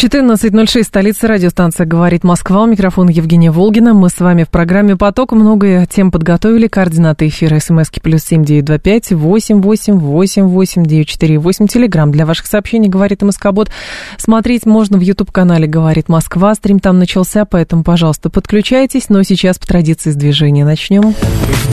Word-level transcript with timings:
14.06, 0.00 0.82
столица 0.82 1.28
радиостанция 1.28 1.84
«Говорит 1.84 2.24
Москва». 2.24 2.62
У 2.62 2.66
микрофона 2.66 3.10
Евгения 3.10 3.50
Волгина. 3.50 3.92
Мы 3.92 4.08
с 4.08 4.18
вами 4.18 4.44
в 4.44 4.48
программе 4.48 4.96
«Поток». 4.96 5.32
Много 5.32 5.86
тем 5.86 6.10
подготовили. 6.10 6.68
Координаты 6.68 7.28
эфира 7.28 7.58
смски 7.58 8.00
плюс 8.00 8.22
семь 8.22 8.42
девять 8.42 8.64
два 8.64 8.78
пять 8.78 9.12
восемь 9.12 9.60
восемь 9.60 9.98
восемь 9.98 10.44
восемь 10.44 10.86
девять 10.86 11.08
четыре 11.08 11.38
восемь. 11.38 11.66
Телеграмм 11.66 12.12
для 12.12 12.24
ваших 12.24 12.46
сообщений 12.46 12.88
«Говорит 12.88 13.20
Москобот». 13.20 13.70
Смотреть 14.16 14.64
можно 14.64 14.96
в 14.96 15.02
YouTube-канале 15.02 15.66
«Говорит 15.66 16.08
Москва». 16.08 16.54
Стрим 16.54 16.78
там 16.80 16.98
начался, 16.98 17.44
поэтому, 17.44 17.84
пожалуйста, 17.84 18.30
подключайтесь. 18.30 19.10
Но 19.10 19.22
сейчас 19.22 19.58
по 19.58 19.66
традиции 19.66 20.12
с 20.12 20.16
движения 20.16 20.64
начнем. 20.64 21.14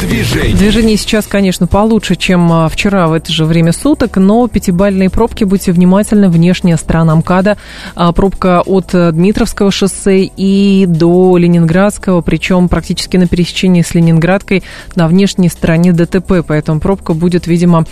Движение. 0.01 0.53
Движение 0.53 0.97
сейчас, 0.97 1.27
конечно, 1.27 1.65
получше, 1.65 2.17
чем 2.17 2.51
а, 2.51 2.67
вчера 2.67 3.07
в 3.07 3.13
это 3.13 3.31
же 3.31 3.45
время 3.45 3.71
суток, 3.71 4.17
но 4.17 4.47
пятибальные 4.49 5.09
пробки, 5.09 5.45
будьте 5.45 5.71
внимательны, 5.71 6.29
внешняя 6.29 6.75
сторона 6.75 7.15
МКАДа 7.15 7.57
а, 7.95 8.11
пробка 8.17 8.61
от 8.65 8.95
э, 8.95 9.11
Дмитровского 9.11 9.69
шоссе 9.69 10.23
и 10.23 10.87
до 10.87 11.37
Ленинградского, 11.37 12.21
причем 12.21 12.67
практически 12.67 13.15
на 13.15 13.27
пересечении 13.27 13.83
с 13.83 13.93
Ленинградкой 13.93 14.63
на 14.95 15.07
внешней 15.07 15.49
стороне 15.49 15.93
ДТП, 15.93 16.43
поэтому 16.45 16.79
пробка 16.79 17.13
будет, 17.13 17.45
видимо, 17.45 17.85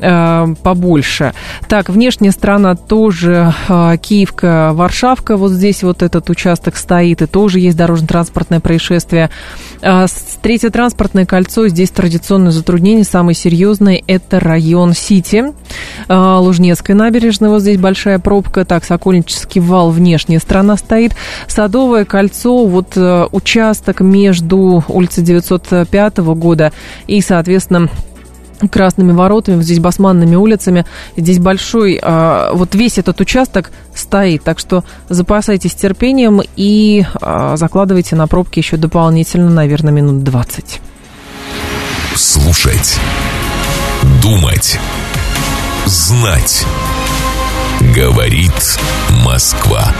э, 0.00 0.54
побольше. 0.62 1.32
Так, 1.68 1.88
внешняя 1.88 2.30
сторона 2.30 2.74
тоже 2.74 3.52
э, 3.68 3.96
Киевка, 4.00 4.70
Варшавка, 4.74 5.36
вот 5.36 5.52
здесь 5.52 5.82
вот 5.82 6.02
этот 6.02 6.30
участок 6.30 6.76
стоит, 6.76 7.22
и 7.22 7.26
тоже 7.26 7.60
есть 7.60 7.76
дорожно-транспортное 7.76 8.60
происшествие. 8.60 9.30
Третье 10.42 10.70
транспортное 10.70 11.26
кольцо, 11.26 11.68
здесь 11.68 11.90
традиционное 11.90 12.50
затруднение, 12.50 13.04
самое 13.04 13.34
серьезное, 13.34 14.02
это 14.06 14.40
район 14.40 14.94
Сити, 14.94 15.52
Лужнецкая 16.08 16.96
набережная, 16.96 17.50
вот 17.50 17.62
здесь 17.62 17.78
большая 17.78 18.18
пробка, 18.18 18.64
так, 18.64 18.84
Сокольнический 18.84 19.60
вал, 19.60 19.90
внешняя 19.90 20.38
сторона 20.38 20.76
стоит. 20.76 21.14
Садовое 21.46 22.04
кольцо, 22.04 22.64
вот 22.66 22.96
э, 22.96 23.26
участок 23.30 24.00
между 24.00 24.84
улицей 24.88 25.24
905 25.24 26.18
года 26.18 26.72
и, 27.06 27.20
соответственно, 27.20 27.88
красными 28.68 29.12
воротами, 29.12 29.56
вот 29.56 29.64
здесь 29.64 29.78
басманными 29.78 30.36
улицами. 30.36 30.84
Здесь 31.16 31.38
большой, 31.38 31.98
а, 32.02 32.52
вот 32.52 32.74
весь 32.74 32.98
этот 32.98 33.20
участок 33.20 33.70
стоит, 33.94 34.42
так 34.44 34.58
что 34.58 34.84
запасайтесь 35.08 35.74
терпением 35.74 36.42
и 36.56 37.04
а, 37.20 37.56
закладывайте 37.56 38.16
на 38.16 38.26
пробки 38.26 38.58
еще 38.58 38.76
дополнительно, 38.76 39.50
наверное, 39.50 39.92
минут 39.92 40.22
20. 40.24 40.80
Слушать. 42.14 42.98
Думать. 44.22 44.78
Знать. 45.86 46.64
Говорит 47.94 48.78
Москва. 49.24 49.92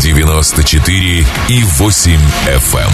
94 0.00 1.26
и 1.48 1.62
8 1.62 2.20
FM. 2.46 2.80
Эм. 2.80 2.90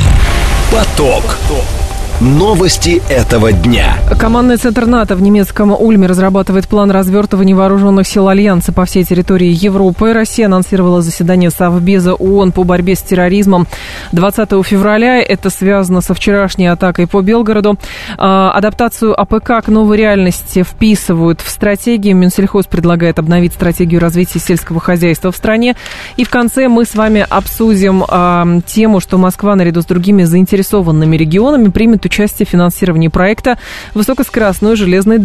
Поток. 0.70 1.79
Новости 2.20 3.00
этого 3.08 3.50
дня. 3.50 3.96
Командный 4.18 4.58
центр 4.58 4.84
НАТО 4.84 5.16
в 5.16 5.22
немецком 5.22 5.72
Ульме 5.72 6.06
разрабатывает 6.06 6.68
план 6.68 6.90
развертывания 6.90 7.56
вооруженных 7.56 8.06
сил 8.06 8.28
Альянса 8.28 8.74
по 8.74 8.84
всей 8.84 9.04
территории 9.04 9.48
Европы. 9.48 10.12
Россия 10.12 10.44
анонсировала 10.44 11.00
заседание 11.00 11.48
Совбеза 11.48 12.12
ООН 12.12 12.52
по 12.52 12.64
борьбе 12.64 12.94
с 12.94 13.00
терроризмом 13.00 13.66
20 14.12 14.50
февраля. 14.66 15.22
Это 15.22 15.48
связано 15.48 16.02
со 16.02 16.12
вчерашней 16.12 16.66
атакой 16.66 17.06
по 17.06 17.22
Белгороду. 17.22 17.78
А, 18.18 18.52
адаптацию 18.52 19.18
АПК 19.18 19.64
к 19.64 19.68
новой 19.68 19.96
реальности 19.96 20.62
вписывают 20.62 21.40
в 21.40 21.48
стратегию. 21.48 22.16
Минсельхоз 22.16 22.66
предлагает 22.66 23.18
обновить 23.18 23.54
стратегию 23.54 23.98
развития 23.98 24.40
сельского 24.40 24.78
хозяйства 24.78 25.32
в 25.32 25.36
стране. 25.38 25.74
И 26.18 26.24
в 26.24 26.28
конце 26.28 26.68
мы 26.68 26.84
с 26.84 26.94
вами 26.94 27.24
обсудим 27.26 28.04
а, 28.06 28.46
тему, 28.66 29.00
что 29.00 29.16
Москва 29.16 29.56
наряду 29.56 29.80
с 29.80 29.86
другими 29.86 30.24
заинтересованными 30.24 31.16
регионами 31.16 31.70
примет 31.70 32.09
участие 32.10 32.44
в 32.46 32.50
финансировании 32.50 33.08
проекта 33.08 33.56
высокоскоростной 33.94 34.74
железной, 34.76 35.18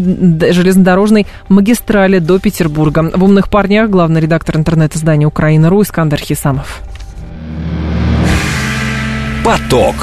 железнодорожной 0.53 1.25
магистрали 1.49 2.19
до 2.19 2.39
Петербурга. 2.39 3.11
В 3.13 3.23
«Умных 3.23 3.49
парнях» 3.49 3.89
главный 3.89 4.21
редактор 4.21 4.57
интернет-издания 4.57 5.25
«Украина.ру» 5.25 5.81
Искандер 5.81 6.19
Хисамов. 6.19 6.81
Поток. 9.43 9.95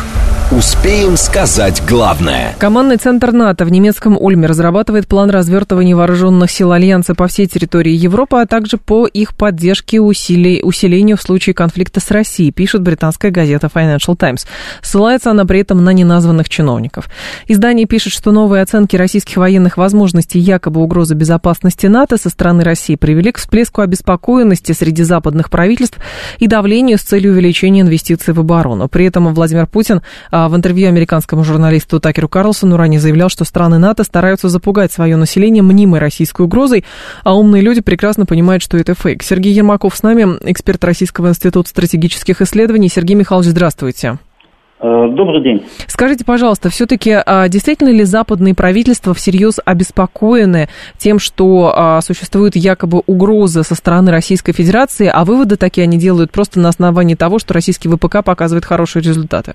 Успеем 0.59 1.17
сказать 1.17 1.83
главное. 1.89 2.55
Командный 2.59 2.99
центр 2.99 3.33
НАТО 3.33 3.65
в 3.65 3.73
немецком 3.73 4.19
Ульме 4.21 4.47
разрабатывает 4.47 5.09
план 5.09 5.31
развертывания 5.31 5.97
вооруженных 5.97 6.51
сил 6.51 6.73
Альянса 6.73 7.15
по 7.15 7.27
всей 7.27 7.47
территории 7.47 7.93
Европы, 7.93 8.37
а 8.37 8.45
также 8.45 8.77
по 8.77 9.07
их 9.07 9.35
поддержке 9.35 9.97
и 9.97 9.99
усилению 9.99 11.17
в 11.17 11.23
случае 11.23 11.55
конфликта 11.55 12.01
с 12.01 12.11
Россией, 12.11 12.53
пишет 12.53 12.83
британская 12.83 13.31
газета 13.31 13.71
Financial 13.75 14.15
Times. 14.15 14.47
Ссылается 14.83 15.31
она 15.31 15.47
при 15.47 15.61
этом 15.61 15.83
на 15.83 15.91
неназванных 15.95 16.51
чиновников. 16.51 17.09
Издание 17.49 17.87
пишет, 17.87 18.13
что 18.13 18.31
новые 18.31 18.63
оценки 18.63 18.95
российских 18.95 19.39
военных 19.39 19.79
возможностей 19.79 20.39
якобы 20.39 20.83
угрозы 20.83 21.15
безопасности 21.15 21.87
НАТО 21.87 22.19
со 22.19 22.29
стороны 22.29 22.63
России 22.63 22.97
привели 22.97 23.33
к 23.33 23.39
всплеску 23.39 23.81
обеспокоенности 23.81 24.73
среди 24.73 25.03
западных 25.03 25.49
правительств 25.49 25.97
и 26.41 26.47
давлению 26.47 26.99
с 26.99 27.03
целью 27.03 27.33
увеличения 27.33 27.81
инвестиций 27.81 28.35
в 28.35 28.41
оборону. 28.41 28.89
При 28.89 29.07
этом 29.07 29.33
Владимир 29.33 29.67
Путин 29.67 30.03
а, 30.31 30.42
в 30.49 30.57
интервью 30.57 30.89
американскому 30.89 31.45
журналисту 31.45 32.01
Такеру 32.01 32.29
Карлсону 32.29 32.77
ранее 32.77 33.01
заявлял, 33.01 33.29
что 33.29 33.45
страны 33.45 33.79
НАТО 33.79 34.05
стараются 34.05 34.49
запугать 34.49 34.93
свое 34.93 35.17
население 35.17 35.63
мнимой 35.63 36.01
российской 36.01 36.43
угрозой, 36.43 36.85
а 37.25 37.37
умные 37.37 37.63
люди 37.63 37.81
прекрасно 37.81 38.27
понимают, 38.27 38.63
что 38.63 38.77
это 38.77 38.95
фейк. 38.95 39.23
Сергей 39.23 39.53
Ермаков 39.53 39.97
с 39.97 40.03
нами, 40.03 40.39
эксперт 40.51 40.83
Российского 40.85 41.29
института 41.29 41.69
стратегических 41.69 42.41
исследований. 42.41 42.89
Сергей 42.89 43.15
Михайлович, 43.15 43.51
здравствуйте. 43.51 44.19
Э, 44.83 45.07
добрый 45.09 45.43
день. 45.45 45.65
Скажите, 45.87 46.25
пожалуйста, 46.25 46.69
все-таки 46.69 47.13
а, 47.25 47.49
действительно 47.49 47.91
ли 47.91 48.03
западные 48.03 48.53
правительства 48.53 49.15
всерьез 49.15 49.61
обеспокоены 49.65 50.69
тем, 50.99 51.21
что 51.21 51.73
а, 51.75 52.01
существует 52.01 52.57
якобы 52.57 53.03
угроза 53.07 53.63
со 53.63 53.77
стороны 53.77 54.11
Российской 54.11 54.53
Федерации, 54.53 55.07
а 55.07 55.25
выводы 55.25 55.57
такие 55.57 55.85
они 55.85 55.99
делают 55.99 56.33
просто 56.33 56.59
на 56.59 56.69
основании 56.69 57.15
того, 57.15 57.39
что 57.39 57.55
российский 57.55 57.89
ВПК 57.89 58.25
показывает 58.25 58.65
хорошие 58.65 59.05
результаты? 59.05 59.55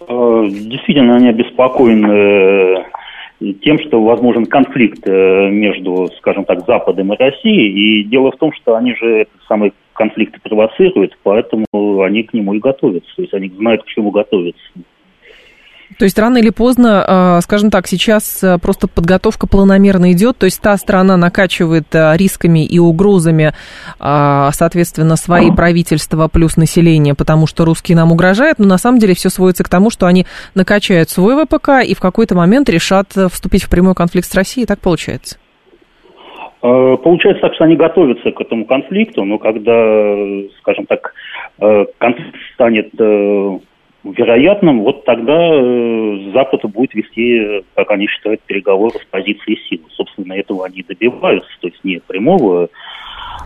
Э, 0.00 0.46
действительно, 0.48 1.16
они 1.16 1.28
обеспокоены 1.28 2.84
э, 3.40 3.52
тем, 3.62 3.78
что 3.80 4.02
возможен 4.02 4.46
конфликт 4.46 5.00
э, 5.06 5.50
между, 5.50 6.08
скажем 6.18 6.44
так, 6.44 6.66
Западом 6.66 7.12
и 7.12 7.16
Россией. 7.16 8.00
И 8.00 8.04
дело 8.04 8.32
в 8.32 8.36
том, 8.36 8.52
что 8.52 8.76
они 8.76 8.94
же 8.94 9.22
этот 9.22 9.42
самый 9.48 9.72
конфликт 9.92 10.40
провоцируют, 10.42 11.16
поэтому 11.22 11.66
они 12.02 12.22
к 12.22 12.34
нему 12.34 12.54
и 12.54 12.60
готовятся. 12.60 13.10
То 13.16 13.22
есть 13.22 13.34
они 13.34 13.48
знают, 13.48 13.82
к 13.82 13.86
чему 13.86 14.10
готовятся. 14.10 14.62
То 15.98 16.04
есть 16.04 16.18
рано 16.18 16.36
или 16.36 16.50
поздно, 16.50 17.04
а, 17.06 17.40
скажем 17.40 17.70
так, 17.70 17.86
сейчас 17.86 18.44
а, 18.44 18.58
просто 18.58 18.86
подготовка 18.86 19.46
планомерно 19.46 20.12
идет, 20.12 20.36
то 20.36 20.44
есть 20.44 20.60
та 20.60 20.76
страна 20.76 21.16
накачивает 21.16 21.86
а, 21.94 22.14
рисками 22.16 22.66
и 22.66 22.78
угрозами, 22.78 23.52
соответственно, 23.98 25.16
свои 25.16 25.50
правительства 25.50 26.28
плюс 26.28 26.56
население, 26.56 27.14
потому 27.14 27.46
что 27.46 27.64
русские 27.64 27.96
нам 27.96 28.12
угрожают, 28.12 28.58
но 28.58 28.66
на 28.66 28.78
самом 28.78 28.98
деле 28.98 29.14
все 29.14 29.30
сводится 29.30 29.64
к 29.64 29.68
тому, 29.68 29.90
что 29.90 30.06
они 30.06 30.26
накачают 30.54 31.08
свой 31.08 31.42
ВПК 31.44 31.82
и 31.86 31.94
в 31.94 32.00
какой-то 32.00 32.34
момент 32.34 32.68
решат 32.68 33.08
вступить 33.30 33.64
в 33.64 33.70
прямой 33.70 33.94
конфликт 33.94 34.28
с 34.28 34.34
Россией, 34.34 34.66
так 34.66 34.80
получается? 34.80 35.38
Получается 36.60 37.42
так, 37.42 37.54
что 37.54 37.64
они 37.64 37.76
готовятся 37.76 38.30
к 38.32 38.40
этому 38.40 38.64
конфликту, 38.64 39.24
но 39.24 39.38
когда, 39.38 40.24
скажем 40.60 40.86
так, 40.86 41.14
конфликт 41.98 42.36
станет 42.54 42.90
вероятным, 44.12 44.82
вот 44.82 45.04
тогда 45.04 45.36
э, 45.36 46.30
Запад 46.32 46.62
будет 46.70 46.94
вести, 46.94 47.64
как 47.74 47.90
они 47.90 48.06
считают, 48.06 48.40
переговоры 48.42 48.98
с 48.98 49.04
позиции 49.10 49.58
силы. 49.68 49.84
Собственно, 49.90 50.34
этого 50.34 50.66
они 50.66 50.82
добиваются, 50.82 51.50
то 51.60 51.68
есть 51.68 51.82
не 51.84 52.00
прямого 52.06 52.68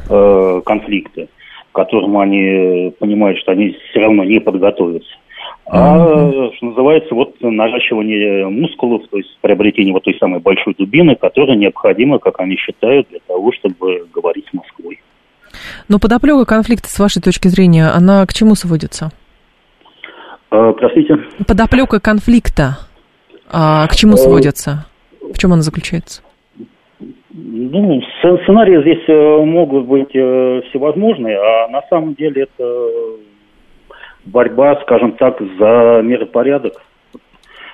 э, 0.08 0.60
конфликта, 0.64 1.28
к 1.72 1.74
которому 1.74 2.20
они 2.20 2.92
понимают, 2.98 3.38
что 3.38 3.52
они 3.52 3.76
все 3.90 4.00
равно 4.00 4.24
не 4.24 4.40
подготовятся. 4.40 5.10
А, 5.66 6.30
что 6.56 6.66
называется, 6.66 7.14
вот 7.14 7.36
наращивание 7.40 8.48
мускулов, 8.48 9.02
то 9.08 9.18
есть 9.18 9.38
приобретение 9.40 9.92
вот 9.92 10.02
той 10.02 10.16
самой 10.18 10.40
большой 10.40 10.74
дубины, 10.74 11.14
которая 11.14 11.56
необходима, 11.56 12.18
как 12.18 12.40
они 12.40 12.56
считают, 12.56 13.08
для 13.08 13.20
того, 13.26 13.52
чтобы 13.52 14.06
говорить 14.12 14.46
с 14.50 14.52
Москвой. 14.52 15.00
Но 15.88 15.98
подоплека 15.98 16.44
конфликта, 16.44 16.88
с 16.88 16.98
вашей 16.98 17.22
точки 17.22 17.48
зрения, 17.48 17.86
она 17.86 18.26
к 18.26 18.32
чему 18.32 18.54
сводится? 18.56 19.12
А, 20.50 20.72
простите? 20.72 21.16
Подоплека 21.46 22.00
конфликта 22.00 22.78
а, 23.50 23.86
к 23.86 23.94
чему 23.96 24.14
э, 24.14 24.16
сводится? 24.16 24.86
В 25.20 25.38
чем 25.38 25.52
она 25.52 25.62
заключается? 25.62 26.22
Ну, 27.32 28.02
сценарии 28.42 28.80
здесь 28.82 29.08
э, 29.08 29.44
могут 29.44 29.86
быть 29.86 30.14
э, 30.14 30.62
всевозможные, 30.68 31.38
а 31.38 31.68
на 31.68 31.82
самом 31.88 32.14
деле 32.14 32.42
это 32.42 32.90
борьба, 34.24 34.80
скажем 34.82 35.12
так, 35.12 35.38
за 35.40 36.02
миропорядок. 36.02 36.74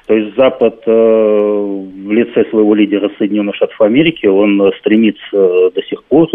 То 0.06 0.14
есть 0.14 0.36
Запад 0.36 0.82
э, 0.86 0.90
в 0.90 2.12
лице 2.12 2.44
своего 2.50 2.74
лидера 2.74 3.10
Соединенных 3.18 3.56
Штатов 3.56 3.80
Америки, 3.80 4.26
он 4.26 4.72
стремится 4.78 5.30
до 5.32 5.82
сих 5.88 6.04
пор 6.04 6.28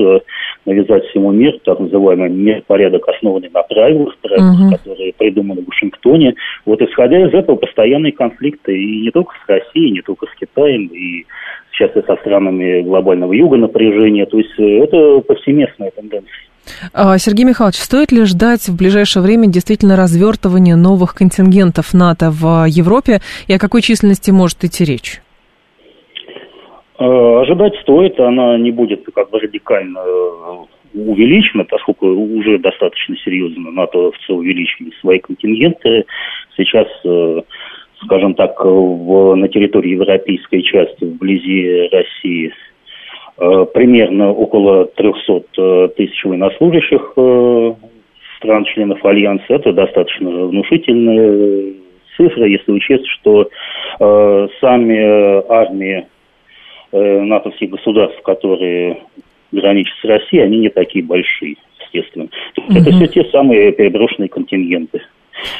навязать 0.65 1.05
всему 1.05 1.31
миру 1.31 1.57
так 1.63 1.79
называемый 1.79 2.29
миропорядок, 2.29 3.07
основанный 3.07 3.49
на 3.49 3.63
правилах, 3.63 4.15
правилах, 4.21 4.73
uh-huh. 4.73 4.77
которые 4.77 5.13
придуманы 5.13 5.61
в 5.61 5.67
Вашингтоне. 5.67 6.35
Вот 6.65 6.81
исходя 6.81 7.25
из 7.25 7.33
этого 7.33 7.55
постоянные 7.55 8.11
конфликты 8.11 8.77
и 8.77 9.01
не 9.01 9.11
только 9.11 9.33
с 9.45 9.49
Россией, 9.49 9.91
не 9.91 10.01
только 10.01 10.27
с 10.27 10.35
Китаем, 10.39 10.87
и 10.87 11.25
сейчас 11.71 11.95
и 11.95 12.05
со 12.05 12.15
странами 12.17 12.81
глобального 12.81 13.33
юга 13.33 13.57
напряжения. 13.57 14.25
То 14.25 14.37
есть 14.37 14.53
э, 14.59 14.83
это 14.83 15.21
повсеместная 15.21 15.91
тенденция. 15.91 16.50
А, 16.93 17.17
Сергей 17.17 17.45
Михайлович, 17.45 17.77
стоит 17.77 18.11
ли 18.11 18.25
ждать 18.25 18.67
в 18.67 18.77
ближайшее 18.77 19.23
время 19.23 19.47
действительно 19.47 19.95
развертывания 19.95 20.75
новых 20.75 21.13
контингентов 21.13 21.93
НАТО 21.93 22.31
в 22.31 22.65
Европе 22.67 23.19
и 23.47 23.53
о 23.53 23.59
какой 23.59 23.81
численности 23.81 24.31
может 24.31 24.63
идти 24.63 24.85
речь? 24.85 25.21
А, 26.97 27.41
ожидать 27.41 27.73
стоит, 27.81 28.19
она 28.19 28.57
не 28.57 28.71
будет 28.71 29.05
как 29.13 29.29
бы 29.29 29.39
радикально 29.39 29.99
э, 29.99 30.55
увеличена, 30.93 31.63
поскольку 31.63 32.07
уже 32.07 32.59
достаточно 32.59 33.15
серьезно 33.17 33.71
НАТО 33.71 34.11
в 34.11 34.31
увеличили 34.31 34.91
свои 35.01 35.19
контингенты. 35.19 36.05
Сейчас 36.55 36.87
э, 37.05 37.41
скажем 38.05 38.33
так, 38.33 38.63
в, 38.63 39.35
на 39.35 39.47
территории 39.47 39.91
европейской 39.91 40.61
части, 40.61 41.03
вблизи 41.05 41.89
России, 41.91 42.53
примерно 43.73 44.31
около 44.31 44.85
300 44.85 45.43
э, 45.57 45.87
тысяч 45.97 46.23
военнослужащих 46.23 47.13
э, 47.15 47.73
стран-членов 48.37 49.03
Альянса. 49.03 49.45
Это 49.49 49.73
достаточно 49.73 50.29
внушительная 50.29 51.73
цифра, 52.17 52.45
если 52.45 52.71
учесть, 52.71 53.07
что 53.07 53.49
э, 53.99 54.47
сами 54.59 55.51
армии 55.51 56.05
э, 56.91 57.21
натовских 57.21 57.71
государств, 57.71 58.21
которые 58.21 59.01
граничат 59.51 59.97
с 60.01 60.05
Россией, 60.05 60.43
они 60.43 60.59
не 60.59 60.69
такие 60.69 61.03
большие, 61.03 61.55
естественно. 61.79 62.27
Mm-hmm. 62.57 62.79
Это 62.79 62.91
все 62.91 63.07
те 63.07 63.23
самые 63.31 63.71
переброшенные 63.71 64.29
контингенты. 64.29 65.01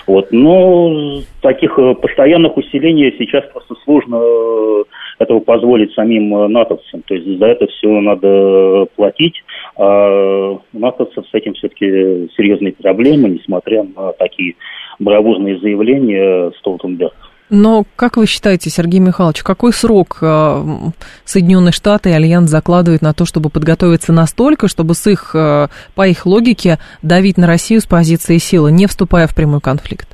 Вот. 0.08 0.32
Но 0.32 1.22
таких 1.42 1.78
э, 1.78 1.96
постоянных 1.96 2.58
усилений 2.58 3.14
сейчас 3.18 3.46
просто 3.52 3.76
сложно 3.84 4.20
э, 4.22 4.84
этого 5.20 5.40
позволить 5.40 5.94
самим 5.94 6.36
э, 6.36 6.48
натовцам. 6.48 7.02
То 7.04 7.16
есть 7.16 7.40
за 7.40 7.46
это 7.46 7.68
все 7.68 7.88
надо 7.88 8.88
платить. 8.96 9.44
А 9.78 10.52
у 10.74 10.80
натовцев 10.80 11.26
с 11.28 11.34
этим 11.34 11.54
все-таки 11.54 12.30
серьезные 12.36 12.74
проблемы, 12.74 13.30
несмотря 13.30 13.84
на 13.84 14.14
такие 14.14 14.56
бравурные 15.00 15.60
заявления 15.60 16.52
Столтенберга. 16.60 17.31
Но 17.54 17.84
как 17.98 18.16
вы 18.16 18.28
считаете, 18.28 18.70
Сергей 18.70 19.02
Михайлович, 19.02 19.44
какой 19.44 19.74
срок 19.74 20.20
э, 20.22 20.56
Соединенные 21.26 21.74
Штаты 21.74 22.10
и 22.10 22.14
Альянс 22.14 22.50
закладывают 22.50 23.02
на 23.02 23.12
то, 23.12 23.26
чтобы 23.26 23.50
подготовиться 23.50 24.14
настолько, 24.14 24.70
чтобы 24.70 24.94
с 24.94 25.06
их, 25.06 25.36
э, 25.36 25.68
по 25.94 26.08
их 26.08 26.26
логике 26.26 26.78
давить 27.04 27.38
на 27.38 27.48
Россию 27.48 27.82
с 27.82 27.86
позиции 27.86 28.38
силы, 28.38 28.72
не 28.72 28.88
вступая 28.88 29.28
в 29.28 29.36
прямой 29.36 29.60
конфликт? 29.60 30.08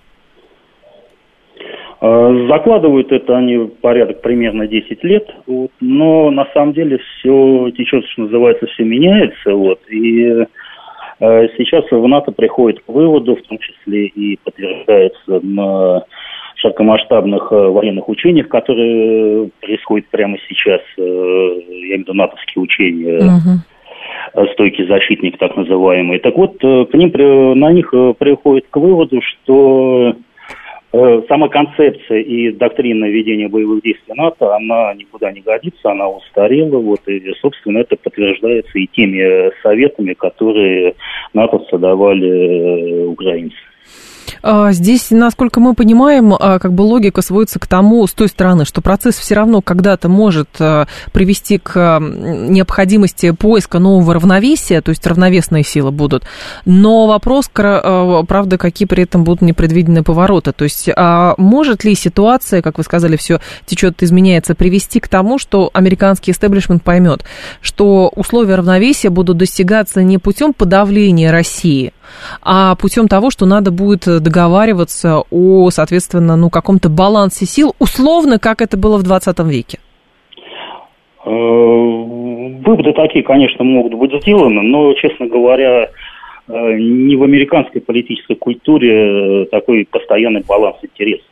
Э, 2.02 2.48
закладывают 2.50 3.12
это 3.12 3.38
они 3.38 3.70
порядок 3.82 4.24
примерно 4.24 4.66
10 4.66 5.04
лет, 5.04 5.30
вот, 5.46 5.70
но 5.80 6.32
на 6.32 6.48
самом 6.56 6.74
деле 6.74 6.98
все 6.98 7.70
течет, 7.78 8.04
что 8.14 8.24
называется, 8.24 8.66
все 8.66 8.84
меняется. 8.84 9.54
Вот, 9.54 9.80
и 9.92 10.44
сейчас 11.20 11.84
в 11.90 12.08
НАТО 12.08 12.32
приходит 12.32 12.80
к 12.80 12.90
выводу, 12.90 13.36
в 13.36 13.42
том 13.44 13.58
числе 13.58 14.06
и 14.06 14.38
подтверждается 14.44 15.40
на 15.42 16.04
широкомасштабных 16.58 17.52
э, 17.52 17.56
военных 17.56 18.10
учениях, 18.10 18.48
которые 18.50 19.50
происходят 19.62 20.08
прямо 20.10 20.38
сейчас, 20.48 20.82
э, 20.98 21.02
я 21.02 21.96
имею 21.96 21.98
в 21.98 22.00
виду 22.02 22.14
натовские 22.14 22.64
учения, 22.64 23.20
uh-huh. 23.20 24.54
стойкий 24.54 24.88
защитник 24.88 25.38
так 25.38 25.56
называемый. 25.56 26.20
Так 26.20 26.36
вот, 26.36 26.58
к 26.60 26.94
ним, 26.94 27.12
на 27.60 27.72
них 27.72 27.92
приходит 28.18 28.66
к 28.70 28.78
выводу, 28.78 29.22
что 29.22 30.16
сама 31.28 31.50
концепция 31.50 32.22
и 32.22 32.52
доктрина 32.52 33.06
ведения 33.06 33.50
боевых 33.50 33.84
действий 33.84 34.16
НАТО, 34.16 34.56
она 34.56 34.94
никуда 34.94 35.32
не 35.32 35.42
годится, 35.42 35.92
она 35.92 36.08
устарела, 36.10 36.78
вот, 36.78 37.02
и, 37.08 37.22
собственно, 37.42 37.80
это 37.80 37.98
подтверждается 37.98 38.80
и 38.80 38.88
теми 38.88 39.52
советами, 39.62 40.14
которые 40.14 40.96
натовцы 41.34 41.78
давали 41.78 43.04
украинцам. 43.06 43.60
А, 44.42 44.72
здесь, 44.72 45.08
насколько 45.12 45.60
мы 45.60 45.74
понимаем, 45.74 46.34
а, 46.34 46.60
как 46.60 46.74
бы 46.74 46.82
логика 46.82 47.22
сводится 47.22 47.60
к 47.60 47.68
тому, 47.68 48.06
с 48.06 48.14
той 48.14 48.28
стороны, 48.28 48.66
что 48.66 48.82
процесс 48.82 49.16
все 49.16 49.36
равно 49.36 49.62
когда-то 49.62 50.10
может 50.10 50.50
а, 50.60 50.88
привести 51.12 51.58
к 51.58 52.00
необходимости 52.00 53.32
поиска 53.32 53.80
нового 53.80 54.14
равновесия, 54.14 54.82
то 54.82 54.90
есть 54.90 55.06
равновесные 55.06 55.64
силы 55.64 55.92
будут. 55.92 56.24
Но 56.66 57.08
вопрос, 57.08 57.50
правда, 57.54 58.58
какие 58.58 58.88
при 58.88 59.04
этом 59.04 59.24
будут 59.24 59.42
непредвиденные 59.42 60.04
повороты. 60.04 60.52
То 60.52 60.64
есть 60.64 60.90
может 61.38 61.84
ли 61.84 61.96
ситуация, 61.96 62.62
как 62.62 62.78
вы 62.78 62.84
сказали, 62.84 63.16
все 63.18 63.40
течет, 63.66 64.02
изменяется, 64.04 64.56
привести 64.56 65.00
к 65.00 65.08
тому, 65.08 65.40
что 65.40 65.70
американский 65.74 66.32
истеблишмент 66.32 66.84
поймет, 66.84 67.24
что 67.62 68.12
условия 68.16 68.56
равновесия 68.56 69.10
будут 69.10 69.38
достигаться 69.38 70.04
не 70.04 70.18
путем 70.18 70.54
подавления 70.54 71.32
России, 71.32 71.94
а 72.42 72.76
путем 72.76 73.08
того, 73.08 73.30
что 73.30 73.46
надо 73.46 73.72
будет 73.72 74.06
договариваться 74.06 75.24
о, 75.30 75.70
соответственно, 75.70 76.36
ну, 76.36 76.50
каком-то 76.50 76.90
балансе 76.90 77.46
сил, 77.46 77.76
условно, 77.80 78.40
как 78.40 78.62
это 78.62 78.78
было 78.78 78.98
в 78.98 79.04
20 79.04 79.40
веке? 79.40 79.80
Э, 81.26 81.30
выводы 81.30 82.94
такие, 82.94 83.24
конечно, 83.24 83.64
могут 83.64 83.94
быть 83.94 84.14
сделаны, 84.22 84.62
но, 84.62 84.94
честно 84.94 85.28
говоря, 85.28 85.90
э, 86.48 86.78
не 86.78 87.16
в 87.16 87.24
американской 87.24 87.82
политической 87.82 88.36
культуре 88.36 89.46
такой 89.46 89.88
постоянный 89.90 90.44
баланс 90.48 90.78
интересов 90.82 91.28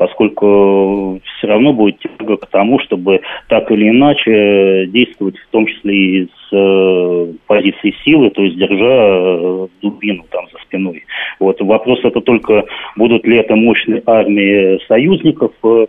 поскольку 0.00 1.20
все 1.36 1.46
равно 1.46 1.74
будет 1.74 1.98
тяга 1.98 2.38
к 2.38 2.46
тому, 2.46 2.78
чтобы 2.78 3.20
так 3.48 3.70
или 3.70 3.90
иначе 3.90 4.86
действовать, 4.86 5.36
в 5.36 5.48
том 5.50 5.66
числе 5.66 5.94
и 5.94 6.24
с 6.24 6.56
э, 6.56 7.32
позиции 7.46 7.94
силы, 8.02 8.30
то 8.30 8.40
есть 8.40 8.56
держа 8.56 8.78
э, 8.78 9.66
дубину 9.82 10.24
там 10.30 10.46
за 10.50 10.58
спиной. 10.62 11.04
Вот 11.38 11.60
вопрос 11.60 12.00
это 12.02 12.22
только 12.22 12.64
будут 12.96 13.26
ли 13.26 13.36
это 13.36 13.54
мощные 13.56 14.02
армии 14.06 14.80
союзников 14.88 15.52
э, 15.64 15.86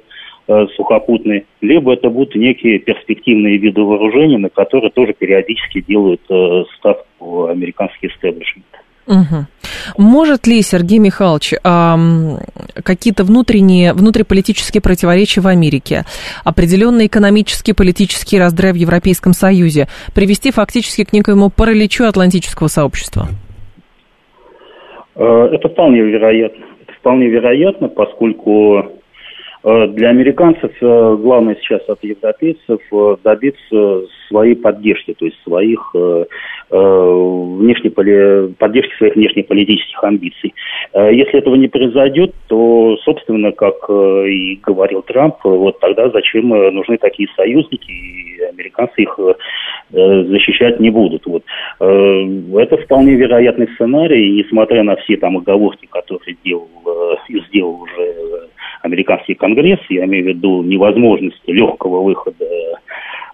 э 0.50 0.68
сухопутные, 0.76 1.46
либо 1.62 1.94
это 1.94 2.10
будут 2.10 2.36
некие 2.36 2.80
перспективные 2.80 3.56
виды 3.56 3.82
вооружений, 3.82 4.38
на 4.38 4.50
которые 4.50 4.92
тоже 4.92 5.14
периодически 5.14 5.80
делают 5.80 6.20
э, 6.30 6.66
ставку 6.80 7.46
американский 7.46 8.08
истеблишмент. 8.08 8.81
Угу. 9.08 9.46
Может 9.98 10.48
ли 10.48 10.62
Сергей 10.62 11.00
Михайлович 11.00 11.54
какие-то 12.84 13.24
внутренние, 13.24 13.94
внутриполитические 13.94 14.82
противоречия 14.82 15.42
в 15.42 15.48
Америке, 15.48 16.06
определенные 16.44 17.08
экономические, 17.08 17.76
политические 17.76 18.42
раздры 18.42 18.72
в 18.72 18.76
Европейском 18.76 19.34
Союзе 19.34 19.88
привести 20.14 20.52
фактически 20.52 21.04
к 21.04 21.14
некоему 21.14 21.50
параличу 21.50 22.06
атлантического 22.06 22.68
сообщества? 22.68 23.28
Э, 25.16 25.50
это 25.52 25.70
вполне 25.70 26.02
вероятно. 26.02 26.66
Это 26.82 26.94
вполне 27.00 27.28
вероятно, 27.28 27.88
поскольку 27.88 29.01
для 29.64 30.10
американцев 30.10 30.72
э, 30.82 31.16
главное 31.20 31.56
сейчас 31.62 31.88
от 31.88 32.04
европейцев 32.04 32.80
э, 32.92 33.16
добиться 33.24 34.02
своей 34.28 34.56
поддержки, 34.56 35.14
то 35.14 35.26
есть 35.26 35.38
своих 35.44 35.94
внешне, 36.70 37.92
поддержки 37.92 38.96
своих 38.98 39.16
внешнеполитических 39.16 40.02
амбиций. 40.06 40.54
Если 40.94 41.40
этого 41.40 41.56
не 41.56 41.68
произойдет, 41.68 42.34
то, 42.48 42.96
собственно, 43.04 43.52
как 43.52 43.90
и 43.90 44.58
говорил 44.64 45.02
Трамп, 45.02 45.36
вот 45.44 45.82
тогда 45.82 46.10
зачем 46.12 46.48
нужны 46.48 46.98
такие 46.98 47.28
союзники, 47.36 47.92
и 47.92 48.42
американцы 48.44 49.02
их 49.02 49.20
защищать 49.90 50.80
не 50.80 50.92
будут. 50.92 51.26
Вот. 51.26 51.44
Это 51.80 52.78
вполне 52.78 53.16
вероятный 53.16 53.68
сценарий, 53.76 54.28
и 54.28 54.44
несмотря 54.44 54.84
на 54.84 54.96
все 54.96 55.18
там 55.18 55.36
оговорки, 55.40 55.88
которые 55.88 56.38
делал, 56.42 56.70
сделал 57.28 57.82
уже 57.82 58.48
американский 58.82 59.34
конгресс, 59.34 59.80
я 59.90 60.06
имею 60.06 60.26
в 60.26 60.28
виду 60.28 60.64
невозможности 60.64 61.52
легкого 61.52 62.02
выхода 62.02 62.46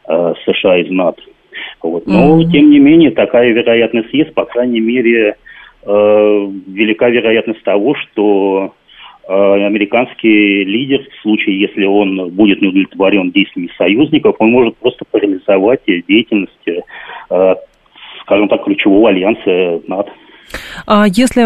э, 0.07 0.33
США 0.45 0.77
из 0.77 0.91
НАТО. 0.91 1.21
Вот. 1.81 2.05
Но, 2.07 2.39
mm-hmm. 2.39 2.51
тем 2.51 2.69
не 2.69 2.79
менее, 2.79 3.11
такая 3.11 3.51
вероятность 3.51 4.13
есть, 4.13 4.33
по 4.33 4.45
крайней 4.45 4.79
мере, 4.79 5.35
э, 5.83 6.47
велика 6.67 7.09
вероятность 7.09 7.63
того, 7.63 7.95
что 7.95 8.73
американский 9.29 10.63
лидер, 10.63 11.01
в 11.01 11.21
случае, 11.21 11.59
если 11.59 11.83
он 11.83 12.29
будет 12.29 12.61
не 12.61 12.69
удовлетворен 12.69 13.31
действиями 13.31 13.69
союзников, 13.77 14.37
он 14.39 14.51
может 14.51 14.77
просто 14.77 15.03
парализовать 15.11 15.81
деятельность, 15.85 16.53
скажем 18.21 18.47
так, 18.47 18.63
ключевого 18.63 19.09
альянса 19.09 19.81
НАТО. 19.85 20.13
А 20.85 21.05
если 21.07 21.43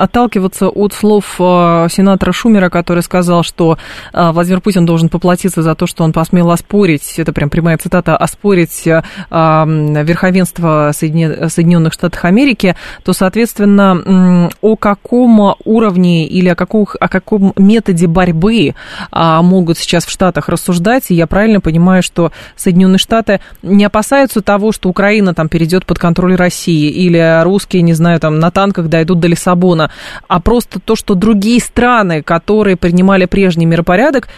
отталкиваться 0.00 0.68
от 0.68 0.92
слов 0.92 1.36
а, 1.38 1.88
сенатора 1.88 2.32
Шумера, 2.32 2.68
который 2.68 3.02
сказал, 3.02 3.42
что 3.42 3.78
а, 4.12 4.32
Владимир 4.32 4.60
Путин 4.60 4.84
должен 4.86 5.08
поплатиться 5.08 5.62
за 5.62 5.74
то, 5.74 5.86
что 5.86 6.04
он 6.04 6.12
посмел 6.12 6.50
оспорить, 6.50 7.14
это 7.18 7.32
прям 7.32 7.48
прямая 7.50 7.78
цитата, 7.78 8.16
оспорить 8.16 8.86
верховенство 9.30 10.90
Соединенных 10.92 11.92
Штатов 11.92 12.24
Америки, 12.24 12.76
то, 13.04 13.12
соответственно, 13.12 14.50
о 14.60 14.76
каком 14.76 15.54
уровне 15.64 16.26
или 16.26 16.48
о, 16.48 16.54
каком, 16.54 16.86
о 17.00 17.08
каком 17.08 17.52
методе 17.56 18.06
борьбы 18.06 18.74
могут 19.12 19.78
сейчас 19.78 20.04
в 20.04 20.10
Штатах 20.10 20.48
рассуждать, 20.48 21.10
и 21.10 21.14
я 21.14 21.26
правильно 21.26 21.60
понимаю, 21.60 22.02
что 22.02 22.32
Соединенные 22.56 22.98
Штаты 22.98 23.40
не 23.62 23.84
опасаются 23.84 24.42
того, 24.42 24.72
что 24.72 24.88
Украина 24.88 25.34
там 25.34 25.48
перейдет 25.48 25.86
под 25.86 25.98
контроль 25.98 26.34
России, 26.34 26.90
или 26.90 27.42
русские, 27.42 27.82
не 27.82 27.94
знаю, 27.94 28.17
там 28.18 28.38
на 28.38 28.50
танках 28.50 28.88
дойдут 28.88 29.20
до 29.20 29.28
Лиссабона, 29.28 29.90
а 30.28 30.40
просто 30.40 30.80
то, 30.80 30.96
что 30.96 31.14
другие 31.14 31.60
страны, 31.60 32.22
которые 32.22 32.76
принимали 32.76 33.26
прежний 33.26 33.66
миропорядок, 33.66 34.28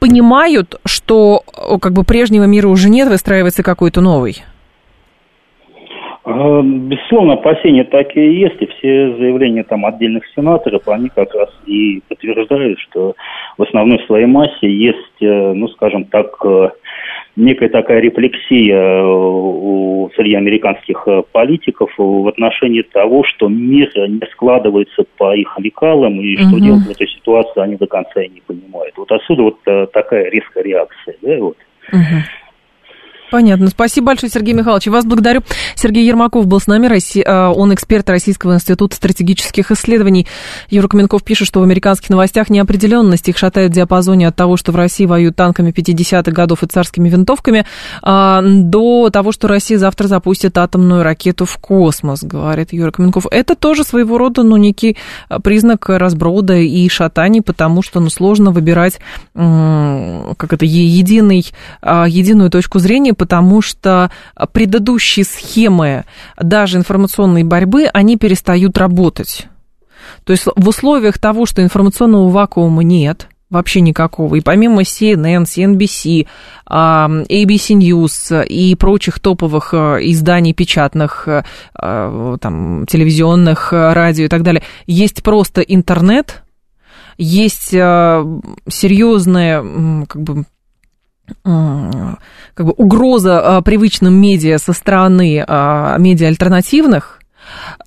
понимают, 0.00 0.80
что 0.84 1.42
как 1.80 1.92
бы 1.92 2.04
прежнего 2.04 2.44
мира 2.44 2.68
уже 2.68 2.90
нет, 2.90 3.08
выстраивается 3.08 3.62
какой-то 3.62 4.00
новый? 4.00 4.44
А, 6.24 6.62
безусловно, 6.62 7.34
опасения 7.34 7.84
такие 7.84 8.40
есть, 8.40 8.60
и 8.60 8.66
все 8.66 9.14
заявления 9.16 9.62
там 9.62 9.84
отдельных 9.84 10.24
сенаторов, 10.34 10.88
они 10.88 11.10
как 11.10 11.34
раз 11.34 11.50
и 11.66 12.02
подтверждают, 12.08 12.78
что 12.80 13.14
в 13.58 13.62
основной 13.62 13.98
своей 14.06 14.26
массе 14.26 14.70
есть, 14.70 15.20
э, 15.20 15.52
ну, 15.52 15.68
скажем 15.68 16.04
так, 16.04 16.34
э, 16.44 16.70
некая 17.36 17.68
такая 17.68 18.00
рефлексия 18.00 18.78
э, 18.78 19.02
у, 19.04 20.10
среди 20.14 20.34
американских 20.34 21.02
э, 21.06 21.22
политиков 21.32 21.90
в 21.96 22.28
отношении 22.28 22.82
того, 22.82 23.24
что 23.24 23.48
мир 23.48 23.90
не 23.96 24.20
складывается 24.32 25.04
по 25.16 25.34
их 25.34 25.52
лекалам, 25.58 26.20
и 26.20 26.36
что 26.36 26.56
угу. 26.56 26.60
делать 26.60 26.86
в 26.86 26.90
этой 26.90 27.08
ситуации 27.08 27.60
они 27.60 27.76
до 27.76 27.86
конца 27.86 28.22
и 28.22 28.28
не 28.28 28.40
понимают. 28.40 28.96
Вот 28.96 29.10
отсюда 29.10 29.42
вот 29.42 29.58
э, 29.66 29.86
такая 29.92 30.30
резкая 30.30 30.64
реакция. 30.64 31.16
Да, 31.22 31.36
вот. 31.38 31.56
Угу. 31.92 32.00
Понятно. 33.34 33.66
Спасибо 33.66 34.06
большое, 34.06 34.30
Сергей 34.30 34.54
Михайлович. 34.54 34.86
Вас 34.86 35.04
благодарю. 35.04 35.42
Сергей 35.74 36.06
Ермаков 36.06 36.46
был 36.46 36.60
с 36.60 36.68
нами. 36.68 36.88
А, 37.26 37.50
он 37.50 37.74
эксперт 37.74 38.08
Российского 38.08 38.54
института 38.54 38.94
стратегических 38.94 39.72
исследований. 39.72 40.28
Юра 40.70 40.86
Каменков 40.86 41.24
пишет, 41.24 41.48
что 41.48 41.58
в 41.58 41.64
американских 41.64 42.10
новостях 42.10 42.48
неопределенность. 42.48 43.28
Их 43.28 43.36
шатают 43.36 43.72
в 43.72 43.74
диапазоне 43.74 44.28
от 44.28 44.36
того, 44.36 44.56
что 44.56 44.70
в 44.70 44.76
России 44.76 45.04
воюют 45.04 45.34
танками 45.34 45.72
50-х 45.72 46.30
годов 46.30 46.62
и 46.62 46.68
царскими 46.68 47.08
винтовками, 47.08 47.66
а, 48.02 48.40
до 48.40 49.10
того, 49.10 49.32
что 49.32 49.48
Россия 49.48 49.78
завтра 49.78 50.06
запустит 50.06 50.56
атомную 50.56 51.02
ракету 51.02 51.44
в 51.44 51.56
космос, 51.56 52.22
говорит 52.22 52.72
Юра 52.72 52.92
Каменков. 52.92 53.26
Это 53.32 53.56
тоже 53.56 53.82
своего 53.82 54.16
рода, 54.16 54.44
ну, 54.44 54.56
некий 54.56 54.96
а, 55.28 55.40
признак 55.40 55.88
разброда 55.88 56.54
и 56.54 56.88
шатаний, 56.88 57.42
потому 57.42 57.82
что, 57.82 57.98
ну, 57.98 58.10
сложно 58.10 58.52
выбирать, 58.52 59.00
как 59.34 60.52
это, 60.52 60.64
единый, 60.64 61.44
единую 61.82 62.48
точку 62.48 62.78
зрения, 62.78 63.12
потому 63.24 63.62
что 63.62 64.10
предыдущие 64.52 65.24
схемы 65.24 66.04
даже 66.38 66.76
информационной 66.76 67.42
борьбы, 67.42 67.86
они 67.86 68.18
перестают 68.18 68.76
работать. 68.76 69.46
То 70.24 70.32
есть 70.32 70.44
в 70.44 70.68
условиях 70.68 71.18
того, 71.18 71.46
что 71.46 71.62
информационного 71.62 72.28
вакуума 72.28 72.84
нет, 72.84 73.28
вообще 73.48 73.80
никакого. 73.80 74.34
И 74.34 74.42
помимо 74.42 74.82
CNN, 74.82 75.44
CNBC, 75.44 76.26
ABC 76.68 77.78
News 77.78 78.44
и 78.44 78.74
прочих 78.74 79.20
топовых 79.20 79.72
э, 79.72 80.00
изданий 80.02 80.52
печатных, 80.52 81.26
э, 81.26 81.44
э, 81.80 82.36
там, 82.42 82.84
телевизионных, 82.86 83.72
радио 83.72 84.26
и 84.26 84.28
так 84.28 84.42
далее, 84.42 84.62
есть 84.86 85.22
просто 85.22 85.62
интернет, 85.62 86.42
есть 87.16 87.70
серьезная 87.70 89.62
как 90.06 90.20
бы, 90.22 90.44
как 91.42 92.66
бы 92.66 92.72
угроза 92.72 93.56
а, 93.56 93.62
привычным 93.62 94.14
медиа 94.14 94.58
со 94.58 94.72
стороны 94.72 95.44
а, 95.46 95.96
медиа 95.98 96.28
альтернативных, 96.28 97.20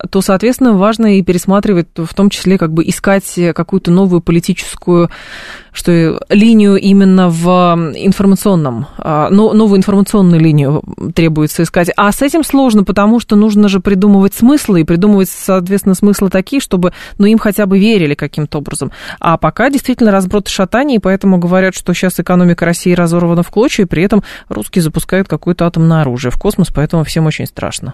то, 0.09 0.21
соответственно, 0.21 0.73
важно 0.73 1.17
и 1.17 1.21
пересматривать, 1.21 1.87
в 1.95 2.13
том 2.13 2.29
числе, 2.29 2.57
как 2.57 2.73
бы 2.73 2.87
искать 2.87 3.39
какую-то 3.53 3.91
новую 3.91 4.21
политическую 4.21 5.09
что 5.77 6.19
линию 6.29 6.77
именно 6.77 7.29
в 7.29 7.47
информационном, 7.95 8.87
а, 8.97 9.29
новую 9.29 9.77
информационную 9.77 10.41
линию 10.41 10.81
требуется 11.13 11.61
искать. 11.61 11.91
А 11.95 12.11
с 12.11 12.23
этим 12.23 12.43
сложно, 12.43 12.83
потому 12.83 13.19
что 13.19 13.35
нужно 13.35 13.69
же 13.69 13.79
придумывать 13.79 14.33
смыслы 14.33 14.81
и 14.81 14.83
придумывать, 14.83 15.29
соответственно, 15.29 15.93
смыслы 15.93 16.31
такие, 16.31 16.59
чтобы, 16.59 16.93
ну, 17.19 17.27
им 17.27 17.37
хотя 17.37 17.67
бы 17.67 17.77
верили 17.77 18.15
каким-то 18.15 18.57
образом. 18.57 18.91
А 19.19 19.37
пока 19.37 19.69
действительно 19.69 20.11
разброд 20.11 20.47
шатаний, 20.47 20.95
и 20.95 20.99
поэтому 20.99 21.37
говорят, 21.37 21.75
что 21.75 21.93
сейчас 21.93 22.19
экономика 22.19 22.65
России 22.65 22.93
разорвана 22.93 23.43
в 23.43 23.49
клочья, 23.49 23.83
и 23.83 23.87
при 23.87 24.01
этом 24.01 24.23
русские 24.49 24.81
запускают 24.81 25.27
какое-то 25.27 25.67
атомное 25.67 26.01
оружие 26.01 26.31
в 26.31 26.39
космос, 26.39 26.69
поэтому 26.73 27.03
всем 27.03 27.27
очень 27.27 27.45
страшно. 27.45 27.93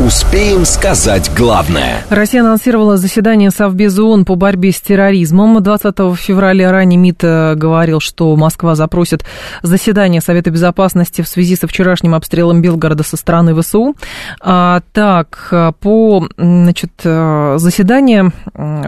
Успеем 0.00 0.64
сказать 0.64 1.30
главное. 1.36 2.02
Россия 2.08 2.40
анонсировала 2.40 2.96
заседание 2.96 3.50
Совбеза 3.50 4.02
ООН 4.02 4.24
по 4.24 4.34
борьбе 4.34 4.72
с 4.72 4.80
терроризмом. 4.80 5.62
20 5.62 5.94
февраля 6.16 6.72
ранее 6.72 6.96
МИД 6.96 7.24
э, 7.24 7.54
говорил, 7.54 8.00
что 8.00 8.34
Москва 8.34 8.74
запросит 8.76 9.26
заседание 9.60 10.22
Совета 10.22 10.50
Безопасности 10.50 11.20
в 11.20 11.28
связи 11.28 11.54
со 11.54 11.66
вчерашним 11.66 12.14
обстрелом 12.14 12.62
Белгорода 12.62 13.02
со 13.02 13.18
стороны 13.18 13.54
ВСУ. 13.60 13.94
А, 14.40 14.80
так, 14.94 15.48
э, 15.50 15.72
по, 15.78 16.26
значит, 16.38 16.92
э, 17.04 17.56
заседание 17.58 18.32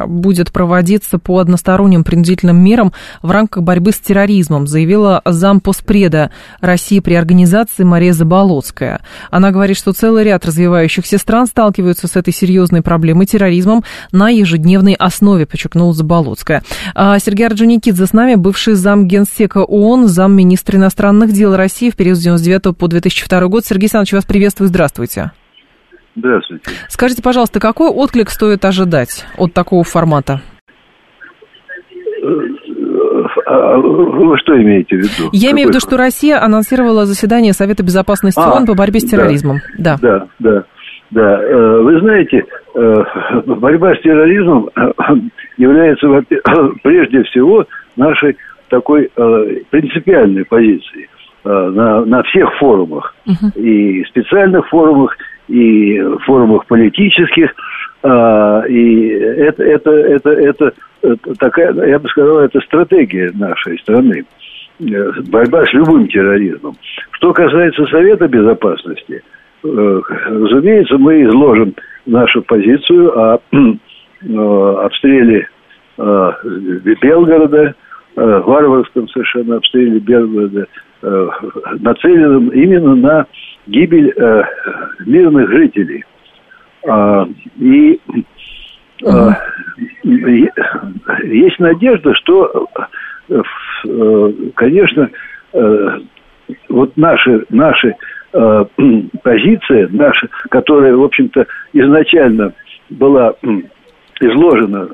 будет 0.06 0.50
проводиться 0.50 1.18
по 1.18 1.40
односторонним 1.40 2.04
принудительным 2.04 2.56
мерам 2.56 2.94
в 3.20 3.30
рамках 3.30 3.64
борьбы 3.64 3.92
с 3.92 3.98
терроризмом, 3.98 4.66
заявила 4.66 5.20
зампоспреда 5.26 6.30
России 6.62 7.00
при 7.00 7.14
организации 7.16 7.82
Мария 7.82 8.14
Заболоцкая. 8.14 9.02
Она 9.30 9.50
говорит, 9.50 9.76
что 9.76 9.92
целый 9.92 10.24
ряд 10.24 10.46
развивающих 10.46 11.01
развивающихся 11.02 11.18
стран 11.18 11.46
сталкиваются 11.46 12.06
с 12.06 12.16
этой 12.16 12.32
серьезной 12.32 12.82
проблемой 12.82 13.26
терроризмом 13.26 13.82
на 14.12 14.28
ежедневной 14.28 14.94
основе, 14.94 15.46
подчеркнула 15.46 15.92
Заболоцкая. 15.92 16.62
А 16.94 17.18
Сергей 17.18 17.46
Орджоникидзе 17.46 18.06
с 18.06 18.12
нами, 18.12 18.36
бывший 18.36 18.74
зам 18.74 19.06
генсека 19.06 19.58
ООН, 19.58 20.06
замминистра 20.06 20.78
иностранных 20.78 21.32
дел 21.32 21.56
России 21.56 21.90
в 21.90 21.96
период 21.96 22.18
с 22.18 22.22
99 22.22 22.76
по 22.76 22.88
2002 22.88 23.46
год. 23.48 23.64
Сергей 23.64 23.84
Александрович, 23.84 24.12
вас 24.12 24.24
приветствую, 24.24 24.68
здравствуйте. 24.68 25.32
Здравствуйте. 26.14 26.70
Скажите, 26.88 27.22
пожалуйста, 27.22 27.58
какой 27.58 27.88
отклик 27.88 28.30
стоит 28.30 28.64
ожидать 28.64 29.24
от 29.36 29.54
такого 29.54 29.82
формата? 29.82 30.40
А 33.46 33.76
вы 33.76 34.38
что 34.38 34.54
имеете 34.60 34.96
в 34.96 35.00
виду? 35.00 35.30
Я 35.32 35.48
Какой 35.48 35.52
имею 35.52 35.68
в 35.68 35.70
виду, 35.70 35.80
что 35.80 35.96
Россия 35.96 36.42
анонсировала 36.42 37.06
заседание 37.06 37.52
Совета 37.52 37.82
Безопасности 37.82 38.38
а, 38.38 38.52
ООН 38.52 38.66
по 38.66 38.74
борьбе 38.74 39.00
с 39.00 39.04
терроризмом. 39.04 39.60
Да, 39.78 39.98
да, 40.00 40.26
да. 40.38 40.50
Да, 40.50 40.64
э, 41.20 41.80
вы 41.82 42.00
знаете, 42.00 42.44
э, 42.74 43.04
борьба 43.46 43.94
с 43.94 44.00
терроризмом 44.00 44.70
э, 44.74 44.92
является 45.56 46.06
прежде 46.82 47.22
всего 47.24 47.66
нашей 47.96 48.36
такой 48.68 49.10
принципиальной 49.68 50.46
позицией 50.46 51.06
на, 51.44 52.06
на 52.06 52.22
всех 52.22 52.50
форумах, 52.54 53.14
uh-huh. 53.26 53.60
и 53.60 54.02
специальных 54.04 54.66
форумах, 54.68 55.14
и 55.48 56.00
форумах 56.24 56.64
политических, 56.64 57.50
и 58.02 58.08
это, 58.08 59.62
это, 59.62 59.90
это, 59.90 60.30
это, 60.30 60.72
такая, 61.38 61.74
я 61.86 61.98
бы 61.98 62.08
сказал, 62.08 62.38
это 62.38 62.60
стратегия 62.60 63.30
нашей 63.34 63.78
страны 63.80 64.24
борьба 64.78 65.66
с 65.66 65.72
любым 65.74 66.08
терроризмом. 66.08 66.74
Что 67.10 67.34
касается 67.34 67.84
Совета 67.88 68.26
Безопасности, 68.26 69.22
Э, 69.22 69.41
разумеется, 69.62 70.98
мы 70.98 71.22
изложим 71.24 71.74
нашу 72.06 72.42
позицию 72.42 73.18
о 73.18 73.40
э, 73.52 74.84
обстреле 74.84 75.48
э, 75.98 76.32
Белгорода, 77.00 77.74
варварском 78.14 79.08
совершенно 79.08 79.56
обстреле 79.56 79.98
Белгорода, 79.98 80.66
нацеленном 81.80 82.48
именно 82.48 82.94
на 82.94 83.26
гибель 83.66 84.14
мирных 85.06 85.50
жителей. 85.50 86.04
А, 86.86 87.26
и 87.58 87.98
есть 91.22 91.58
надежда, 91.58 92.14
что, 92.16 92.68
конечно, 94.56 95.08
вот 96.68 96.96
наши, 96.96 97.44
наши 97.50 97.94
позиция, 99.22 99.88
наша, 99.90 100.28
которая, 100.50 100.94
в 100.94 101.02
общем-то, 101.02 101.46
изначально 101.72 102.52
была 102.90 103.34
изложена 104.20 104.88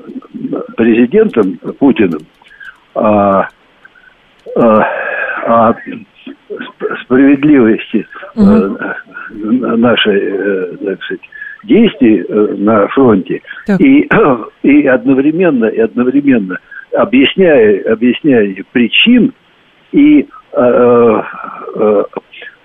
президентом 0.75 1.57
Путиным, 1.79 2.21
а, 2.95 3.47
а, 4.55 4.87
а 5.45 5.75
справедливости 7.03 8.07
угу. 8.35 8.77
нашей, 9.77 10.19
э, 10.19 10.77
так 10.85 11.03
сказать, 11.03 11.21
действий 11.63 12.25
э, 12.27 12.55
на 12.57 12.87
фронте 12.89 13.41
и, 13.79 14.07
и 14.63 14.87
одновременно 14.87 15.65
и 15.65 15.79
одновременно 15.79 16.57
объясняя 16.93 17.91
объясняя 17.91 18.55
причин 18.71 19.33
и 19.91 20.27
э, 20.53 21.21
э, 21.75 22.03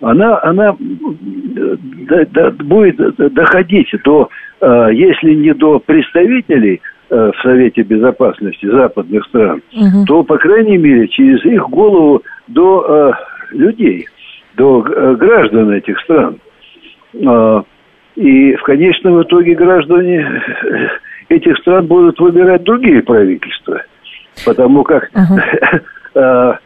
она 0.00 0.40
она 0.42 0.76
да, 0.78 2.50
будет 2.50 2.96
доходить 3.16 3.88
до 4.04 4.28
э, 4.60 4.88
если 4.92 5.34
не 5.34 5.54
до 5.54 5.78
представителей 5.78 6.80
э, 7.10 7.30
в 7.32 7.42
Совете 7.42 7.82
Безопасности 7.82 8.66
западных 8.66 9.24
стран, 9.26 9.62
угу. 9.72 10.04
то 10.06 10.22
по 10.24 10.36
крайней 10.36 10.78
мере 10.78 11.08
через 11.08 11.44
их 11.44 11.68
голову 11.68 12.22
до 12.48 13.14
э, 13.52 13.56
людей, 13.56 14.08
до 14.56 14.84
э, 14.84 15.14
граждан 15.16 15.70
этих 15.70 15.98
стран. 16.00 16.38
И 18.16 18.54
в 18.54 18.62
конечном 18.62 19.22
итоге 19.22 19.54
граждане 19.54 20.42
этих 21.28 21.56
стран 21.58 21.86
будут 21.86 22.18
выбирать 22.18 22.64
другие 22.64 23.02
правительства. 23.02 23.82
Потому 24.44 24.82
как 24.82 25.10
uh-huh. 25.12 26.58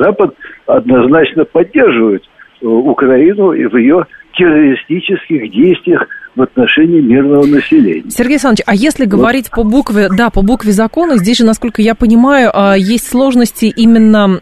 Запад 0.00 0.34
однозначно 0.66 1.44
поддерживает 1.44 2.22
Украину 2.60 3.52
и 3.52 3.66
в 3.66 3.76
ее 3.76 4.06
террористических 4.34 5.50
действиях 5.50 6.06
в 6.36 6.42
отношении 6.42 7.00
мирного 7.00 7.46
населения. 7.46 8.10
Сергей 8.10 8.34
Александрович, 8.34 8.64
а 8.66 8.74
если 8.74 9.04
говорить 9.04 9.46
вот. 9.50 9.62
по 9.62 9.68
букве, 9.68 10.08
да, 10.08 10.30
по 10.30 10.42
букве 10.42 10.72
закона, 10.72 11.16
здесь 11.16 11.38
же, 11.38 11.44
насколько 11.44 11.80
я 11.80 11.94
понимаю, 11.94 12.50
а, 12.52 12.74
есть 12.74 13.08
сложности 13.08 13.66
именно 13.66 14.40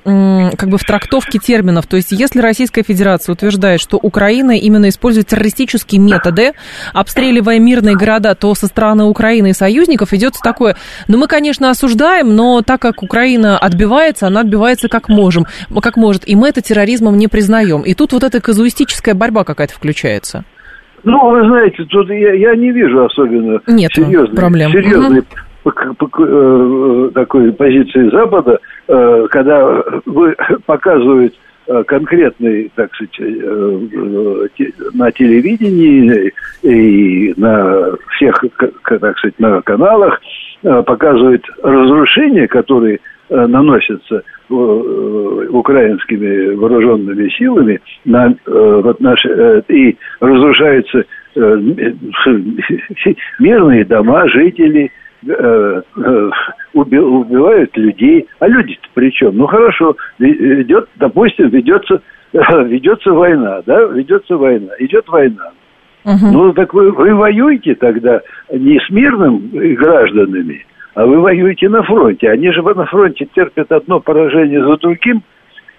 как 0.57 0.69
бы 0.69 0.79
в 0.79 0.85
трактовке 0.85 1.39
терминов. 1.39 1.87
То 1.87 1.97
есть, 1.97 2.13
если 2.13 2.41
Российская 2.41 2.83
Федерация 2.83 3.33
утверждает, 3.35 3.81
что 3.81 3.99
Украина 3.99 4.53
именно 4.53 4.89
использует 4.89 5.29
террористические 5.29 6.01
методы, 6.01 6.53
обстреливая 6.93 7.59
мирные 7.59 7.97
города, 7.97 8.35
то 8.35 8.55
со 8.55 8.67
стороны 8.67 9.05
Украины 9.05 9.51
и 9.51 9.53
союзников 9.53 10.13
идет 10.13 10.35
такое, 10.43 10.77
ну, 11.09 11.19
мы, 11.19 11.27
конечно, 11.27 11.71
осуждаем, 11.71 12.35
но 12.35 12.63
так 12.63 12.81
как 12.81 13.03
Украина 13.03 13.59
отбивается, 13.59 14.27
она 14.27 14.41
отбивается 14.41 14.89
как 14.89 15.09
можем, 15.09 15.47
как 15.81 15.97
может, 15.97 16.29
и 16.29 16.37
мы 16.37 16.49
это 16.49 16.63
терроризмом 16.63 17.17
не 17.17 17.29
признаем. 17.29 17.83
И 17.83 17.95
тут 17.95 18.13
вот 18.13 18.23
эта 18.23 18.41
казуистическая 18.41 19.15
борьба 19.15 19.45
какая-то 19.45 19.75
включается. 19.75 20.45
Ну, 21.05 21.31
вы 21.31 21.45
знаете, 21.47 21.85
тут 21.85 22.09
я, 22.11 22.33
я 22.33 22.55
не 22.55 22.71
вижу 22.71 23.05
особенно 23.05 23.61
Нет 23.67 23.93
серьезной, 23.93 24.37
проблем. 24.37 24.71
серьезной 24.71 25.25
угу. 25.65 27.11
такой 27.11 27.53
позиции 27.53 28.11
Запада, 28.11 28.59
э, 28.89 29.27
когда 29.31 29.83
вы 30.07 30.37
показывают 30.67 31.35
э, 31.67 31.83
конкретный, 31.85 32.71
так 32.75 32.95
сказать, 32.95 33.19
на 34.95 35.11
телевидении 35.13 36.33
и 36.63 37.35
на 37.37 37.97
всех, 38.11 38.45
так 38.59 39.19
сказать, 39.19 39.39
на 39.39 39.61
каналах 39.63 40.21
показывают 40.63 41.45
разрушения, 41.65 42.47
которые 42.47 43.01
наносятся 43.47 44.23
Э, 44.53 45.47
украинскими 45.51 46.55
вооруженными 46.55 47.29
силами 47.31 47.81
на, 48.05 48.27
э, 48.31 48.81
вот 48.83 49.01
наши, 49.01 49.29
э, 49.29 49.63
и 49.69 49.97
разрушаются 50.21 51.05
мирные 53.39 53.85
дома, 53.87 54.29
жители, 54.29 54.91
убивают 56.75 57.75
людей. 57.77 58.27
А 58.41 58.49
люди-то 58.49 58.89
при 58.93 59.11
чем? 59.13 59.37
Ну 59.37 59.47
хорошо, 59.47 59.97
ведет, 60.19 60.89
допустим, 60.97 61.49
ведется, 61.49 62.03
ведется 62.33 63.13
война, 63.13 63.63
да, 63.65 63.85
ведется 63.85 64.37
война, 64.37 64.73
идет 64.79 65.09
война. 65.09 65.53
Угу. 66.05 66.27
Ну 66.33 66.53
так 66.53 66.75
вы, 66.75 66.91
вы 66.91 67.15
воюете 67.15 67.75
тогда 67.77 68.21
не 68.53 68.79
с 68.79 68.91
мирными 68.91 69.75
гражданами, 69.75 70.67
а 70.95 71.07
вы 71.07 71.21
воюете 71.21 71.69
на 71.69 71.83
фронте. 71.83 72.31
Они 72.31 72.51
же 72.53 72.63
на 72.63 72.87
фронте 72.87 73.27
терпят 73.35 73.73
одно 73.73 74.01
поражение 74.01 74.63
за 74.63 74.77
другим, 74.77 75.23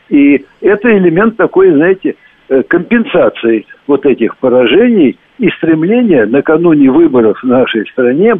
и 0.10 0.43
это 0.62 0.97
элемент 0.97 1.38
такой, 1.38 1.71
знаете, 1.71 2.15
э, 2.49 2.63
компенсации 2.63 3.65
вот 3.88 4.06
этих 4.06 4.38
поражений 4.38 5.17
и 5.39 5.49
стремления 5.52 6.26
накануне 6.26 6.89
выборов 6.91 7.39
в 7.41 7.47
нашей 7.47 7.88
стране 7.88 8.36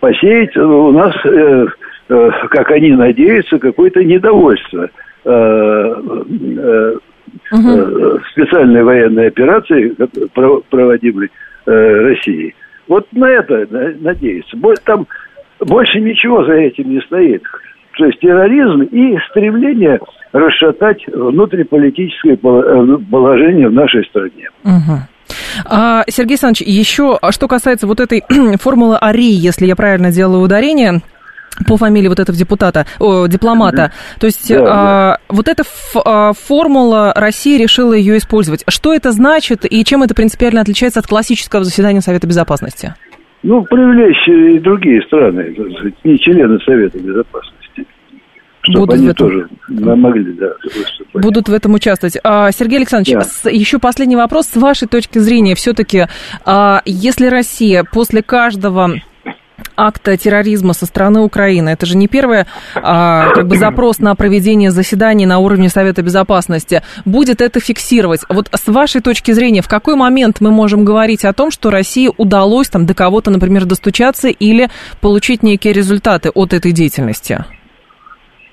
посеять 0.00 0.56
у 0.56 0.92
нас, 0.92 1.14
э, 1.24 1.66
э, 2.08 2.30
как 2.50 2.70
они 2.70 2.92
надеются, 2.92 3.58
какое-то 3.58 4.02
недовольство 4.04 4.88
э, 5.24 5.94
угу. 7.52 8.20
специальной 8.32 8.82
военной 8.82 9.28
операции, 9.28 9.94
проводимой 10.70 11.30
Россией. 11.66 12.54
Вот 12.86 13.06
на 13.12 13.26
это 13.26 13.66
надеются. 14.00 14.56
Там 14.84 15.06
больше 15.60 16.00
ничего 16.00 16.44
за 16.44 16.52
этим 16.52 16.90
не 16.90 17.00
стоит. 17.02 17.42
То 17.96 18.04
есть 18.06 18.20
терроризм 18.20 18.82
и 18.82 19.18
стремление 19.30 19.98
расшатать 20.32 21.04
внутриполитическое 21.08 22.34
э, 22.34 22.98
положение 23.10 23.68
в 23.68 23.72
нашей 23.72 24.04
стране. 24.04 24.48
Угу. 24.64 24.98
А, 25.66 26.04
Сергей 26.08 26.34
Александрович, 26.34 26.62
еще 26.62 27.18
а 27.20 27.32
что 27.32 27.48
касается 27.48 27.86
вот 27.86 28.00
этой 28.00 28.22
формулы 28.58 28.96
АРИ, 28.96 29.30
если 29.30 29.66
я 29.66 29.74
правильно 29.74 30.12
делаю 30.12 30.42
ударение, 30.42 31.00
по 31.66 31.76
фамилии 31.76 32.06
вот 32.06 32.20
этого 32.20 32.38
депутата, 32.38 32.86
о, 33.00 33.26
дипломата. 33.26 33.92
То 34.20 34.26
есть 34.26 34.48
да, 34.48 34.60
а, 34.60 34.64
да. 34.64 35.18
вот 35.28 35.48
эта 35.48 35.64
а, 36.04 36.32
формула 36.32 37.12
России 37.16 37.60
решила 37.60 37.94
ее 37.94 38.18
использовать. 38.18 38.62
Что 38.68 38.94
это 38.94 39.10
значит 39.10 39.64
и 39.68 39.84
чем 39.84 40.04
это 40.04 40.14
принципиально 40.14 40.60
отличается 40.60 41.00
от 41.00 41.08
классического 41.08 41.64
заседания 41.64 42.00
Совета 42.00 42.28
Безопасности? 42.28 42.94
Ну, 43.42 43.62
привлечь 43.64 44.28
и 44.28 44.58
другие 44.58 45.00
страны, 45.02 45.54
не 46.04 46.18
члены 46.18 46.58
Совета 46.60 46.98
Безопасности. 46.98 47.86
Чтобы 48.62 48.80
Будут 48.80 48.94
они 48.94 49.08
этом... 49.08 49.28
тоже 49.28 49.48
могли, 49.68 50.32
да, 50.32 50.52
выступать. 50.64 51.22
Будут 51.22 51.48
в 51.48 51.52
этом 51.52 51.74
участвовать. 51.74 52.18
А, 52.24 52.50
Сергей 52.50 52.78
Александрович, 52.78 53.16
да. 53.44 53.50
еще 53.50 53.78
последний 53.78 54.16
вопрос. 54.16 54.46
С 54.48 54.56
вашей 54.56 54.88
точки 54.88 55.18
зрения, 55.18 55.54
все-таки, 55.54 56.06
а, 56.44 56.82
если 56.84 57.28
Россия 57.28 57.84
после 57.84 58.22
каждого 58.22 58.90
акта 59.76 60.16
терроризма 60.16 60.72
со 60.72 60.86
стороны 60.86 61.20
Украины. 61.20 61.70
Это 61.70 61.86
же 61.86 61.96
не 61.96 62.08
первый 62.08 62.44
а, 62.74 63.30
как 63.32 63.46
бы 63.46 63.56
запрос 63.56 64.00
на 64.00 64.14
проведение 64.14 64.70
заседаний 64.70 65.26
на 65.26 65.38
уровне 65.38 65.68
Совета 65.68 66.02
Безопасности. 66.02 66.82
Будет 67.04 67.40
это 67.40 67.60
фиксировать. 67.60 68.20
Вот 68.28 68.48
с 68.52 68.66
вашей 68.68 69.00
точки 69.00 69.32
зрения, 69.32 69.62
в 69.62 69.68
какой 69.68 69.94
момент 69.94 70.40
мы 70.40 70.50
можем 70.50 70.84
говорить 70.84 71.24
о 71.24 71.32
том, 71.32 71.50
что 71.50 71.70
России 71.70 72.10
удалось 72.16 72.68
там 72.68 72.86
до 72.86 72.94
кого-то, 72.94 73.30
например, 73.30 73.64
достучаться 73.64 74.28
или 74.28 74.68
получить 75.00 75.42
некие 75.42 75.72
результаты 75.72 76.30
от 76.30 76.52
этой 76.52 76.72
деятельности? 76.72 77.44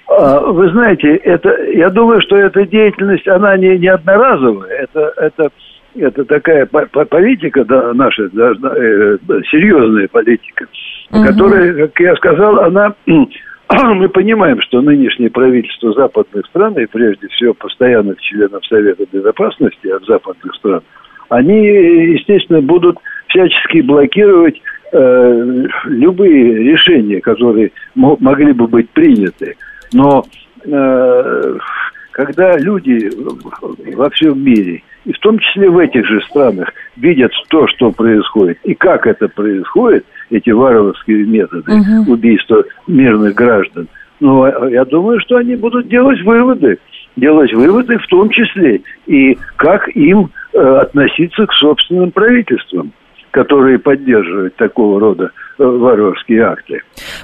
А, 0.07 0.39
вы 0.39 0.69
знаете, 0.71 1.15
это, 1.15 1.49
я 1.73 1.89
думаю, 1.89 2.21
что 2.21 2.37
эта 2.37 2.65
деятельность, 2.65 3.27
она 3.27 3.57
не, 3.57 3.77
не 3.77 3.87
одноразовая. 3.87 4.69
Это, 4.69 5.13
это 5.17 5.49
это 5.95 6.25
такая 6.25 6.65
политика 6.65 7.63
да, 7.65 7.93
наша, 7.93 8.29
должна, 8.29 8.73
э, 8.75 9.17
серьезная 9.49 10.07
политика, 10.07 10.67
угу. 11.11 11.23
которая, 11.23 11.73
как 11.87 11.99
я 11.99 12.15
сказал, 12.15 12.59
она 12.59 12.93
мы 13.05 14.09
понимаем, 14.09 14.61
что 14.61 14.81
нынешнее 14.81 15.29
правительство 15.29 15.93
западных 15.93 16.45
стран, 16.47 16.77
и 16.77 16.85
прежде 16.85 17.27
всего 17.29 17.53
постоянных 17.53 18.19
членов 18.21 18.65
Совета 18.65 19.05
Безопасности 19.11 19.87
от 19.87 20.05
западных 20.05 20.53
стран, 20.55 20.81
они, 21.29 21.65
естественно, 21.65 22.61
будут 22.61 22.97
всячески 23.27 23.81
блокировать 23.81 24.61
э, 24.91 25.65
любые 25.85 26.71
решения, 26.71 27.21
которые 27.21 27.71
могли 27.95 28.53
бы 28.53 28.67
быть 28.67 28.89
приняты. 28.91 29.55
Но 29.93 30.23
э, 30.63 31.57
когда 32.11 32.57
люди 32.57 33.09
во 33.95 34.09
всем 34.09 34.43
мире– 34.43 34.83
и 35.05 35.13
в 35.13 35.19
том 35.19 35.39
числе 35.39 35.69
в 35.69 35.77
этих 35.77 36.05
же 36.05 36.21
странах, 36.21 36.73
видят 36.97 37.31
то, 37.49 37.67
что 37.67 37.91
происходит, 37.91 38.57
и 38.63 38.73
как 38.73 39.07
это 39.07 39.27
происходит, 39.27 40.05
эти 40.29 40.49
варварские 40.49 41.25
методы 41.25 41.71
угу. 41.71 42.13
убийства 42.13 42.63
мирных 42.87 43.35
граждан, 43.35 43.87
ну, 44.19 44.43
а, 44.43 44.69
я 44.69 44.85
думаю, 44.85 45.19
что 45.19 45.37
они 45.37 45.55
будут 45.55 45.87
делать 45.87 46.21
выводы, 46.21 46.79
делать 47.15 47.53
выводы 47.53 47.97
в 47.97 48.07
том 48.07 48.29
числе. 48.29 48.81
И 49.05 49.37
как 49.57 49.87
им 49.89 50.31
э, 50.53 50.57
относиться 50.57 51.45
к 51.45 51.53
собственным 51.53 52.11
правительствам 52.11 52.91
которые 53.35 53.79
поддерживают 53.79 54.55
такого 54.55 54.97
рода 54.97 55.31
э, 55.59 55.63
варварские 55.65 56.43
акты. 56.43 56.81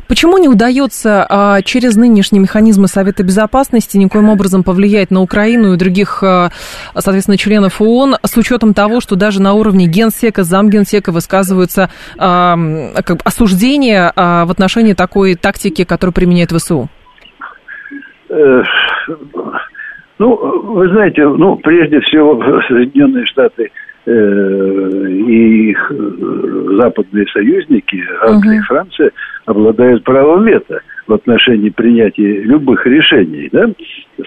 Почему 0.10 0.38
не 0.40 0.50
удается 0.50 1.26
а, 1.30 1.62
через 1.62 1.96
нынешние 1.96 2.42
механизмы 2.42 2.88
Совета 2.88 3.24
Безопасности 3.24 3.96
никоим 3.96 4.28
образом 4.28 4.64
повлиять 4.64 5.10
на 5.10 5.22
Украину 5.22 5.74
и 5.74 5.78
других, 5.78 6.22
а, 6.22 6.50
соответственно, 6.98 7.38
членов 7.38 7.80
ООН 7.80 8.16
с 8.24 8.36
учетом 8.36 8.74
того, 8.74 9.00
что 9.00 9.16
даже 9.16 9.42
на 9.42 9.54
уровне 9.54 9.88
генсека, 9.88 10.44
замгенсека 10.44 11.14
высказываются 11.14 11.90
а, 12.18 12.58
как 13.06 13.18
бы 13.18 13.22
осуждения 13.24 14.12
а, 14.14 14.46
в 14.46 14.52
отношении 14.52 14.92
такой 14.92 15.36
тактики, 15.36 15.86
которую 15.86 16.14
применяет 16.14 16.52
ВСУ? 16.52 16.90
Э, 18.28 18.64
ну, 20.20 20.36
вы 20.74 20.90
знаете, 20.90 21.26
ну, 21.26 21.56
прежде 21.56 22.02
всего, 22.02 22.38
Соединенные 22.68 23.26
Штаты 23.28 23.72
и 24.06 25.70
их 25.72 25.92
э, 25.92 26.76
западные 26.82 27.28
союзники, 27.28 28.04
Англия 28.22 28.60
и 28.60 28.64
Франция, 28.64 29.12
обладают 29.46 30.04
правом 30.04 30.46
вето 30.46 30.82
в 31.08 31.14
отношении 31.14 31.70
принятия 31.70 32.42
любых 32.42 32.86
решений 32.86 33.50
да, 33.52 33.70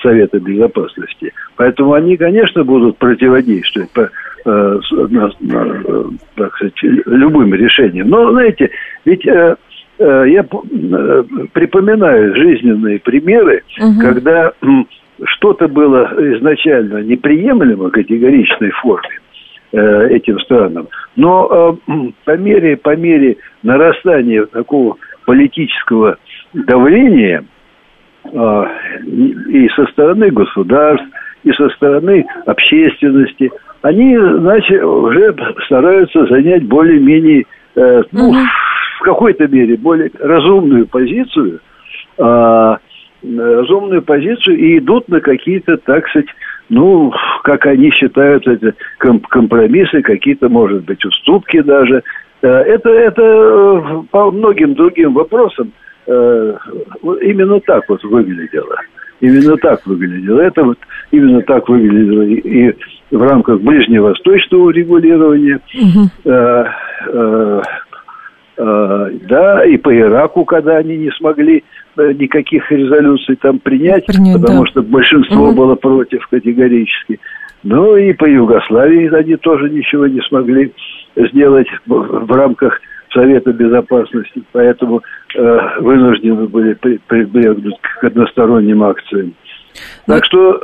Совета 0.02 0.38
Безопасности. 0.38 1.32
Поэтому 1.56 1.94
они, 1.94 2.16
конечно, 2.16 2.62
будут 2.62 2.98
противодействовать 2.98 3.90
по, 3.90 4.10
э, 4.44 4.80
на, 4.90 5.30
на, 5.40 6.04
так 6.36 6.54
сказать, 6.56 6.74
любым 6.82 7.54
решениям. 7.54 8.08
Но, 8.08 8.30
знаете, 8.30 8.70
ведь 9.04 9.26
э, 9.26 9.56
э, 9.98 10.24
я 10.28 10.44
э, 10.44 11.24
припоминаю 11.52 12.36
жизненные 12.36 13.00
примеры, 13.00 13.62
угу. 13.80 14.00
когда 14.00 14.52
что-то 15.24 15.68
было 15.68 16.12
изначально 16.36 17.02
неприемлемо 17.02 17.90
категоричной 17.90 18.70
форме, 18.70 19.20
Э, 19.76 20.06
этим 20.08 20.38
странам. 20.40 20.86
Но 21.16 21.76
э, 21.88 21.92
по 22.24 22.36
мере, 22.36 22.76
по 22.76 22.94
мере 22.94 23.38
нарастания 23.64 24.44
такого 24.44 24.98
политического 25.26 26.16
давления 26.52 27.44
э, 28.24 28.64
и 29.48 29.68
со 29.70 29.86
стороны 29.86 30.30
государств, 30.30 31.04
и 31.42 31.50
со 31.54 31.68
стороны 31.70 32.24
общественности, 32.46 33.50
они 33.82 34.16
значит, 34.16 34.80
уже 34.80 35.34
стараются 35.66 36.24
занять 36.26 36.62
более-менее, 36.68 37.44
ну, 37.74 38.28
угу. 38.28 38.36
в 39.00 39.02
какой-то 39.02 39.48
мере, 39.48 39.76
более 39.76 40.12
разумную 40.20 40.86
позицию, 40.86 41.58
разумную 42.16 44.02
позицию 44.02 44.56
и 44.56 44.78
идут 44.78 45.08
на 45.08 45.20
какие-то, 45.20 45.78
так 45.78 46.08
сказать, 46.10 46.28
ну, 46.68 47.12
как 47.42 47.66
они 47.66 47.90
считают, 47.90 48.46
это 48.46 48.74
компромиссы, 48.98 50.02
какие-то, 50.02 50.48
может 50.48 50.84
быть, 50.84 51.04
уступки 51.04 51.60
даже. 51.60 52.02
Э, 52.42 52.48
это, 52.48 52.90
это 52.90 53.22
э, 53.22 54.02
по 54.10 54.30
многим 54.30 54.74
другим 54.74 55.14
вопросам 55.14 55.72
э, 56.06 56.56
именно 57.22 57.60
так 57.60 57.88
вот 57.88 58.02
выглядело. 58.04 58.76
Именно 59.20 59.56
так 59.58 59.86
выглядело. 59.86 60.40
Это 60.40 60.64
вот 60.64 60.78
именно 61.10 61.40
так 61.42 61.68
выглядело 61.68 62.22
и, 62.22 62.74
в 63.10 63.22
рамках 63.22 63.60
ближневосточного 63.60 64.70
регулирования. 64.70 65.60
Угу. 65.74 66.32
Да, 68.56 69.64
и 69.64 69.76
по 69.76 69.96
Ираку, 69.96 70.44
когда 70.44 70.76
они 70.76 70.96
не 70.96 71.10
смогли 71.10 71.64
Э, 71.96 72.12
никаких 72.12 72.70
резолюций 72.72 73.36
там 73.36 73.60
принять, 73.60 74.06
принять 74.06 74.40
потому 74.40 74.64
да. 74.64 74.70
что 74.70 74.82
большинство 74.82 75.48
угу. 75.48 75.54
было 75.54 75.74
против 75.76 76.26
категорически. 76.26 77.20
Ну 77.62 77.96
и 77.96 78.12
по 78.12 78.24
Югославии 78.24 79.14
они 79.14 79.36
тоже 79.36 79.70
ничего 79.70 80.08
не 80.08 80.20
смогли 80.22 80.72
сделать 81.14 81.68
в, 81.86 82.32
рамках 82.32 82.80
Совета 83.12 83.52
Безопасности, 83.52 84.42
поэтому 84.50 85.02
э, 85.36 85.58
вынуждены 85.80 86.48
были 86.48 86.74
прибегнуть 86.74 87.80
к 87.80 88.04
односторонним 88.04 88.82
акциям. 88.82 89.34
Так 90.06 90.24
что 90.24 90.60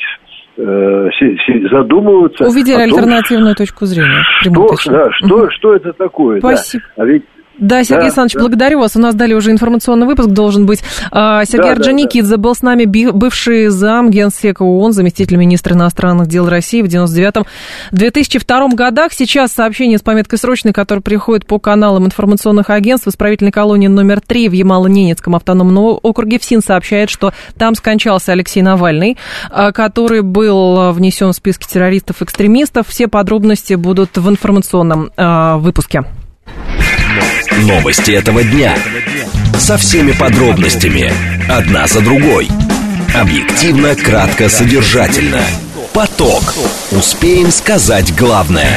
задумываться. 1.70 2.44
Увидели 2.44 2.74
том, 2.74 2.82
альтернативную 2.82 3.54
точку 3.54 3.86
зрения. 3.86 4.22
Что, 4.40 4.68
да, 4.90 5.10
что, 5.12 5.36
угу. 5.36 5.50
что 5.50 5.74
это 5.74 5.92
такое? 5.92 6.38
Спасибо. 6.40 6.84
Да. 6.96 7.02
А 7.02 7.06
ведь 7.06 7.24
да, 7.60 7.84
Сергей 7.84 8.00
да, 8.00 8.06
Александрович, 8.06 8.34
да. 8.34 8.40
благодарю 8.40 8.80
вас. 8.80 8.96
У 8.96 8.98
нас 8.98 9.14
далее 9.14 9.36
уже 9.36 9.50
информационный 9.50 10.06
выпуск 10.06 10.30
должен 10.30 10.66
быть. 10.66 10.82
А, 11.10 11.44
Сергей 11.44 11.68
да, 11.68 11.72
Орджоникидзе 11.72 12.30
да, 12.30 12.36
да. 12.36 12.42
был 12.42 12.54
с 12.54 12.62
нами, 12.62 12.86
бывший 12.86 13.68
зам 13.68 14.10
генсека 14.10 14.62
ООН, 14.62 14.92
заместитель 14.92 15.36
министра 15.36 15.74
иностранных 15.74 16.26
дел 16.26 16.48
России 16.48 16.80
в 16.82 16.86
99-2002 16.86 18.74
годах. 18.74 19.12
Сейчас 19.12 19.52
сообщение 19.52 19.98
с 19.98 20.02
пометкой 20.02 20.38
срочной, 20.38 20.72
которое 20.72 21.02
приходит 21.02 21.46
по 21.46 21.58
каналам 21.58 22.06
информационных 22.06 22.70
агентств. 22.70 23.08
Исправительной 23.08 23.52
колонии 23.52 23.88
номер 23.88 24.20
3 24.20 24.48
в 24.48 24.52
Ямало-Ненецком 24.52 25.36
автономном 25.36 25.98
округе 26.02 26.38
ФСИН 26.38 26.62
сообщает, 26.62 27.10
что 27.10 27.32
там 27.58 27.74
скончался 27.74 28.32
Алексей 28.32 28.62
Навальный, 28.62 29.18
а, 29.50 29.72
который 29.72 30.22
был 30.22 30.92
внесен 30.92 31.32
в 31.32 31.36
списки 31.36 31.66
террористов-экстремистов. 31.66 32.88
Все 32.88 33.06
подробности 33.06 33.74
будут 33.74 34.16
в 34.16 34.28
информационном 34.28 35.10
а, 35.16 35.58
выпуске. 35.58 36.04
Новости 37.58 38.12
этого 38.12 38.42
дня. 38.42 38.74
Со 39.58 39.76
всеми 39.76 40.12
подробностями. 40.12 41.12
Одна 41.50 41.86
за 41.86 42.00
другой. 42.00 42.48
Объективно, 43.14 43.94
кратко, 43.94 44.48
содержательно. 44.48 45.40
Поток. 45.92 46.54
Успеем 46.92 47.50
сказать 47.50 48.14
главное. 48.16 48.70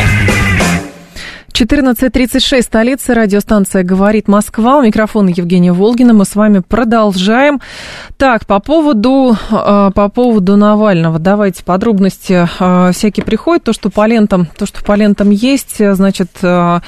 14.36, 1.53 2.61
столица, 2.63 3.13
радиостанция 3.13 3.83
«Говорит 3.83 4.27
Москва». 4.27 4.77
У 4.77 4.81
микрофона 4.81 5.29
Евгения 5.29 5.71
Волгина. 5.71 6.13
Мы 6.13 6.25
с 6.25 6.35
вами 6.35 6.63
продолжаем. 6.67 7.61
Так, 8.17 8.47
по 8.47 8.59
поводу, 8.59 9.37
э, 9.51 9.91
по 9.93 10.09
поводу 10.09 10.57
Навального. 10.57 11.19
Давайте 11.19 11.63
подробности 11.63 12.49
э, 12.59 12.91
всякие 12.91 13.23
приходят. 13.23 13.63
То, 13.63 13.71
что 13.71 13.91
по 13.91 14.07
лентам, 14.07 14.47
то, 14.57 14.65
что 14.65 14.83
по 14.83 14.95
лентам 14.95 15.29
есть, 15.29 15.77
значит, 15.77 16.31
э, 16.41 16.79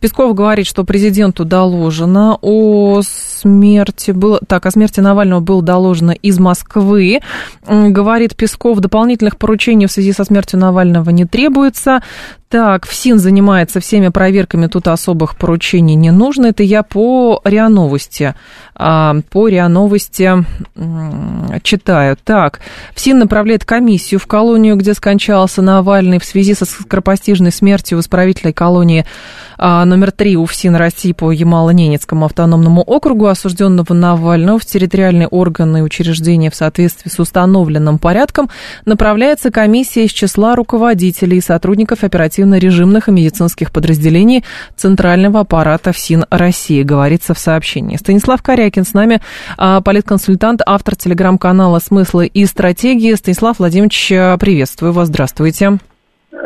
Песков 0.00 0.34
говорит, 0.34 0.66
что 0.66 0.84
президенту 0.84 1.44
доложено 1.44 2.38
о 2.40 3.00
смерти 3.02 4.12
было, 4.12 4.40
так, 4.46 4.66
о 4.66 4.70
смерти 4.70 5.00
Навального 5.00 5.40
было 5.40 5.62
доложено 5.62 6.12
из 6.12 6.38
Москвы. 6.38 7.20
Говорит 7.66 8.36
Песков, 8.36 8.78
дополнительных 8.78 9.36
поручений 9.36 9.86
в 9.86 9.92
связи 9.92 10.12
со 10.12 10.24
смертью 10.24 10.60
Навального 10.60 11.10
не 11.10 11.24
требуется. 11.24 12.02
Так, 12.48 12.86
ФСИН 12.86 13.18
занимается 13.18 13.78
всеми 13.80 14.08
проверками, 14.08 14.68
тут 14.68 14.88
особых 14.88 15.36
поручений 15.36 15.96
не 15.96 16.10
нужно. 16.10 16.46
Это 16.46 16.62
я 16.62 16.82
по 16.82 17.40
РИА 17.44 17.68
Новости 17.68 18.34
по 18.78 19.48
РИА 19.48 19.68
Новости 19.68 20.44
читаю. 21.62 22.16
Так, 22.22 22.60
ФСИН 22.94 23.18
направляет 23.18 23.64
комиссию 23.64 24.20
в 24.20 24.26
колонию, 24.26 24.76
где 24.76 24.94
скончался 24.94 25.62
Навальный 25.62 26.20
в 26.20 26.24
связи 26.24 26.54
со 26.54 26.64
скоропостижной 26.64 27.50
смертью 27.50 27.98
в 27.98 28.00
исправительной 28.00 28.52
колонии 28.52 29.04
а, 29.58 29.84
номер 29.84 30.12
три 30.12 30.36
УФСИН 30.36 30.76
России 30.76 31.12
по 31.12 31.32
Ямало-Ненецкому 31.32 32.24
автономному 32.24 32.82
округу, 32.82 33.26
осужденного 33.26 33.92
Навального 33.92 34.60
в 34.60 34.64
территориальные 34.64 35.26
органы 35.26 35.78
и 35.78 35.82
учреждения 35.82 36.50
в 36.50 36.54
соответствии 36.54 37.10
с 37.10 37.18
установленным 37.18 37.98
порядком, 37.98 38.48
направляется 38.84 39.50
комиссия 39.50 40.04
из 40.04 40.12
числа 40.12 40.54
руководителей 40.54 41.38
и 41.38 41.42
сотрудников 41.42 42.04
оперативно-режимных 42.04 43.08
и 43.08 43.12
медицинских 43.12 43.72
подразделений 43.72 44.44
Центрального 44.76 45.40
аппарата 45.40 45.92
ФСИН 45.92 46.26
России, 46.30 46.84
говорится 46.84 47.34
в 47.34 47.38
сообщении. 47.38 47.96
Станислав 47.96 48.42
Корякин 48.68 48.84
с 48.84 48.92
нами, 48.92 49.20
а, 49.56 49.80
политконсультант, 49.80 50.60
автор 50.66 50.94
телеграм-канала 50.94 51.78
«Смыслы 51.78 52.26
и 52.26 52.44
стратегии». 52.44 53.14
Станислав 53.14 53.58
Владимирович, 53.58 54.08
приветствую 54.38 54.92
вас, 54.92 55.08
здравствуйте. 55.08 55.78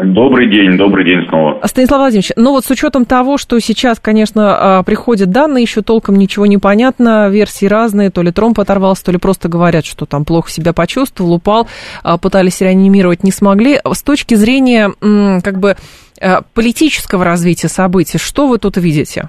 Добрый 0.04 0.48
день, 0.48 0.76
добрый 0.78 1.04
день 1.04 1.28
снова. 1.28 1.60
Станислав 1.66 1.98
Владимирович, 1.98 2.30
ну 2.36 2.52
вот 2.52 2.64
с 2.64 2.70
учетом 2.70 3.04
того, 3.04 3.38
что 3.38 3.58
сейчас, 3.58 3.98
конечно, 3.98 4.78
а, 4.78 4.82
приходят 4.84 5.30
данные, 5.30 5.62
еще 5.62 5.82
толком 5.82 6.14
ничего 6.14 6.46
не 6.46 6.58
понятно, 6.58 7.28
версии 7.28 7.66
разные, 7.66 8.10
то 8.10 8.22
ли 8.22 8.30
тромб 8.30 8.60
оторвался, 8.60 9.04
то 9.06 9.12
ли 9.12 9.18
просто 9.18 9.48
говорят, 9.48 9.84
что 9.84 10.06
там 10.06 10.24
плохо 10.24 10.48
себя 10.48 10.72
почувствовал, 10.72 11.34
упал, 11.34 11.66
а, 12.04 12.18
пытались 12.18 12.60
реанимировать, 12.60 13.24
не 13.24 13.32
смогли. 13.32 13.80
С 13.84 14.02
точки 14.04 14.36
зрения, 14.36 14.92
как 15.42 15.58
бы, 15.58 15.76
а, 16.20 16.42
политического 16.54 17.24
развития 17.24 17.68
событий, 17.68 18.18
что 18.18 18.46
вы 18.46 18.58
тут 18.58 18.76
видите? 18.76 19.28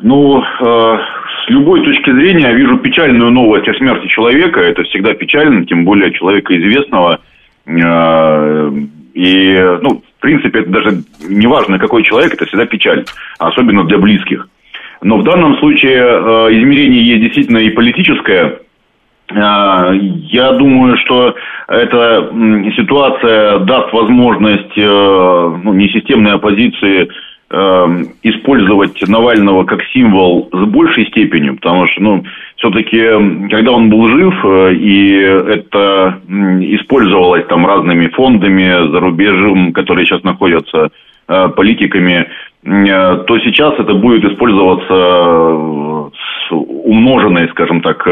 Ну, 0.00 0.42
с 0.60 1.48
любой 1.48 1.82
точки 1.84 2.10
зрения 2.10 2.42
я 2.44 2.52
вижу 2.52 2.78
печальную 2.78 3.30
новость 3.30 3.68
о 3.68 3.74
смерти 3.74 4.06
человека. 4.08 4.60
Это 4.60 4.84
всегда 4.84 5.14
печально, 5.14 5.66
тем 5.66 5.84
более 5.84 6.12
человека 6.12 6.56
известного– 6.56 7.20
Э, 7.68 8.70
и, 9.14 9.58
ну, 9.82 10.00
в 10.00 10.20
принципе, 10.20 10.60
это 10.60 10.70
даже 10.70 11.02
не 11.28 11.46
важно, 11.46 11.78
какой 11.78 12.02
человек, 12.02 12.34
это 12.34 12.46
всегда 12.46 12.66
печаль, 12.66 13.04
особенно 13.38 13.84
для 13.84 13.98
близких. 13.98 14.48
Но 15.02 15.18
в 15.18 15.24
данном 15.24 15.56
случае 15.58 15.96
э, 15.96 16.58
измерение 16.58 17.02
есть 17.02 17.22
действительно 17.22 17.58
и 17.58 17.70
политическое. 17.70 18.60
Э, 19.30 19.92
я 19.94 20.52
думаю, 20.52 20.96
что 20.98 21.34
эта 21.68 22.30
ситуация 22.76 23.58
даст 23.60 23.92
возможность 23.92 24.74
ну, 24.76 25.74
несистемной 25.74 26.32
оппозиции 26.32 27.08
использовать 27.50 29.00
Навального 29.08 29.64
как 29.64 29.82
символ 29.94 30.50
с 30.52 30.66
большей 30.66 31.06
степенью, 31.06 31.56
потому 31.56 31.86
что, 31.86 32.02
ну, 32.02 32.24
все-таки, 32.58 33.00
когда 33.50 33.72
он 33.72 33.88
был 33.88 34.08
жив, 34.08 34.34
э, 34.44 34.74
и 34.74 35.12
это 35.20 36.20
использовалось 36.60 37.46
там 37.46 37.66
разными 37.66 38.08
фондами 38.08 38.90
за 38.90 39.00
рубежом, 39.00 39.72
которые 39.72 40.06
сейчас 40.06 40.24
находятся 40.24 40.90
э, 41.28 41.48
политиками, 41.50 42.26
э, 42.64 43.24
то 43.26 43.38
сейчас 43.38 43.74
это 43.78 43.94
будет 43.94 44.24
использоваться 44.24 46.10
с 46.48 46.52
умноженной, 46.52 47.48
скажем 47.50 47.80
так, 47.80 48.08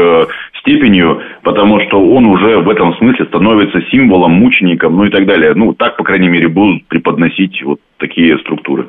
степенью, 0.59 1.21
потому 1.43 1.81
что 1.81 1.99
он 1.99 2.25
уже 2.25 2.59
в 2.59 2.69
этом 2.69 2.95
смысле 2.95 3.25
становится 3.25 3.81
символом, 3.91 4.33
мучеником, 4.33 4.95
ну 4.95 5.05
и 5.05 5.09
так 5.09 5.25
далее. 5.25 5.53
Ну, 5.55 5.73
так, 5.73 5.97
по 5.97 6.03
крайней 6.03 6.29
мере, 6.29 6.47
будут 6.47 6.85
преподносить 6.87 7.61
вот 7.63 7.79
такие 7.97 8.37
структуры. 8.39 8.87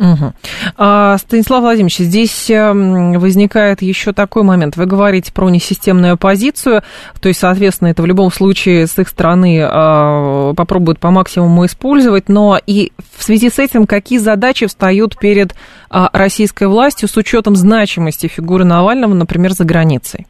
Угу. 0.00 0.32
А, 0.78 1.18
Станислав 1.18 1.60
Владимирович, 1.60 1.98
здесь 1.98 2.50
эм, 2.50 3.18
возникает 3.18 3.82
еще 3.82 4.12
такой 4.14 4.44
момент. 4.44 4.78
Вы 4.78 4.86
говорите 4.86 5.30
про 5.30 5.50
несистемную 5.50 6.14
оппозицию, 6.14 6.80
то 7.20 7.28
есть, 7.28 7.40
соответственно, 7.40 7.88
это 7.88 8.00
в 8.00 8.06
любом 8.06 8.32
случае 8.32 8.86
с 8.86 8.98
их 8.98 9.08
стороны 9.08 9.60
а, 9.62 10.54
попробуют 10.54 11.00
по 11.00 11.10
максимуму 11.10 11.66
использовать, 11.66 12.30
но 12.30 12.58
и 12.66 12.92
в 13.14 13.22
связи 13.22 13.50
с 13.50 13.58
этим 13.58 13.86
какие 13.86 14.18
задачи 14.18 14.66
встают 14.66 15.18
перед 15.18 15.54
а, 15.90 16.08
российской 16.14 16.66
властью 16.66 17.06
с 17.06 17.16
учетом 17.18 17.54
значимости 17.54 18.26
фигуры 18.26 18.64
Навального, 18.64 19.12
например, 19.12 19.50
за 19.50 19.66
границей? 19.66 20.26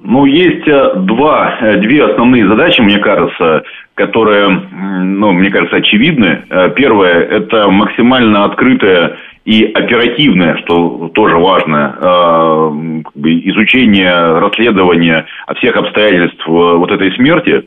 Ну, 0.00 0.26
есть 0.26 0.68
э, 0.68 1.00
два, 1.00 1.58
э, 1.60 1.80
две 1.80 2.04
основные 2.04 2.46
задачи, 2.46 2.80
мне 2.80 2.98
кажется, 2.98 3.62
которые, 3.98 4.48
ну, 4.48 5.32
мне 5.32 5.50
кажется, 5.50 5.76
очевидны. 5.76 6.44
Э, 6.48 6.70
первое– 6.74 7.20
это 7.30 7.68
максимально 7.68 8.44
открытое 8.44 9.16
и 9.44 9.64
оперативное, 9.64 10.56
что 10.58 11.10
тоже 11.14 11.36
важно, 11.36 13.02
изучение, 13.14 14.38
расследование 14.38 15.24
всех 15.56 15.74
обстоятельств 15.76 16.46
вот 16.46 16.90
этой 16.92 17.12
смерти. 17.12 17.64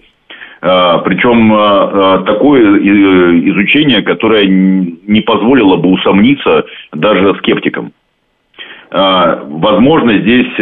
Причем 0.62 1.50
такое 2.24 2.78
изучение, 3.50 4.04
которое 4.04 4.46
не 4.46 5.22
позволило 5.22 5.78
бы 5.78 5.90
усомниться 5.90 6.66
даже 6.94 7.34
скептикам. 7.40 7.94
Возможно, 8.92 10.20
здесь 10.20 10.54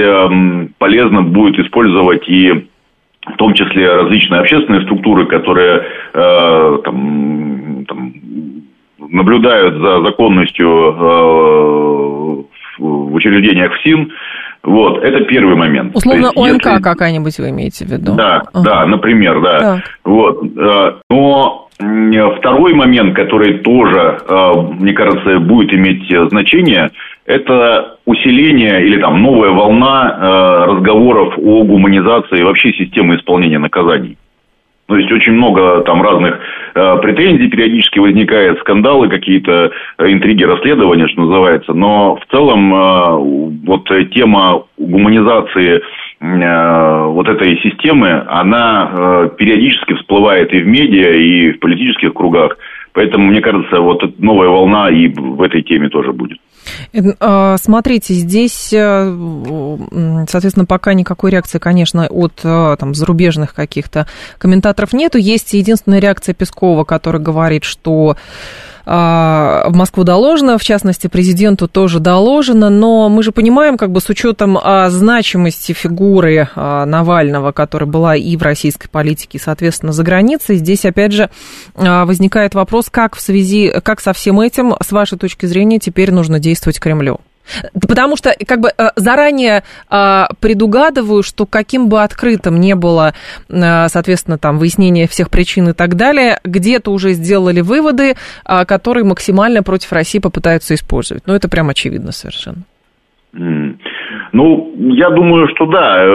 полезно 0.78 1.24
будет 1.24 1.60
использовать 1.60 2.30
и 2.30 2.66
в 3.26 3.38
том 3.38 3.54
числе 3.54 3.96
различные 3.96 4.42
общественные 4.42 4.82
структуры, 4.84 5.26
которые 5.28 5.84
э, 6.14 6.78
там, 6.84 7.86
там, 7.88 8.14
наблюдают 8.98 9.76
за 9.76 10.02
законностью 10.04 10.68
э, 10.68 12.44
в 12.80 13.14
учреждениях 13.14 13.74
ФСИН. 13.76 14.12
Вот, 14.64 15.04
это 15.04 15.24
первый 15.26 15.56
момент. 15.56 15.96
Условно 15.96 16.26
есть, 16.26 16.38
ОМК 16.38 16.66
если... 16.66 16.82
какая-нибудь 16.82 17.40
вы 17.40 17.50
имеете 17.50 17.86
в 17.86 17.90
виду? 17.90 18.16
Да, 18.16 18.44
ага. 18.54 18.64
да, 18.64 18.86
например, 18.86 19.42
да. 19.42 19.60
Так. 19.60 19.84
Вот, 20.04 20.44
э, 20.44 20.94
но 21.10 21.68
второй 22.38 22.74
момент, 22.74 23.16
который 23.16 23.60
тоже, 23.60 24.20
мне 24.80 24.92
кажется, 24.92 25.40
будет 25.40 25.74
иметь 25.74 26.04
значение– 26.30 26.92
это 27.30 28.00
усиление 28.06 28.84
или 28.84 29.00
там 29.00 29.22
новая 29.22 29.52
волна 29.52 30.18
э, 30.20 30.66
разговоров 30.72 31.36
о 31.38 31.64
гуманизации 31.64 32.42
вообще 32.42 32.74
системы 32.74 33.18
исполнения 33.18 33.60
наказаний. 33.60 34.18
То 34.88 34.98
есть 34.98 35.12
очень 35.12 35.34
много 35.34 35.82
там 35.82 36.02
разных 36.02 36.40
э, 36.74 36.98
претензий 37.04 37.48
периодически 37.48 38.00
возникает, 38.00 38.58
скандалы 38.62 39.10
какие-то, 39.10 39.72
э, 40.00 40.12
интриги 40.12 40.44
расследования, 40.44 41.08
что 41.08 41.22
называется. 41.22 41.74
Но 41.74 42.16
в 42.16 42.26
целом 42.32 42.74
э, 42.74 43.18
вот 43.68 43.88
тема 44.12 44.64
гуманизации 44.80 45.82
э, 46.22 47.06
вот 47.06 47.30
этой 47.30 47.60
системы, 47.62 48.26
она 48.28 48.90
э, 48.92 49.30
периодически 49.38 49.94
всплывает 49.94 50.52
и 50.52 50.62
в 50.62 50.68
медиа, 50.68 51.12
и 51.12 51.52
в 51.52 51.60
политических 51.60 52.12
кругах. 52.16 52.58
Поэтому, 52.94 53.28
мне 53.28 53.42
кажется, 53.42 53.82
вот 53.82 54.20
новая 54.20 54.50
волна 54.50 54.90
и 54.90 55.10
в 55.10 55.44
этой 55.44 55.62
теме 55.62 55.90
тоже 55.90 56.12
будет. 56.12 56.40
А, 57.20 57.58
смотрите, 57.58 58.14
здесь, 58.14 58.72
э, 58.74 60.26
соответственно, 60.30 60.66
пока 60.66 60.94
никакой 60.94 61.32
реакции, 61.32 61.60
конечно, 61.60 62.08
от 62.08 62.42
э, 62.44 62.76
там, 62.80 62.94
зарубежных 62.96 63.54
каких-то 63.54 64.08
комментаторов 64.38 64.94
нету. 64.94 65.18
Есть 65.18 65.54
единственная 65.54 66.00
реакция 66.00 66.34
Пескова, 66.34 66.84
который 66.84 67.22
говорит, 67.22 67.64
что 67.64 68.16
а, 68.92 69.70
в 69.70 69.76
Москву 69.76 70.04
доложено, 70.04 70.58
в 70.58 70.64
частности, 70.64 71.06
президенту 71.06 71.68
тоже 71.68 72.00
доложено, 72.00 72.72
но 72.72 73.08
мы 73.08 73.22
же 73.22 73.32
понимаем, 73.32 73.78
как 73.78 73.92
бы 73.92 74.02
с 74.02 74.10
учетом 74.10 74.58
а, 74.58 74.90
значимости 74.90 75.74
фигуры 75.74 76.50
Навального, 76.56 77.52
которая 77.52 77.88
была 77.88 78.16
и 78.16 78.36
в 78.36 78.42
российской 78.42 78.88
политике, 78.88 79.38
и, 79.38 79.42
соответственно, 79.42 79.92
за 79.92 80.02
границей, 80.04 80.56
здесь, 80.56 80.86
опять 80.86 81.12
же, 81.12 81.30
возникает 81.76 82.56
вопрос, 82.56 82.88
как 82.90 83.16
в 83.16 83.22
связи, 83.22 83.72
как 83.84 84.02
со 84.02 84.12
всем 84.14 84.40
этим, 84.40 84.74
с 84.82 84.92
вашей 84.92 85.20
точки 85.20 85.46
зрения, 85.46 85.78
теперь 85.78 86.12
нужно 86.12 86.40
действовать 86.40 86.59
Кремлю? 86.80 87.20
Потому 87.88 88.16
что 88.16 88.36
как 88.46 88.60
бы 88.60 88.72
э, 88.78 88.90
заранее 88.96 89.64
э, 89.90 90.26
предугадываю, 90.40 91.24
что 91.24 91.46
каким 91.46 91.90
бы 91.90 92.04
открытым 92.04 92.60
не 92.60 92.76
было, 92.76 93.14
э, 93.50 93.88
соответственно, 93.90 94.38
там 94.38 94.60
выяснение 94.60 95.08
всех 95.08 95.30
причин 95.30 95.70
и 95.70 95.74
так 95.74 95.96
далее, 95.96 96.40
где-то 96.44 96.92
уже 96.92 97.14
сделали 97.14 97.62
выводы, 97.62 98.16
которые 98.44 99.04
максимально 99.04 99.64
против 99.64 99.92
России 99.92 100.20
попытаются 100.20 100.76
использовать. 100.76 101.24
Ну, 101.26 101.34
это 101.34 101.50
прям 101.50 101.70
очевидно 101.70 102.12
совершенно. 102.12 102.64
Ну, 104.32 104.74
я 104.78 105.10
думаю, 105.10 105.48
что 105.50 105.66
да. 105.66 106.06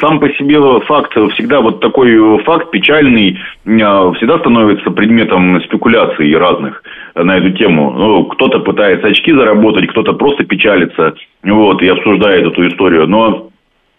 Сам 0.00 0.20
по 0.20 0.28
себе 0.30 0.58
факт, 0.86 1.12
всегда 1.32 1.60
вот 1.60 1.80
такой 1.80 2.38
факт 2.44 2.70
печальный, 2.70 3.38
всегда 3.64 4.38
становится 4.38 4.90
предметом 4.90 5.60
спекуляций 5.62 6.36
разных 6.36 6.82
на 7.14 7.36
эту 7.36 7.50
тему. 7.50 7.92
Ну, 7.96 8.24
кто-то 8.24 8.60
пытается 8.60 9.08
очки 9.08 9.32
заработать, 9.32 9.88
кто-то 9.88 10.12
просто 10.12 10.44
печалится 10.44 11.14
вот, 11.42 11.82
и 11.82 11.88
обсуждает 11.88 12.46
эту 12.46 12.68
историю. 12.68 13.06
Но 13.06 13.50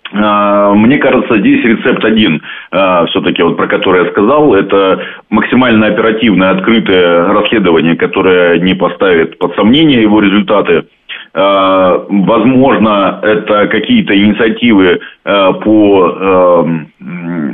мне 0.10 0.98
кажется, 1.00 1.38
здесь 1.38 1.66
рецепт 1.66 2.06
один, 2.06 2.42
все-таки 2.72 3.44
вот 3.44 3.58
про 3.58 3.68
который 3.68 4.06
я 4.06 4.12
сказал, 4.12 4.54
это 4.56 5.02
максимально 5.30 5.88
оперативное, 5.88 6.52
открытое 6.52 7.28
расследование, 7.34 7.98
которое 7.98 8.58
не 8.60 8.74
поставит 8.74 9.38
под 9.38 9.54
сомнение 9.56 10.02
его 10.02 10.22
результаты. 10.22 10.86
Возможно, 11.34 13.20
это 13.22 13.68
какие-то 13.68 14.14
инициативы 14.18 15.00
по 15.24 16.66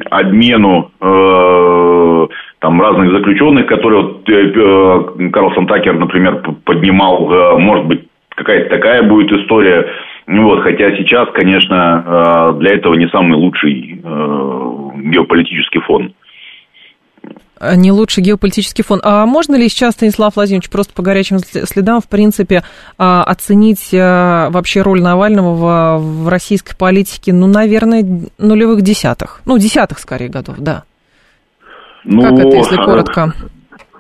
обмену 0.09 0.91
там 2.59 2.81
разных 2.81 3.11
заключенных, 3.11 3.65
которые 3.65 4.01
вот, 4.03 4.25
Карлсон 5.33 5.67
Такер, 5.67 5.97
например, 5.99 6.41
поднимал, 6.63 7.59
может 7.59 7.85
быть, 7.85 8.07
какая-то 8.29 8.69
такая 8.69 9.03
будет 9.03 9.31
история. 9.31 9.85
Вот, 10.27 10.61
хотя 10.61 10.95
сейчас, 10.95 11.29
конечно, 11.33 12.55
для 12.59 12.75
этого 12.75 12.95
не 12.95 13.07
самый 13.09 13.35
лучший 13.35 14.01
геополитический 15.11 15.81
фон 15.81 16.13
не 17.75 17.91
лучший 17.91 18.23
геополитический 18.23 18.83
фон. 18.83 18.99
А 19.03 19.25
можно 19.25 19.55
ли 19.55 19.69
сейчас, 19.69 19.93
Станислав 19.93 20.35
Владимирович, 20.35 20.69
просто 20.69 20.93
по 20.93 21.01
горячим 21.01 21.39
следам, 21.39 22.01
в 22.01 22.09
принципе, 22.09 22.63
а, 22.97 23.23
оценить 23.23 23.89
а, 23.93 24.49
вообще 24.49 24.81
роль 24.81 25.01
Навального 25.01 25.97
в 25.97 26.29
российской 26.29 26.77
политике, 26.77 27.33
ну, 27.33 27.47
наверное, 27.47 28.05
нулевых 28.37 28.81
десятых? 28.81 29.41
Ну, 29.45 29.57
десятых, 29.57 29.99
скорее, 29.99 30.29
годов, 30.29 30.55
да. 30.59 30.83
Ну, 32.03 32.21
как 32.21 32.33
это, 32.33 32.57
если 32.57 32.75
коротко? 32.75 33.33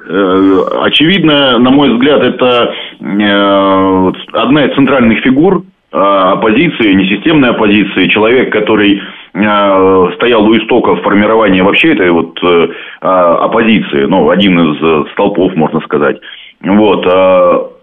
Э, 0.05 0.59
очевидно, 0.81 1.57
на 1.59 1.69
мой 1.69 1.93
взгляд, 1.93 2.21
это 2.21 2.73
э, 2.99 4.11
одна 4.33 4.65
из 4.65 4.75
центральных 4.75 5.23
фигур 5.23 5.63
оппозиции, 5.91 6.91
несистемной 6.93 7.51
оппозиции, 7.51 8.09
человек, 8.09 8.51
который 8.51 8.99
Э, 8.99 9.22
стоял 9.33 10.45
у 10.45 10.55
истоков 10.57 11.01
формирования 11.01 11.63
вообще 11.63 11.93
этой 11.93 12.11
вот 12.11 12.37
э, 12.43 12.67
а, 13.01 13.45
оппозиции, 13.45 14.05
ну, 14.05 14.29
один 14.29 14.59
из 14.59 14.77
э, 14.81 15.11
столпов, 15.13 15.55
можно 15.55 15.79
сказать. 15.81 16.17
Вот, 16.61 17.05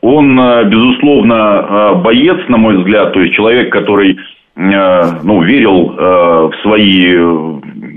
он, 0.00 0.36
безусловно, 0.70 2.00
боец, 2.02 2.38
на 2.48 2.56
мой 2.56 2.78
взгляд, 2.78 3.12
то 3.12 3.20
есть 3.20 3.34
человек, 3.34 3.70
который 3.70 4.16
ну, 4.56 5.42
верил 5.42 5.90
в 5.90 6.52
свои 6.62 7.14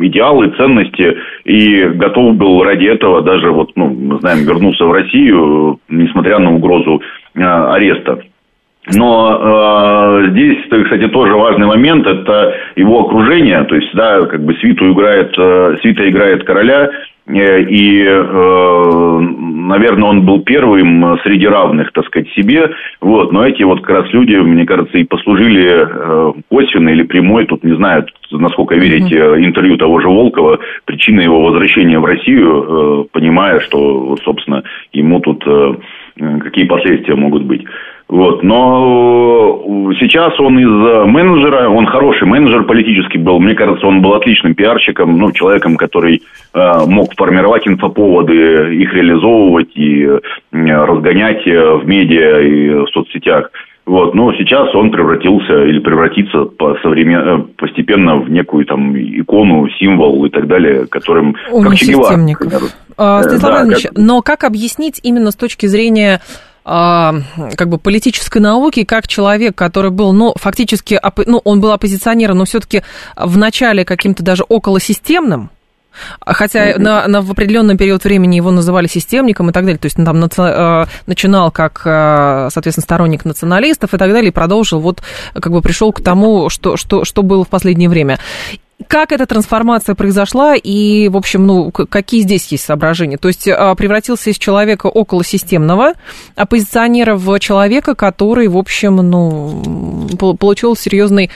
идеалы, 0.08 0.50
ценности 0.58 1.16
и 1.46 1.86
готов 1.86 2.36
был 2.36 2.64
ради 2.64 2.84
этого 2.84 3.22
даже, 3.22 3.50
вот, 3.52 3.72
ну, 3.78 3.96
мы 3.98 4.20
знаем, 4.20 4.40
вернуться 4.40 4.84
в 4.84 4.92
Россию, 4.92 5.80
несмотря 5.88 6.40
на 6.40 6.54
угрозу 6.54 7.02
ареста. 7.34 8.20
Но 8.92 10.22
э, 10.26 10.32
здесь, 10.32 10.58
кстати, 10.66 11.08
тоже 11.08 11.34
важный 11.36 11.68
момент, 11.68 12.06
это 12.06 12.54
его 12.76 13.06
окружение, 13.06 13.64
то 13.64 13.76
есть, 13.76 13.94
да, 13.94 14.26
как 14.26 14.44
бы 14.44 14.54
свиту 14.56 14.92
играет, 14.92 15.34
э, 15.38 15.78
свита 15.82 16.10
играет 16.10 16.44
короля, 16.44 16.90
э, 17.28 17.62
и, 17.62 18.04
э, 18.04 19.20
наверное, 19.20 20.10
он 20.10 20.26
был 20.26 20.42
первым 20.42 21.18
среди 21.24 21.48
равных, 21.48 21.94
так 21.94 22.06
сказать, 22.08 22.28
себе, 22.32 22.72
вот, 23.00 23.32
но 23.32 23.48
эти 23.48 23.64
вот 23.64 23.80
как 23.80 24.02
раз 24.02 24.14
люди, 24.14 24.36
мне 24.36 24.66
кажется, 24.66 24.98
и 24.98 25.06
послужили 25.06 25.88
э, 25.88 26.34
косвенно 26.50 26.90
или 26.90 27.04
прямой, 27.04 27.46
тут 27.46 27.64
не 27.64 27.78
знаю, 27.78 28.06
насколько 28.32 28.76
верить 28.76 29.14
интервью 29.14 29.78
того 29.78 30.02
же 30.02 30.10
Волкова, 30.10 30.60
причина 30.84 31.22
его 31.22 31.42
возвращения 31.42 32.00
в 32.00 32.06
Россию, 32.06 32.50
э, 32.52 33.04
понимая, 33.14 33.62
что, 33.62 34.00
вот, 34.00 34.20
собственно, 34.26 34.64
ему 34.92 35.22
тут 35.22 35.42
э, 35.48 35.76
какие 36.42 36.66
последствия 36.66 37.16
могут 37.16 37.44
быть. 37.44 37.64
Вот. 38.08 38.44
Но 38.44 39.90
э, 39.90 39.94
сейчас 40.00 40.40
он 40.40 40.60
из 40.60 40.68
э, 40.68 41.06
менеджера, 41.06 41.70
он 41.70 41.86
хороший 41.88 42.28
менеджер 42.28 42.64
политический 42.64 43.18
был. 43.18 43.40
Мне 43.40 43.56
кажется, 43.56 43.86
он 43.88 44.02
был 44.02 44.14
отличным 44.14 44.56
пиарщиком, 44.56 45.18
ну, 45.18 45.32
человеком, 45.32 45.78
который 45.78 46.22
э, 46.54 46.72
мог 46.86 47.16
формировать 47.16 47.68
инфоповоды, 47.68 48.76
их 48.76 48.94
реализовывать 48.94 49.76
и 49.76 50.06
э, 50.06 50.20
разгонять 50.52 51.46
в 51.46 51.84
медиа 51.86 52.42
и 52.42 52.70
в 52.86 52.88
соцсетях. 52.90 53.50
Вот, 53.86 54.14
но 54.16 54.32
сейчас 54.34 54.74
он 54.76 54.92
превратился 54.92 55.66
или 55.66 55.80
превратится 55.80 56.46
по 56.46 56.76
современ... 56.82 57.20
Э, 57.20 57.44
постепенно 57.58 58.16
в 58.16 58.30
некую 58.30 58.66
там 58.66 58.96
икону, 58.96 59.68
символ 59.78 60.24
и 60.26 60.30
так 60.30 60.48
далее, 60.48 60.88
которым 60.88 61.34
как 61.34 61.76
Че 61.76 61.98
А, 62.96 63.24
Станислав 63.24 63.68
да, 63.68 63.74
как... 63.74 63.98
но 63.98 64.22
как 64.22 64.46
объяснить 64.46 65.02
именно 65.04 65.32
с 65.32 65.36
точки 65.36 65.66
зрения 65.66 66.22
как 66.64 67.70
бы 67.70 67.78
политической 67.78 68.40
науки, 68.40 68.84
как 68.84 69.08
человек, 69.08 69.56
который 69.56 69.92
был, 69.92 70.14
ну, 70.14 70.34
фактически, 70.36 71.00
ну, 71.26 71.42
он 71.44 71.60
был 71.60 71.72
оппозиционером, 71.72 72.38
но 72.38 72.46
все-таки 72.46 72.84
в 73.16 73.38
начале 73.38 73.86
каким-то 73.86 74.24
даже 74.24 74.44
околосистемным, 74.44 75.50
Хотя 76.26 76.72
mm-hmm. 76.72 76.80
на, 76.80 77.08
на, 77.08 77.22
в 77.22 77.32
определенный 77.32 77.78
период 77.78 78.04
времени 78.04 78.36
его 78.36 78.52
называли 78.52 78.88
системником 78.88 79.50
и 79.50 79.54
так 79.54 79.64
далее. 79.64 79.78
То 79.78 79.86
есть 79.86 80.00
он 80.00 80.06
там 80.06 80.20
наци... 80.20 80.42
Э, 80.42 80.86
начинал 81.06 81.52
как, 81.52 81.82
э, 81.86 82.50
соответственно, 82.52 82.84
сторонник 82.84 83.26
националистов 83.26 83.94
и 83.94 83.98
так 83.98 84.12
далее, 84.12 84.30
и 84.30 84.34
продолжил, 84.34 84.80
вот 84.80 85.04
как 85.34 85.52
бы 85.52 85.62
пришел 85.62 85.94
к 85.94 86.02
тому, 86.02 86.50
что, 86.50 86.78
что, 86.78 87.06
что 87.06 87.22
было 87.22 87.44
в 87.44 87.50
последнее 87.50 87.90
время. 87.90 88.20
Как 88.88 89.12
эта 89.12 89.26
трансформация 89.26 89.96
произошла 89.96 90.56
и, 90.56 91.08
в 91.10 91.18
общем, 91.18 91.46
ну, 91.46 91.72
какие 91.72 92.22
здесь 92.22 92.48
есть 92.48 92.64
соображения? 92.64 93.18
То 93.18 93.28
есть 93.28 93.48
а, 93.48 93.76
превратился 93.76 94.30
из 94.30 94.38
человека 94.38 94.88
околосистемного 94.88 95.94
оппозиционера 96.36 97.16
в 97.16 97.40
человека, 97.40 97.96
который, 97.96 98.48
в 98.48 98.58
общем, 98.58 98.96
ну, 98.98 100.08
получил 100.40 100.76
серьезный 100.76 101.30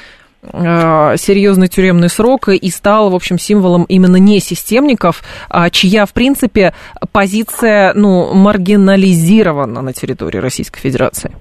а, 0.43 1.17
серьезный 1.17 1.67
тюремный 1.67 2.09
срок 2.09 2.49
и 2.49 2.69
стал, 2.69 3.09
в 3.09 3.15
общем, 3.15 3.39
символом 3.39 3.83
именно 3.83 4.17
не 4.17 4.39
системников, 4.39 5.23
а 5.49 5.69
чья, 5.69 6.05
в 6.05 6.13
принципе, 6.13 6.73
позиция, 7.11 7.93
ну, 7.93 8.33
маргинализирована 8.33 9.81
на 9.81 9.93
территории 9.93 10.37
Российской 10.37 10.79
Федерации. 10.79 11.31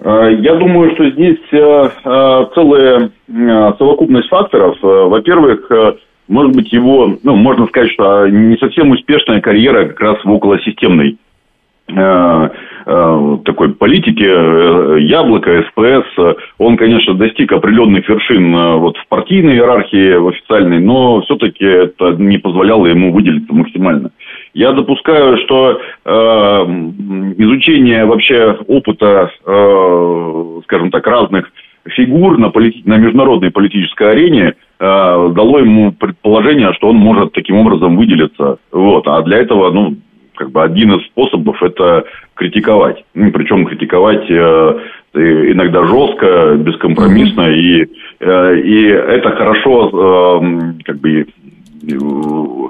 Э, 0.00 0.28
я 0.40 0.54
думаю, 0.54 0.92
что 0.94 1.08
здесь 1.10 1.38
э, 1.52 1.88
э, 2.04 2.46
целая 2.54 3.10
совокупность 3.78 4.28
факторов. 4.28 4.76
Во-первых, 4.82 5.70
может 6.28 6.54
быть, 6.54 6.72
его, 6.72 7.16
ну, 7.22 7.36
можно 7.36 7.66
сказать, 7.66 7.90
что 7.92 8.26
не 8.28 8.56
совсем 8.56 8.90
успешная 8.90 9.40
карьера 9.40 9.86
как 9.86 10.00
раз 10.00 10.24
в 10.24 10.30
околосистемной 10.30 11.18
такой 11.86 13.74
политики, 13.78 15.00
Яблоко, 15.02 15.64
СПС, 15.68 16.36
он, 16.58 16.78
конечно, 16.78 17.12
достиг 17.14 17.52
определенных 17.52 18.08
вершин 18.08 18.56
вот 18.78 18.96
в 18.96 19.06
партийной 19.08 19.54
иерархии, 19.56 20.16
в 20.16 20.28
официальной, 20.28 20.80
но 20.80 21.20
все-таки 21.22 21.64
это 21.64 22.12
не 22.12 22.38
позволяло 22.38 22.86
ему 22.86 23.12
выделиться 23.12 23.52
максимально. 23.54 24.10
Я 24.54 24.72
допускаю, 24.72 25.36
что 25.38 25.80
э, 26.04 26.10
изучение 27.38 28.04
вообще 28.04 28.56
опыта, 28.68 29.30
э, 29.44 30.60
скажем 30.64 30.92
так, 30.92 31.06
разных 31.08 31.50
фигур 31.86 32.38
на, 32.38 32.46
полити- 32.46 32.82
на 32.84 32.96
международной 32.96 33.50
политической 33.50 34.12
арене 34.12 34.54
э, 34.78 35.32
дало 35.34 35.58
ему 35.58 35.90
предположение, 35.92 36.72
что 36.74 36.88
он 36.88 36.96
может 36.96 37.32
таким 37.32 37.56
образом 37.56 37.96
выделиться. 37.96 38.58
Вот. 38.70 39.08
А 39.08 39.22
для 39.22 39.38
этого, 39.38 39.72
ну, 39.72 39.96
как 40.36 40.52
бы 40.52 40.62
один 40.62 40.94
из 40.94 41.04
способов 41.06 41.60
это 41.60 42.04
критиковать. 42.34 43.04
Ну, 43.14 43.32
причем 43.32 43.66
критиковать 43.66 44.30
э, 44.30 44.78
иногда 45.14 45.84
жестко, 45.84 46.54
бескомпромиссно, 46.58 47.50
и, 47.50 47.86
э, 48.20 48.60
и 48.60 48.84
это 48.86 49.30
хорошо 49.30 50.40
э, 50.42 50.72
как 50.84 51.00
бы 51.00 51.26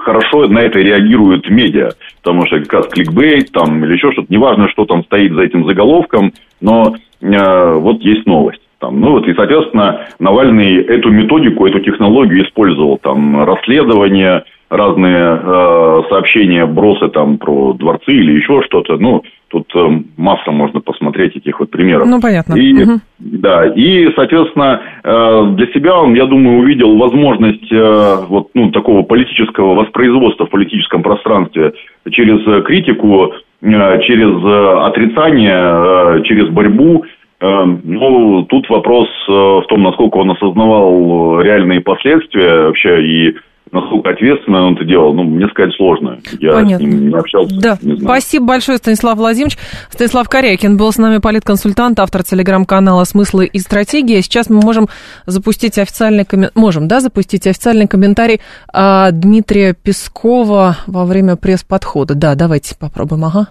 хорошо 0.01 0.47
на 0.49 0.61
это 0.61 0.79
реагируют 0.79 1.49
медиа, 1.49 1.93
потому 2.23 2.47
что 2.47 2.61
как 2.61 2.73
раз 2.73 2.89
кликбейт 2.89 3.53
там 3.53 3.85
или 3.85 3.95
еще 3.95 4.13
что-то, 4.13 4.33
неважно, 4.33 4.69
что 4.69 4.85
там 4.85 5.05
стоит 5.05 5.33
за 5.33 5.43
этим 5.43 5.67
заголовком, 5.67 6.33
но 6.61 6.95
э, 7.21 7.73
вот 7.75 8.01
есть 8.03 8.27
новость. 8.27 8.61
Там, 8.79 9.01
ну 9.01 9.13
вот, 9.13 9.27
и, 9.27 9.35
соответственно, 9.35 10.07
Навальный 10.19 10.77
эту 10.83 11.11
методику, 11.11 11.67
эту 11.67 11.81
технологию 11.81 12.45
использовал. 12.45 12.99
Там 12.99 13.43
расследование, 13.45 14.45
разные 14.71 15.41
э, 15.43 16.03
сообщения, 16.09 16.67
бросы 16.67 17.09
там 17.09 17.39
про 17.39 17.73
дворцы 17.75 18.13
или 18.13 18.33
еще 18.33 18.63
что-то. 18.63 18.97
Ну, 18.97 19.23
тут 19.49 19.71
э, 19.75 20.01
масса 20.17 20.51
можно 20.51 20.81
посмотреть 20.81 21.37
этих 21.37 21.61
вот 21.61 21.71
примеров. 21.71 22.09
Ну, 22.09 22.21
понятно. 22.21 22.55
И, 22.55 22.73
угу. 22.83 23.01
Да, 23.19 23.67
и, 23.67 24.11
соответственно, 24.15 24.81
э, 25.03 25.43
для 25.57 25.67
себя 25.69 25.99
он, 26.01 26.15
я 26.15 26.27
думаю, 26.27 26.61
увидел 26.61 26.97
возможность 26.97 27.71
э, 27.71 28.17
вот, 28.29 28.49
ну, 28.55 28.71
такого 28.71 29.03
политического 29.03 29.75
воспроизводства 29.75 30.47
в 30.47 30.51
политическом 30.51 31.03
пространстве 31.03 31.73
через 32.11 32.65
критику, 32.65 33.33
э, 33.63 34.01
через 34.03 34.45
э, 34.45 34.87
отрицание, 34.87 36.19
э, 36.19 36.23
через 36.25 36.49
борьбу. 36.49 37.05
Э, 37.41 37.65
ну, 37.85 38.45
тут 38.49 38.69
вопрос 38.71 39.09
э, 39.29 39.33
в 39.33 39.65
том, 39.69 39.83
насколько 39.83 40.17
он 40.17 40.31
осознавал 40.33 41.41
реальные 41.41 41.81
последствия 41.81 42.67
вообще 42.67 43.03
и 43.05 43.37
насколько 43.73 44.11
ответственно 44.11 44.67
он 44.67 44.75
это 44.75 44.85
делал, 44.85 45.15
ну, 45.15 45.25
мне 45.25 45.49
сказать 45.49 45.75
сложно. 45.77 46.19
Я 46.41 46.53
Понятно. 46.53 46.77
с 46.77 46.81
ним 46.81 47.09
не 47.09 47.15
общался. 47.15 47.61
Да. 47.61 47.79
Не 47.83 47.99
Спасибо 47.99 48.47
большое, 48.47 48.79
Станислав 48.79 49.19
Владимирович. 49.19 49.59
Станислав 49.91 50.29
Корякин 50.29 50.77
был 50.77 50.93
с 50.93 50.99
нами 50.99 51.19
политконсультант, 51.19 51.99
автор 51.99 52.23
телеграм-канала 52.23 53.05
«Смыслы 53.05 53.47
и 53.47 53.59
стратегии». 53.59 54.21
Сейчас 54.21 54.49
мы 54.51 54.61
можем 54.61 54.89
запустить 55.27 55.79
официальный 55.79 56.25
комментарий, 56.25 56.61
можем, 56.61 56.89
да, 56.89 57.01
запустить 57.01 57.47
официальный 57.47 57.89
комментарий 57.89 58.41
а, 58.73 59.11
Дмитрия 59.11 59.75
Пескова 59.75 60.77
во 60.87 61.05
время 61.05 61.37
пресс-подхода. 61.37 62.15
Да, 62.15 62.35
давайте 62.35 62.77
попробуем, 62.77 63.25
ага. 63.25 63.49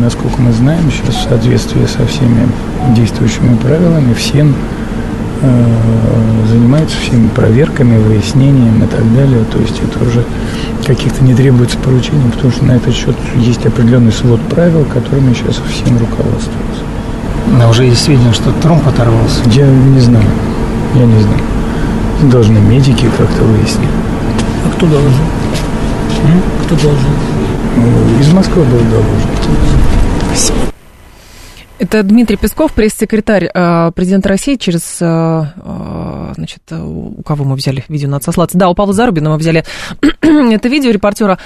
насколько 0.00 0.40
мы 0.40 0.52
знаем, 0.52 0.90
сейчас 0.90 1.16
в 1.16 1.28
соответствии 1.28 1.84
со 1.84 2.06
всеми 2.06 2.48
действующими 2.94 3.56
правилами, 3.56 4.14
ФСИН 4.14 4.54
занимаются 6.48 6.96
всеми 6.98 7.28
проверками, 7.28 7.98
выяснением 7.98 8.82
и 8.82 8.86
так 8.86 9.14
далее. 9.14 9.44
То 9.52 9.58
есть 9.58 9.80
это 9.80 10.04
уже 10.04 10.24
каких-то 10.86 11.22
не 11.24 11.34
требуется 11.34 11.78
поручений, 11.78 12.30
потому 12.30 12.52
что 12.52 12.64
на 12.64 12.72
этот 12.72 12.94
счет 12.94 13.16
есть 13.36 13.64
определенный 13.66 14.12
свод 14.12 14.40
правил, 14.48 14.84
которыми 14.84 15.34
сейчас 15.34 15.60
всем 15.70 15.98
руководствуются. 15.98 16.82
Но 17.56 17.70
уже 17.70 17.84
есть 17.84 18.02
сведения, 18.02 18.32
что 18.32 18.52
Тромп 18.62 18.86
оторвался. 18.86 19.40
Я 19.52 19.66
не 19.66 20.00
знаю. 20.00 20.26
Я 20.94 21.06
не 21.06 21.20
знаю. 21.20 21.40
Должны 22.30 22.58
медики 22.58 23.06
как-то 23.16 23.44
выяснить. 23.44 23.88
А 24.66 24.76
кто 24.76 24.86
должен? 24.86 25.12
М? 26.24 26.42
Кто 26.64 26.74
должен? 26.76 27.10
Из 28.20 28.32
Москвы 28.32 28.64
был 28.64 28.80
доложен. 28.90 29.30
Спасибо. 30.26 30.58
Это 31.78 32.02
Дмитрий 32.02 32.36
Песков, 32.36 32.72
пресс-секретарь 32.72 33.48
э, 33.54 33.92
президента 33.94 34.28
России, 34.28 34.56
через, 34.56 34.98
э, 35.00 35.06
э, 35.06 36.32
значит, 36.34 36.62
у 36.72 37.22
кого 37.22 37.44
мы 37.44 37.54
взяли 37.54 37.84
видео, 37.88 38.08
надо 38.08 38.24
сослаться. 38.24 38.58
Да, 38.58 38.68
у 38.68 38.74
Павла 38.74 38.92
Зарубина 38.92 39.30
мы 39.30 39.36
взяли 39.36 39.64
это 40.20 40.68
видео 40.68 40.90
репортера. 40.90 41.38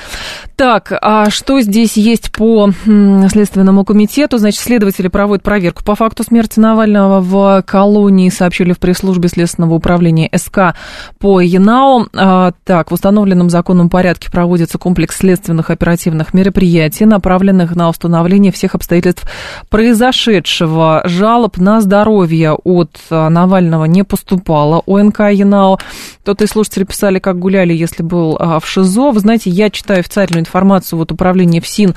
Так, 0.57 0.91
а 1.03 1.28
что 1.28 1.61
здесь 1.61 1.99
есть 1.99 2.33
по 2.33 2.70
Следственному 2.85 3.85
комитету? 3.85 4.39
Значит, 4.39 4.61
следователи 4.61 5.09
проводят 5.09 5.43
проверку 5.43 5.85
по 5.85 5.95
факту 5.95 6.22
смерти 6.22 6.59
Навального 6.59 7.20
в 7.20 7.62
колонии, 7.66 8.30
сообщили 8.30 8.72
в 8.72 8.78
пресс-службе 8.78 9.28
Следственного 9.28 9.74
управления 9.74 10.30
СК 10.35 10.74
по 11.18 11.41
Янау. 11.41 12.09
А, 12.14 12.53
так, 12.64 12.91
в 12.91 12.95
установленном 12.95 13.51
законном 13.51 13.91
порядке 13.91 14.30
проводится 14.30 14.78
комплекс 14.78 15.16
следственных 15.18 15.68
оперативных 15.68 16.33
мероприятий, 16.33 17.05
направленных 17.05 17.76
на 17.76 17.91
установление 17.91 18.51
всех 18.51 18.74
обстоятельств 18.74 19.28
произошедшего 19.68 20.22
прошедшего 20.23 21.03
жалоб 21.05 21.57
на 21.57 21.81
здоровье 21.81 22.53
от 22.53 22.91
а, 23.11 23.29
Навального 23.29 23.87
не 23.87 24.05
поступало. 24.05 24.83
ОНК 24.87 25.20
Янао. 25.33 25.79
Тот 26.25 26.43
и 26.43 26.47
слушатели 26.47 26.85
писали, 26.85 27.18
как 27.18 27.39
гуляли, 27.39 27.73
если 27.73 28.05
был 28.05 28.37
а, 28.39 28.61
в 28.61 28.68
ШИЗО. 28.68 29.11
Вы 29.11 29.18
знаете, 29.18 29.51
я 29.51 29.68
читаю 29.70 30.01
официальную 30.01 30.41
информацию 30.41 30.99
вот 30.99 31.11
управления 31.11 31.61
ФСИН 31.61 31.95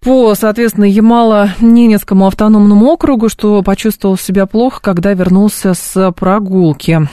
по, 0.00 0.34
соответственно, 0.34 0.84
Ямало-Ненецкому 0.84 2.26
автономному 2.26 2.86
округу, 2.86 3.28
что 3.28 3.62
почувствовал 3.62 4.16
себя 4.16 4.46
плохо, 4.46 4.80
когда 4.80 5.12
вернулся 5.12 5.74
с 5.74 6.12
прогулки. 6.12 7.08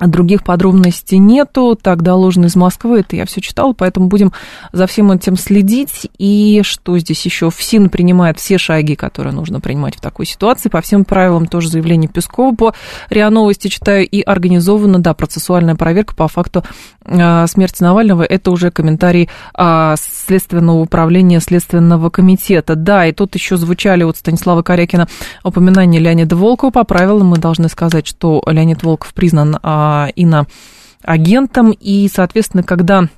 Других 0.00 0.44
подробностей 0.44 1.18
нету, 1.18 1.78
так 1.80 2.02
доложено 2.02 2.46
из 2.46 2.56
Москвы, 2.56 3.00
это 3.00 3.16
я 3.16 3.26
все 3.26 3.40
читала, 3.40 3.72
поэтому 3.72 4.06
будем 4.06 4.32
за 4.72 4.86
всем 4.86 5.10
этим 5.10 5.36
следить. 5.36 6.08
И 6.18 6.60
что 6.64 6.98
здесь 6.98 7.24
еще? 7.24 7.50
ФСИН 7.50 7.90
принимает 7.90 8.38
все 8.38 8.58
шаги, 8.58 8.94
которые 8.94 9.32
нужно 9.32 9.60
принимать 9.60 9.96
в 9.96 10.00
такой 10.00 10.26
ситуации. 10.26 10.68
По 10.68 10.80
всем 10.80 11.04
правилам 11.04 11.46
тоже 11.46 11.68
заявление 11.68 12.08
Пескова 12.08 12.54
по 12.54 12.74
РИА 13.10 13.30
Новости 13.30 13.68
читаю. 13.68 14.06
И 14.06 14.20
организована, 14.20 14.98
да, 15.00 15.14
процессуальная 15.14 15.74
проверка 15.74 16.14
по 16.14 16.28
факту 16.28 16.64
э, 17.04 17.46
смерти 17.46 17.82
Навального. 17.82 18.22
Это 18.22 18.50
уже 18.50 18.70
комментарий 18.70 19.28
э, 19.56 19.94
Следственного 19.98 20.80
управления 20.80 21.40
Следственного 21.40 22.10
комитета. 22.10 22.76
Да, 22.76 23.06
и 23.06 23.12
тут 23.12 23.34
еще 23.34 23.56
звучали 23.56 24.04
от 24.04 24.16
Станислава 24.16 24.62
Корякина 24.62 25.08
упоминания 25.42 25.98
Леонида 25.98 26.36
Волкова. 26.36 26.70
По 26.70 26.84
правилам 26.84 27.28
мы 27.28 27.38
должны 27.38 27.68
сказать, 27.68 28.06
что 28.06 28.42
Леонид 28.46 28.82
Волков 28.82 29.12
признан 29.14 29.56
э, 29.56 29.87
иноагентом, 30.14 31.70
и, 31.70 32.08
соответственно, 32.12 32.62
когда 32.62 33.08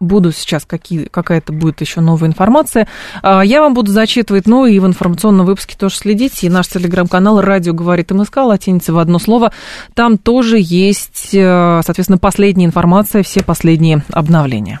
буду 0.00 0.32
сейчас, 0.32 0.64
какие, 0.64 1.04
какая-то 1.04 1.52
будет 1.52 1.80
еще 1.80 2.00
новая 2.00 2.28
информация. 2.28 2.88
А, 3.22 3.42
я 3.42 3.60
вам 3.60 3.74
буду 3.74 3.92
зачитывать, 3.92 4.46
ну 4.46 4.66
и 4.66 4.78
в 4.78 4.86
информационном 4.86 5.46
выпуске 5.46 5.76
тоже 5.78 5.96
следите. 5.96 6.46
И 6.46 6.50
наш 6.50 6.68
телеграм-канал 6.68 7.40
«Радио 7.40 7.72
говорит 7.72 8.10
МСК», 8.10 8.38
латиница 8.38 8.92
в 8.92 8.98
одно 8.98 9.18
слово. 9.18 9.52
Там 9.94 10.18
тоже 10.18 10.58
есть, 10.60 11.30
э, 11.34 11.80
соответственно, 11.84 12.18
последняя 12.18 12.66
информация, 12.66 13.22
все 13.22 13.42
последние 13.42 14.02
обновления. 14.10 14.80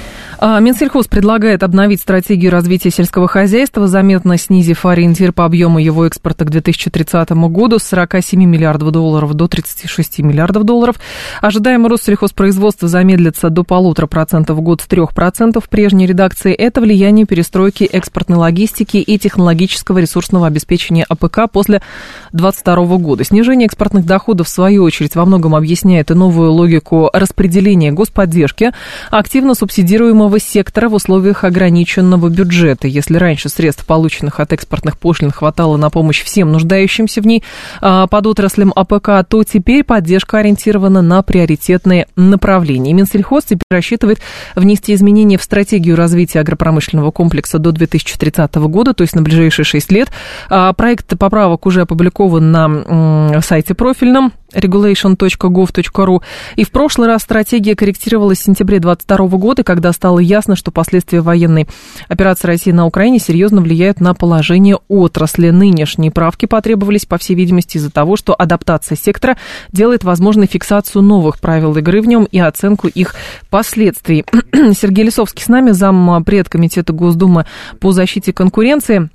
Минсельхоз 0.41 1.05
предлагает 1.05 1.61
обновить 1.61 2.01
стратегию 2.01 2.51
развития 2.51 2.89
сельского 2.89 3.27
хозяйства, 3.27 3.87
заметно 3.87 4.39
снизив 4.39 4.87
ориентир 4.87 5.33
по 5.33 5.45
объему 5.45 5.77
его 5.77 6.07
экспорта 6.07 6.45
к 6.45 6.49
2030 6.49 7.29
году 7.29 7.77
с 7.77 7.83
47 7.83 8.43
миллиардов 8.43 8.89
долларов 8.89 9.35
до 9.35 9.47
36 9.47 10.17
миллиардов 10.19 10.63
долларов. 10.63 10.95
Ожидаемый 11.41 11.91
рост 11.91 12.05
сельхозпроизводства 12.05 12.87
замедлится 12.87 13.51
до 13.51 13.63
полутора 13.63 14.07
процентов 14.07 14.57
в 14.57 14.61
год 14.61 14.81
с 14.81 14.87
трех 14.87 15.13
процентов 15.13 15.69
прежней 15.69 16.07
редакции. 16.07 16.53
Это 16.53 16.81
влияние 16.81 17.27
перестройки 17.27 17.83
экспортной 17.83 18.39
логистики 18.39 18.97
и 18.97 19.19
технологического 19.19 19.99
ресурсного 19.99 20.47
обеспечения 20.47 21.05
АПК 21.07 21.51
после 21.51 21.83
2022 22.31 22.97
года. 22.97 23.23
Снижение 23.23 23.67
экспортных 23.67 24.05
доходов, 24.07 24.47
в 24.47 24.49
свою 24.49 24.85
очередь, 24.85 25.13
во 25.13 25.23
многом 25.23 25.53
объясняет 25.53 26.09
и 26.09 26.15
новую 26.15 26.51
логику 26.51 27.11
распределения 27.13 27.91
господдержки, 27.91 28.71
активно 29.11 29.53
субсидируемого 29.53 30.30
частного 30.31 30.39
сектора 30.39 30.89
в 30.89 30.93
условиях 30.93 31.43
ограниченного 31.43 32.29
бюджета. 32.29 32.87
Если 32.87 33.17
раньше 33.17 33.49
средств, 33.49 33.85
полученных 33.85 34.39
от 34.39 34.53
экспортных 34.53 34.97
пошлин, 34.97 35.31
хватало 35.31 35.77
на 35.77 35.89
помощь 35.89 36.23
всем 36.23 36.51
нуждающимся 36.51 37.21
в 37.21 37.27
ней 37.27 37.43
а, 37.81 38.07
подотраслям 38.07 38.71
АПК, 38.75 39.27
то 39.27 39.43
теперь 39.43 39.83
поддержка 39.83 40.37
ориентирована 40.39 41.01
на 41.01 41.21
приоритетные 41.21 42.07
направления. 42.15 42.93
Минсельхоз 42.93 43.43
теперь 43.43 43.61
рассчитывает 43.69 44.19
внести 44.55 44.93
изменения 44.93 45.37
в 45.37 45.43
стратегию 45.43 45.95
развития 45.95 46.39
агропромышленного 46.39 47.11
комплекса 47.11 47.59
до 47.59 47.71
2030 47.71 48.55
года, 48.55 48.93
то 48.93 49.01
есть 49.01 49.15
на 49.15 49.21
ближайшие 49.21 49.65
6 49.65 49.91
лет. 49.91 50.09
А, 50.49 50.71
проект 50.73 51.17
поправок 51.17 51.65
уже 51.65 51.81
опубликован 51.81 52.51
на 52.51 53.41
сайте 53.41 53.73
профильном 53.73 54.33
regulation.gov.ru. 54.53 56.21
И 56.55 56.63
в 56.63 56.71
прошлый 56.71 57.07
раз 57.07 57.23
стратегия 57.23 57.75
корректировалась 57.75 58.39
в 58.39 58.43
сентябре 58.43 58.79
2022 58.79 59.37
года, 59.37 59.63
когда 59.63 59.91
стало 59.91 60.19
ясно, 60.19 60.55
что 60.55 60.71
последствия 60.71 61.21
военной 61.21 61.67
операции 62.07 62.47
России 62.47 62.71
на 62.71 62.85
Украине 62.85 63.19
серьезно 63.19 63.61
влияют 63.61 63.99
на 63.99 64.13
положение 64.13 64.79
отрасли. 64.87 65.49
Нынешние 65.49 66.11
правки 66.11 66.45
потребовались, 66.45 67.05
по 67.05 67.17
всей 67.17 67.35
видимости, 67.35 67.77
из-за 67.77 67.91
того, 67.91 68.15
что 68.15 68.35
адаптация 68.37 68.95
сектора 68.95 69.37
делает 69.71 70.03
возможной 70.03 70.47
фиксацию 70.47 71.01
новых 71.01 71.39
правил 71.39 71.75
игры 71.77 72.01
в 72.01 72.07
нем 72.07 72.25
и 72.25 72.39
оценку 72.39 72.87
их 72.87 73.15
последствий. 73.49 74.25
Сергей 74.53 75.05
Лисовский 75.05 75.43
с 75.43 75.47
нами, 75.47 75.71
зам 75.71 76.23
предкомитета 76.23 76.93
Госдумы 76.93 77.45
по 77.79 77.91
защите 77.91 78.33
конкуренции. 78.33 79.09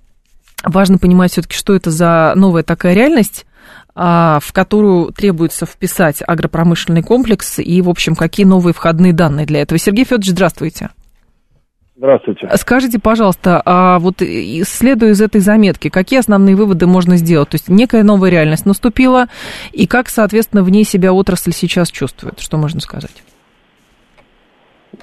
Важно 0.64 0.98
понимать 0.98 1.32
все-таки, 1.32 1.56
что 1.56 1.74
это 1.74 1.90
за 1.90 2.32
новая 2.34 2.62
такая 2.62 2.94
реальность, 2.94 3.46
а, 3.46 3.55
в 3.96 4.52
которую 4.52 5.10
требуется 5.12 5.64
вписать 5.64 6.22
агропромышленный 6.26 7.02
комплекс 7.02 7.58
и, 7.58 7.80
в 7.80 7.88
общем, 7.88 8.14
какие 8.14 8.44
новые 8.44 8.74
входные 8.74 9.14
данные 9.14 9.46
для 9.46 9.62
этого. 9.62 9.78
Сергей 9.78 10.04
Федорович, 10.04 10.28
здравствуйте. 10.28 10.90
Здравствуйте. 11.96 12.46
Скажите, 12.56 13.00
пожалуйста, 13.00 13.62
а 13.64 13.98
вот 13.98 14.16
следуя 14.18 15.10
из 15.12 15.22
этой 15.22 15.40
заметки, 15.40 15.88
какие 15.88 16.18
основные 16.18 16.54
выводы 16.54 16.86
можно 16.86 17.16
сделать? 17.16 17.48
То 17.48 17.54
есть 17.54 17.70
некая 17.70 18.02
новая 18.02 18.30
реальность 18.30 18.66
наступила, 18.66 19.28
и 19.72 19.86
как, 19.86 20.08
соответственно, 20.08 20.62
в 20.62 20.68
ней 20.68 20.84
себя 20.84 21.14
отрасль 21.14 21.52
сейчас 21.52 21.90
чувствует? 21.90 22.38
Что 22.38 22.58
можно 22.58 22.80
сказать? 22.80 23.22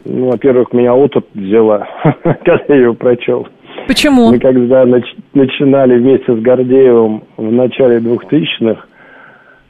Ну, 0.05 0.29
во-первых, 0.29 0.71
меня 0.71 0.93
отут 0.93 1.27
взяла, 1.33 1.87
когда 2.23 2.59
я 2.67 2.75
ее 2.75 2.93
прочел. 2.93 3.47
Почему? 3.87 4.31
Мы 4.31 4.39
когда 4.39 4.85
нач- 4.85 5.17
начинали 5.33 5.97
вместе 5.97 6.35
с 6.35 6.39
Гордеевым 6.39 7.23
в 7.37 7.51
начале 7.51 7.99
2000-х, 7.99 8.85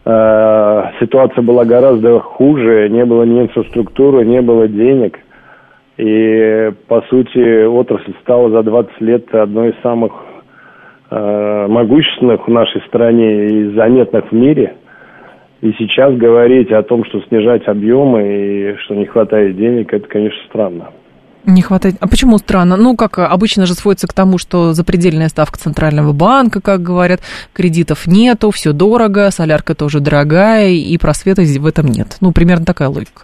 э, 0.06 0.84
ситуация 1.00 1.42
была 1.42 1.66
гораздо 1.66 2.20
хуже, 2.20 2.90
не 2.90 3.06
было 3.06 3.24
ни 3.24 3.42
инфраструктуры, 3.42 4.26
не 4.26 4.42
было 4.42 4.68
денег. 4.68 5.20
И, 5.98 6.72
по 6.88 7.02
сути, 7.04 7.66
отрасль 7.66 8.14
стала 8.22 8.50
за 8.50 8.64
20 8.64 9.02
лет 9.02 9.34
одной 9.34 9.70
из 9.70 9.82
самых 9.82 10.12
э, 11.12 11.68
могущественных 11.68 12.48
в 12.48 12.52
нашей 12.52 12.82
стране 12.88 13.48
и 13.48 13.76
заметных 13.76 14.32
в 14.32 14.36
мире. 14.36 14.76
И 15.62 15.72
сейчас 15.78 16.14
говорить 16.16 16.72
о 16.72 16.84
том, 16.84 17.06
что 17.06 17.22
снижать 17.22 17.68
объемы 17.68 18.24
и 18.24 18.76
что 18.80 18.96
не 18.96 19.06
хватает 19.06 19.56
денег, 19.56 19.94
это, 19.94 20.08
конечно, 20.08 20.40
странно. 20.50 20.90
Не 21.46 21.62
хватает. 21.62 21.96
А 22.00 22.08
почему 22.08 22.38
странно? 22.38 22.78
Ну, 22.78 22.96
как 22.96 23.20
обычно 23.20 23.66
же 23.66 23.74
сводится 23.74 24.08
к 24.08 24.14
тому, 24.14 24.38
что 24.38 24.74
запредельная 24.74 25.28
ставка 25.28 25.58
Центрального 25.58 26.14
банка, 26.14 26.62
как 26.62 26.82
говорят, 26.82 27.20
кредитов 27.54 28.08
нету, 28.08 28.52
все 28.52 28.72
дорого, 28.72 29.30
солярка 29.30 29.76
тоже 29.76 30.00
дорогая, 30.00 30.70
и 30.70 30.98
просвета 30.98 31.42
в 31.42 31.66
этом 31.66 31.88
нет. 31.88 32.18
Ну, 32.22 32.32
примерно 32.32 32.66
такая 32.66 32.88
логика. 32.88 33.24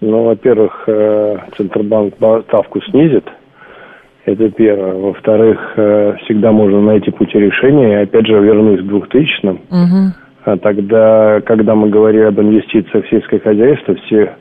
Ну, 0.00 0.24
во-первых, 0.24 0.84
э, 0.86 1.36
Центробанк 1.56 2.14
ставку 2.48 2.80
снизит, 2.90 3.24
Это 4.24 4.50
первое. 4.50 4.94
Во-вторых, 4.94 5.58
э, 5.76 6.14
всегда 6.24 6.52
можно 6.52 6.80
найти 6.80 7.10
пути 7.10 7.38
решения. 7.38 8.00
Опять 8.00 8.26
же, 8.26 8.34
вернусь 8.34 8.80
к 8.80 8.84
2000-м. 8.84 9.60
Угу. 9.70 10.14
А 10.44 10.56
тогда, 10.56 11.40
когда 11.44 11.74
мы 11.74 11.90
говорили 11.90 12.22
об 12.22 12.40
инвестициях 12.40 13.04
в 13.04 13.10
сельское 13.10 13.40
хозяйство, 13.40 13.94
все, 14.06 14.36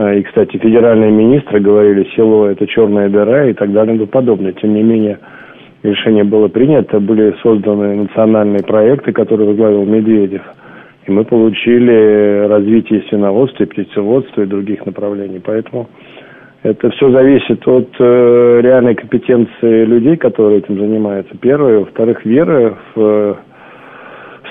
и, 0.00 0.22
кстати, 0.22 0.56
федеральные 0.56 1.10
министры 1.10 1.60
говорили, 1.60 2.08
село– 2.14 2.46
это 2.48 2.66
черная 2.66 3.08
дыра 3.08 3.46
и 3.46 3.52
так 3.52 3.72
далее 3.72 3.94
и 3.94 3.98
тому 3.98 4.08
подобное. 4.08 4.52
Тем 4.52 4.74
не 4.74 4.82
менее, 4.82 5.18
решение 5.82 6.24
было 6.24 6.48
принято, 6.48 7.00
были 7.00 7.34
созданы 7.42 7.96
национальные 7.96 8.62
проекты, 8.62 9.12
которые 9.12 9.48
возглавил 9.48 9.84
Медведев. 9.84 10.42
И 11.06 11.10
мы 11.10 11.24
получили 11.24 12.46
развитие 12.46 13.02
свиноводства, 13.08 13.64
птицеводства 13.64 14.42
и 14.42 14.46
других 14.46 14.86
направлений. 14.86 15.40
Поэтому 15.44 15.88
это 16.62 16.90
все 16.90 17.10
зависит 17.10 17.66
от 17.66 17.88
э, 17.98 18.60
реальной 18.62 18.94
компетенции 18.94 19.84
людей, 19.84 20.16
которые 20.16 20.58
этим 20.58 20.78
занимаются. 20.78 21.34
Первое. 21.40 21.80
Во-вторых, 21.80 22.24
веры 22.24 22.76
в, 22.94 23.00
в 23.00 23.38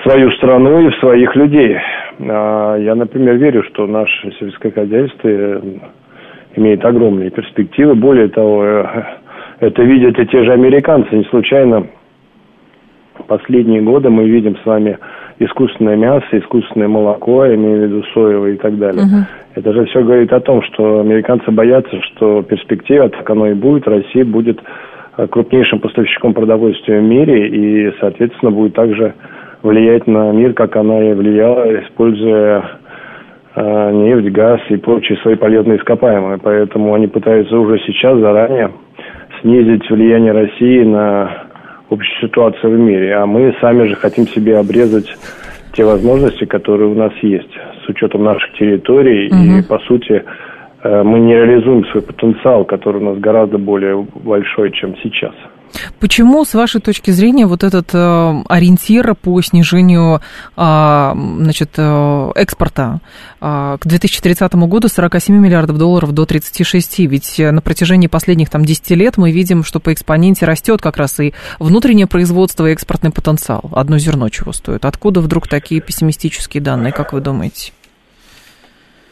свою 0.02 0.30
страну 0.32 0.80
и 0.80 0.90
в 0.90 0.96
своих 0.96 1.34
людей. 1.36 1.76
А 2.20 2.76
я, 2.76 2.94
например, 2.94 3.36
верю, 3.36 3.62
что 3.64 3.86
наше 3.86 4.32
сельское 4.38 4.70
хозяйство 4.70 5.28
э, 5.28 5.60
имеет 6.56 6.84
огромные 6.84 7.30
перспективы. 7.30 7.94
Более 7.94 8.28
того, 8.28 8.64
э, 8.64 8.84
это 9.60 9.82
видят 9.82 10.18
и 10.18 10.26
те 10.26 10.44
же 10.44 10.52
американцы. 10.52 11.14
Не 11.14 11.24
случайно 11.24 11.86
последние 13.26 13.82
годы 13.82 14.10
мы 14.10 14.28
видим 14.28 14.56
с 14.56 14.66
вами 14.66 14.98
искусственное 15.38 15.96
мясо, 15.96 16.26
искусственное 16.32 16.88
молоко, 16.88 17.44
я 17.44 17.54
имею 17.54 17.78
в 17.78 17.82
виду 17.84 18.04
соевое 18.12 18.54
и 18.54 18.56
так 18.56 18.78
далее. 18.78 19.04
Мгм. 19.04 19.26
Это 19.54 19.72
же 19.72 19.84
все 19.86 20.02
говорит 20.02 20.32
о 20.32 20.40
том, 20.40 20.62
что 20.62 21.00
американцы 21.00 21.50
боятся, 21.50 22.00
что 22.02 22.42
перспектива, 22.42 23.08
так 23.08 23.28
оно 23.30 23.48
и 23.48 23.54
будет, 23.54 23.88
Россия 23.88 24.24
будет 24.24 24.60
э, 25.16 25.26
крупнейшим 25.26 25.80
поставщиком 25.80 26.34
продовольствия 26.34 27.00
в 27.00 27.04
мире 27.04 27.48
и, 27.48 27.92
соответственно, 28.00 28.50
будет 28.50 28.74
также 28.74 29.14
влиять 29.62 30.06
на 30.06 30.32
мир, 30.32 30.54
как 30.54 30.76
она 30.76 31.10
и 31.10 31.14
влияла, 31.14 31.82
используя 31.82 32.64
э, 33.54 33.90
нефть, 33.92 34.32
газ 34.32 34.60
и 34.68 34.76
прочие 34.76 35.18
свои 35.18 35.34
полезные 35.36 35.78
ископаемые. 35.78 36.38
Поэтому 36.42 36.94
они 36.94 37.06
пытаются 37.06 37.56
уже 37.58 37.78
сейчас 37.80 38.18
заранее 38.18 38.70
снизить 39.40 39.88
влияние 39.90 40.32
России 40.32 40.82
на 40.84 41.46
общую 41.90 42.20
ситуацию 42.20 42.76
в 42.76 42.78
мире. 42.78 43.14
А 43.14 43.26
мы 43.26 43.54
сами 43.60 43.86
же 43.86 43.96
хотим 43.96 44.26
себе 44.26 44.58
обрезать 44.58 45.08
те 45.72 45.84
возможности, 45.84 46.44
которые 46.44 46.90
у 46.90 46.94
нас 46.94 47.12
есть, 47.22 47.50
с 47.84 47.88
учетом 47.88 48.24
наших 48.24 48.52
территорий. 48.54 49.28
И, 49.28 49.62
по 49.68 49.78
сути, 49.80 50.24
э, 50.82 51.02
мы 51.02 51.20
не 51.20 51.34
реализуем 51.34 51.84
свой 51.86 52.02
потенциал, 52.02 52.64
который 52.64 53.00
у 53.00 53.04
нас 53.04 53.18
гораздо 53.18 53.58
более 53.58 54.06
большой, 54.24 54.72
чем 54.72 54.96
сейчас. 55.02 55.34
Почему, 55.98 56.44
с 56.44 56.54
вашей 56.54 56.80
точки 56.80 57.10
зрения, 57.10 57.46
вот 57.46 57.62
этот 57.62 57.90
э, 57.92 58.42
ориентир 58.48 59.14
по 59.14 59.40
снижению 59.42 60.20
а, 60.56 61.14
значит, 61.14 61.72
э, 61.76 62.32
экспорта 62.34 63.00
а, 63.40 63.78
к 63.78 63.86
2030 63.86 64.54
году 64.54 64.88
с 64.88 64.92
47 64.92 65.36
миллиардов 65.36 65.78
долларов 65.78 66.12
до 66.12 66.26
36? 66.26 66.98
Ведь 67.00 67.38
э, 67.40 67.50
на 67.50 67.60
протяжении 67.60 68.08
последних 68.08 68.50
там, 68.50 68.64
10 68.64 68.90
лет 68.90 69.16
мы 69.16 69.30
видим, 69.30 69.64
что 69.64 69.80
по 69.80 69.92
экспоненте 69.92 70.46
растет 70.46 70.80
как 70.82 70.96
раз 70.96 71.20
и 71.20 71.34
внутреннее 71.58 72.06
производство, 72.06 72.66
и 72.66 72.72
экспортный 72.72 73.10
потенциал. 73.10 73.70
Одно 73.72 73.98
зерно 73.98 74.28
чего 74.28 74.52
стоит. 74.52 74.84
Откуда 74.84 75.20
вдруг 75.20 75.48
такие 75.48 75.80
пессимистические 75.80 76.62
данные, 76.62 76.92
как 76.92 77.12
вы 77.12 77.20
думаете? 77.20 77.72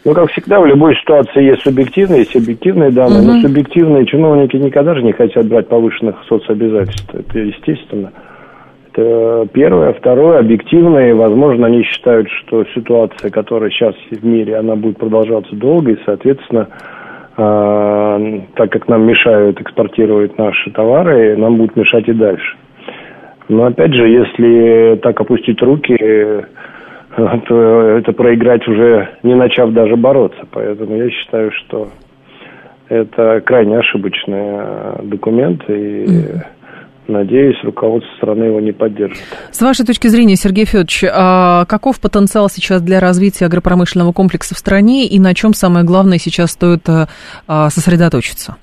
Ну, 0.09 0.15
как 0.15 0.31
всегда, 0.31 0.59
в 0.59 0.65
любой 0.65 0.97
ситуации 0.97 1.43
есть 1.43 1.61
субъективные, 1.65 2.21
есть 2.21 2.35
объективные 2.35 2.91
данные, 2.91 3.21
но 3.21 3.43
субъективные 3.43 4.07
чиновники 4.07 4.57
никогда 4.57 4.95
же 4.95 5.03
не 5.03 5.13
хотят 5.13 5.47
брать 5.47 5.69
повышенных 5.69 6.17
соцобязательств. 6.27 7.15
Это 7.15 7.39
естественно. 7.39 8.11
Это 8.91 9.47
первое. 9.53 9.93
Второе, 9.93 10.39
объективные. 10.39 11.15
Возможно, 11.15 11.67
они 11.67 11.83
считают, 11.83 12.27
что 12.31 12.65
ситуация, 12.75 13.31
которая 13.31 13.69
сейчас 13.69 13.95
в 14.11 14.25
мире, 14.25 14.57
она 14.57 14.77
будет 14.77 14.97
продолжаться 14.97 15.55
долго, 15.55 15.93
и, 15.93 15.99
соответственно, 16.07 16.69
э, 17.37 18.41
так 18.55 18.73
как 18.73 18.89
нам 18.89 19.07
мешают 19.07 19.61
экспортировать 19.61 20.39
наши 20.39 20.71
товары, 20.71 21.37
нам 21.37 21.57
будет 21.57 21.77
мешать 21.77 22.09
и 22.09 22.15
дальше. 22.15 22.57
Но 23.51 23.67
опять 23.67 23.93
же, 23.93 24.09
если 24.09 24.99
так 25.03 25.21
опустить 25.21 25.61
руки, 25.61 26.47
то 27.47 27.83
это 27.99 28.13
проиграть 28.13 28.67
уже 28.69 29.09
не 29.23 29.35
начав 29.35 29.73
даже 29.73 29.97
бороться. 29.97 30.41
Поэтому 30.51 30.97
я 30.97 31.11
считаю, 31.11 31.51
что 31.53 31.89
это 32.89 33.43
крайне 33.45 33.79
ошибочный 33.79 34.59
э, 34.61 35.01
документ, 35.03 35.63
и 35.69 36.07
надеюсь, 37.09 37.57
руководство 37.65 38.11
страны 38.17 38.45
его 38.45 38.61
не 38.61 38.73
поддержит. 38.73 39.19
С 39.51 39.61
вашей 39.61 39.85
точки 39.85 40.09
зрения, 40.09 40.37
Сергей 40.37 40.65
Федорович, 40.65 41.05
а 41.11 41.65
каков 41.65 42.01
потенциал 42.01 42.49
сейчас 42.49 42.83
для 42.83 43.01
развития 43.01 43.47
агропромышленного 43.47 44.13
комплекса 44.13 44.55
в 44.55 44.59
стране 44.59 45.07
и 45.07 45.19
на 45.19 45.35
чем 45.35 45.55
самое 45.55 45.85
главное 45.85 46.19
сейчас 46.19 46.53
стоит 46.53 46.89
э, 46.89 47.07
а, 47.47 47.71
сосредоточиться? 47.71 48.57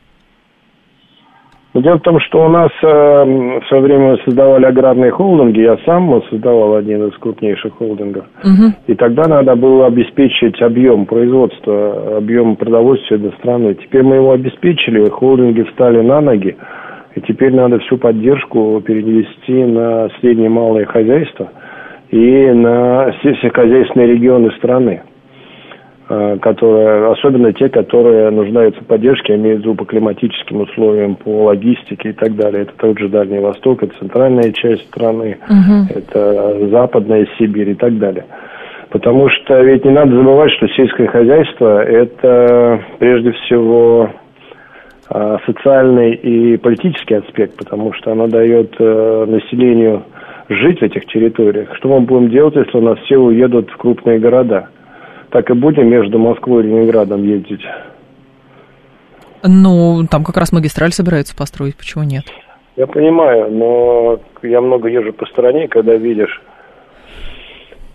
Но 1.76 1.82
дело 1.82 1.98
в 1.98 2.04
том, 2.04 2.22
что 2.22 2.46
у 2.46 2.48
нас 2.48 2.72
э, 2.82 2.88
в 2.88 3.68
свое 3.68 3.84
время 3.84 4.18
создавали 4.24 4.64
аграрные 4.64 5.12
холдинги, 5.12 5.60
я 5.60 5.78
сам 5.86 6.24
создавал 6.30 6.76
один 6.76 7.06
из 7.08 7.18
крупнейших 7.18 7.74
холдингов. 7.74 8.24
И 8.88 8.96
тогда 8.96 9.28
надо 9.28 9.58
было 9.58 9.88
обеспечить 9.88 10.62
объем 10.62 11.06
производства, 11.06 12.16
объем 12.16 12.56
продовольствия 12.56 13.18
для 13.18 13.32
страны. 13.32 13.74
Теперь 13.74 14.04
мы 14.04 14.16
его 14.16 14.32
обеспечили, 14.32 15.10
холдинги 15.10 15.64
встали 15.64 16.00
на 16.00 16.22
ноги, 16.22 16.56
и 17.14 17.20
теперь 17.20 17.54
надо 17.54 17.80
всю 17.80 17.98
поддержку 17.98 18.80
перевести 18.80 19.66
на 19.66 20.08
среднее 20.22 20.46
и 20.46 20.50
малое 20.54 20.86
хозяйство 20.86 21.50
и 22.10 22.52
на 22.52 23.14
сельскохозяйственные 23.22 24.14
регионы 24.14 24.52
страны 24.52 25.02
которые, 26.08 27.12
особенно 27.12 27.52
те, 27.52 27.68
которые 27.68 28.30
нуждаются 28.30 28.82
в 28.82 28.86
поддержке, 28.86 29.34
я 29.34 29.40
имею 29.40 29.58
в 29.58 29.60
виду 29.60 29.76
по 29.76 29.86
климатическим 29.86 30.62
условиям, 30.62 31.16
по 31.16 31.46
логистике 31.46 32.10
и 32.10 32.14
так 32.14 32.36
далее. 32.36 32.64
Это 32.64 32.74
тот 32.78 33.00
же 33.00 33.10
Дальний 33.10 33.40
Восток, 33.40 33.82
это 33.82 33.98
центральная 33.98 34.52
часть 34.52 34.84
страны, 34.84 35.38
это 35.90 36.68
западная 36.70 37.28
Сибирь 37.38 37.72
и 37.72 37.76
так 37.76 37.98
далее. 37.98 38.26
Потому 38.90 39.30
что 39.30 39.60
ведь 39.62 39.84
не 39.84 39.92
надо 39.92 40.16
забывать, 40.16 40.52
что 40.52 40.68
сельское 40.70 41.08
хозяйство– 41.08 41.84
это 41.84 42.82
прежде 43.00 43.32
всего 43.32 44.12
а, 45.10 45.38
социальный 45.46 46.14
и 46.14 46.58
политический 46.58 47.16
аспект, 47.16 47.58
потому 47.58 47.94
что 47.94 48.12
оно 48.12 48.28
дает 48.28 48.74
э, 48.80 49.26
населению 49.28 50.04
жить 50.50 50.80
в 50.80 50.84
этих 50.84 51.06
территориях. 51.06 51.76
Что 51.76 51.90
мы 51.90 52.06
будем 52.06 52.30
делать, 52.30 52.56
если 52.56 52.78
у 52.78 52.82
нас 52.82 52.98
все 53.00 53.18
уедут 53.18 53.70
в 53.70 53.78
крупные 53.78 54.20
города? 54.20 54.70
Так 55.36 55.50
и 55.50 55.54
будем 55.54 55.90
между 55.90 56.18
Москвой 56.18 56.64
и 56.64 56.68
Ленинградом 56.68 57.22
ездить. 57.26 57.60
Ну, 59.44 60.08
там 60.10 60.24
как 60.24 60.38
раз 60.38 60.54
магистраль 60.54 60.92
собираются 60.92 61.36
построить, 61.36 61.76
почему 61.76 62.06
нет? 62.06 62.24
Я 62.78 62.88
понимаю, 62.88 63.52
но 63.52 64.20
я 64.44 64.62
много 64.62 64.88
езжу 64.88 65.12
по 65.12 65.26
стране, 65.26 65.68
когда 65.68 65.96
видишь, 65.96 66.42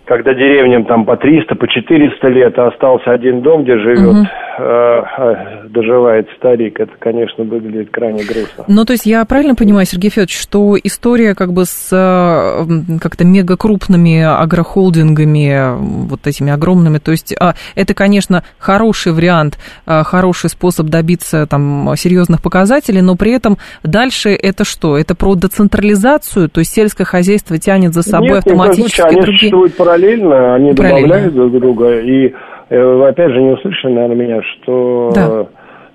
когда 0.05 0.35
деревням 0.35 0.85
там 0.85 1.03
по 1.03 1.17
300, 1.17 1.55
по 1.55 1.67
400 1.67 2.27
лет, 2.27 2.59
а 2.59 2.67
остался 2.67 3.09
один 3.09 3.41
дом, 3.41 3.63
где 3.63 3.75
живет, 3.79 4.17
э, 4.17 4.29
э, 4.61 5.67
доживает 5.69 6.27
старик, 6.37 6.79
это, 6.79 6.91
конечно, 6.99 7.43
выглядит 7.43 7.91
крайне 7.91 8.23
грустно. 8.23 8.65
Ну, 8.67 8.85
то 8.85 8.93
есть 8.93 9.05
я 9.05 9.23
правильно 9.25 9.55
понимаю, 9.55 9.85
Сергей 9.85 10.09
Федорович, 10.09 10.39
что 10.39 10.77
история 10.81 11.35
как 11.35 11.53
бы 11.53 11.65
с 11.65 11.89
э, 11.91 12.99
как-то 12.99 13.25
мегакрупными 13.25 14.21
агрохолдингами, 14.21 16.07
вот 16.07 16.27
этими 16.27 16.51
огромными, 16.51 16.99
то 16.99 17.11
есть 17.11 17.35
а, 17.39 17.55
это, 17.75 17.93
конечно, 17.93 18.43
хороший 18.57 19.13
вариант, 19.13 19.57
хороший 19.85 20.49
способ 20.49 20.87
добиться 20.87 21.45
там 21.47 21.93
серьезных 21.95 22.41
показателей, 22.41 23.01
но 23.01 23.15
при 23.15 23.31
этом 23.33 23.57
дальше 23.83 24.29
это 24.29 24.63
что? 24.63 24.97
Это 24.97 25.15
про 25.15 25.35
децентрализацию, 25.35 26.49
то 26.49 26.59
есть 26.59 26.71
сельское 26.71 27.05
хозяйство 27.05 27.57
тянет 27.57 27.93
за 27.93 28.03
собой 28.03 28.29
Нет, 28.29 28.37
автоматически 28.39 29.01
случае, 29.01 29.05
они 29.05 29.21
другие... 29.21 29.37
существуют 29.39 29.75
параллельно, 29.75 30.55
они 30.55 30.73
Параллельно. 30.73 31.07
добавляют 31.07 31.33
друг 31.33 31.51
друга. 31.51 31.99
И 31.99 32.27
э, 32.27 32.31
опять 32.75 33.31
же 33.31 33.41
не 33.41 33.51
услышали, 33.51 33.93
наверное, 33.93 34.15
меня, 34.15 34.41
что 34.41 35.11
Да. 35.13 35.27
э, 35.29 35.45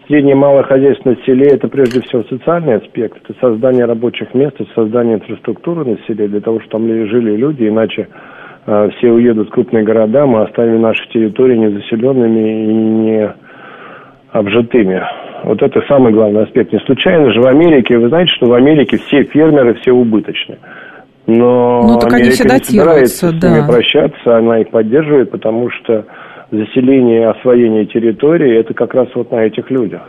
среднее 0.07 0.33
и 0.35 0.39
малое 0.39 0.63
хозяйство 0.65 1.11
на 1.11 1.17
селе 1.25 1.47
это 1.53 1.69
прежде 1.69 2.01
всего 2.03 2.23
социальный 2.25 2.75
аспект, 2.77 3.19
это 3.25 3.39
создание 3.41 3.85
рабочих 3.87 4.35
мест, 4.35 4.57
это 4.59 4.69
создание 4.75 5.17
инфраструктуры 5.17 5.85
на 5.85 5.99
селе 6.07 6.29
для 6.29 6.41
того, 6.41 6.61
чтобы 6.61 6.71
там 6.87 6.89
ли- 6.89 7.07
жили 7.09 7.37
люди, 7.37 7.69
иначе 7.69 8.09
э, 8.67 8.91
все 8.99 9.11
уедут 9.11 9.49
в 9.49 9.53
крупные 9.53 9.85
города, 9.85 10.27
мы 10.27 10.43
оставим 10.43 10.81
наши 10.83 11.09
территории 11.11 11.57
незаселенными 11.57 12.65
и 12.65 12.75
не 12.75 13.35
обжитыми. 14.33 15.03
Вот 15.45 15.63
это 15.63 15.81
самый 15.89 16.13
главный 16.13 16.43
аспект. 16.43 16.73
Не 16.73 16.81
случайно 16.81 17.31
же 17.33 17.41
в 17.41 17.47
Америке, 17.47 17.97
вы 17.99 18.09
знаете, 18.09 18.33
что 18.37 18.47
в 18.47 18.53
Америке 18.55 18.97
все 18.99 19.23
фермеры, 19.25 19.75
все 19.75 19.93
убыточные. 19.93 20.59
Но 21.27 21.83
Ну, 21.83 21.99
так 21.99 22.13
они 22.13 22.23
Америка 22.23 22.35
все 22.35 22.45
не 22.45 22.59
собирается 22.65 23.29
с 23.29 23.33
да. 23.41 23.49
ними 23.51 23.67
прощаться, 23.67 24.37
она 24.39 24.61
их 24.61 24.71
поддерживает, 24.71 25.31
потому 25.31 25.71
что 25.71 26.05
заселение 26.51 27.21
и 27.21 27.25
освоение 27.25 27.87
территории 27.87 28.59
это 28.59 28.75
как 28.75 28.95
раз 28.95 29.09
вот 29.15 29.31
на 29.31 29.45
этих 29.45 29.71
людях. 29.71 30.03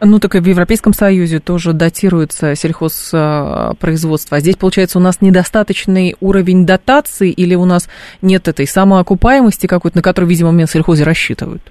Ну, 0.00 0.18
так 0.18 0.34
и 0.34 0.40
в 0.40 0.46
Европейском 0.46 0.92
Союзе 0.92 1.38
тоже 1.38 1.72
датируется 1.72 2.54
сельхозпроизводство. 2.54 4.36
А 4.36 4.40
здесь, 4.40 4.56
получается, 4.56 4.98
у 4.98 5.02
нас 5.02 5.22
недостаточный 5.22 6.14
уровень 6.20 6.66
дотации 6.66 7.30
или 7.30 7.54
у 7.54 7.64
нас 7.64 7.88
нет 8.20 8.48
этой 8.48 8.66
самоокупаемости 8.66 9.66
какой-то, 9.66 9.98
на 9.98 10.02
которую, 10.02 10.28
видимо, 10.28 10.52
Минсельхозе 10.52 11.04
рассчитывают? 11.04 11.62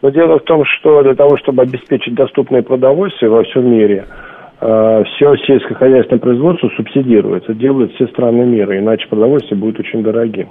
Но 0.00 0.10
дело 0.10 0.38
в 0.38 0.44
том, 0.44 0.64
что 0.64 1.02
для 1.02 1.14
того, 1.14 1.36
чтобы 1.38 1.62
обеспечить 1.62 2.14
доступное 2.14 2.62
продовольствие 2.62 3.30
во 3.30 3.42
всем 3.42 3.70
мире, 3.70 4.06
э, 4.60 5.04
все 5.04 5.36
сельскохозяйственное 5.46 6.20
производство 6.20 6.70
субсидируется, 6.76 7.52
делают 7.52 7.92
все 7.94 8.06
страны 8.06 8.46
мира, 8.46 8.78
иначе 8.78 9.08
продовольствие 9.08 9.58
будет 9.58 9.80
очень 9.80 10.02
дорогим. 10.04 10.48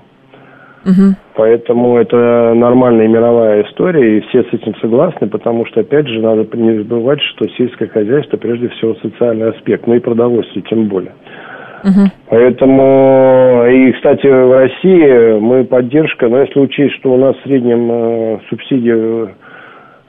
Угу. 0.87 1.15
Поэтому 1.35 1.97
это 1.97 2.53
нормальная 2.55 3.09
мировая 3.09 3.63
история, 3.63 4.17
и 4.17 4.21
все 4.21 4.43
с 4.43 4.53
этим 4.53 4.73
согласны, 4.75 5.27
потому 5.27 5.65
что, 5.65 5.81
опять 5.81 6.07
же, 6.07 6.21
надо 6.21 6.47
не 6.57 6.77
забывать, 6.77 7.21
что 7.21 7.45
сельское 7.57 7.87
хозяйство 7.87 8.37
прежде 8.37 8.69
всего 8.69 8.95
социальный 8.95 9.49
аспект, 9.49 9.85
ну 9.85 9.95
и 9.95 9.99
продовольствие 9.99 10.63
тем 10.69 10.87
более. 10.87 11.11
Угу. 11.83 12.09
Поэтому, 12.29 13.65
и, 13.69 13.91
кстати, 13.91 14.27
в 14.27 14.51
России 14.53 15.39
мы 15.39 15.65
поддержка, 15.65 16.29
но 16.29 16.39
если 16.39 16.59
учесть, 16.59 16.95
что 16.95 17.13
у 17.13 17.17
нас 17.17 17.35
в 17.35 17.43
среднем 17.43 17.91
э, 17.91 18.39
субсидия 18.49 19.29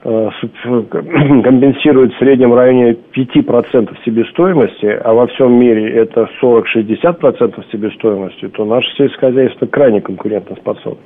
компенсирует 0.03 2.13
в 2.13 2.19
среднем 2.19 2.53
районе 2.53 2.95
5% 3.15 3.97
себестоимости, 4.05 4.85
а 4.85 5.13
во 5.13 5.27
всем 5.27 5.59
мире 5.59 5.91
это 5.91 6.29
40-60% 6.41 7.63
себестоимости, 7.71 8.47
то 8.47 8.65
наше 8.65 8.87
сельскохозяйство 8.95 9.65
крайне 9.65 9.99
конкурентоспособно. 9.99 11.03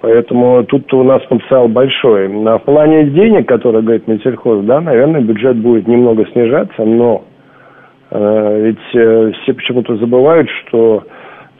Поэтому 0.00 0.64
тут 0.64 0.92
у 0.94 1.04
нас 1.04 1.22
потенциал 1.28 1.68
большой. 1.68 2.28
На 2.28 2.58
плане 2.58 3.04
денег, 3.04 3.46
которые 3.46 3.82
говорит 3.82 4.08
Минсельхоз, 4.08 4.64
да, 4.64 4.80
наверное, 4.80 5.20
бюджет 5.20 5.56
будет 5.56 5.86
немного 5.86 6.26
снижаться, 6.32 6.84
но 6.84 7.22
э, 8.10 8.62
ведь 8.64 8.94
э, 8.94 9.30
все 9.42 9.54
почему-то 9.54 9.96
забывают, 9.98 10.50
что 10.66 11.04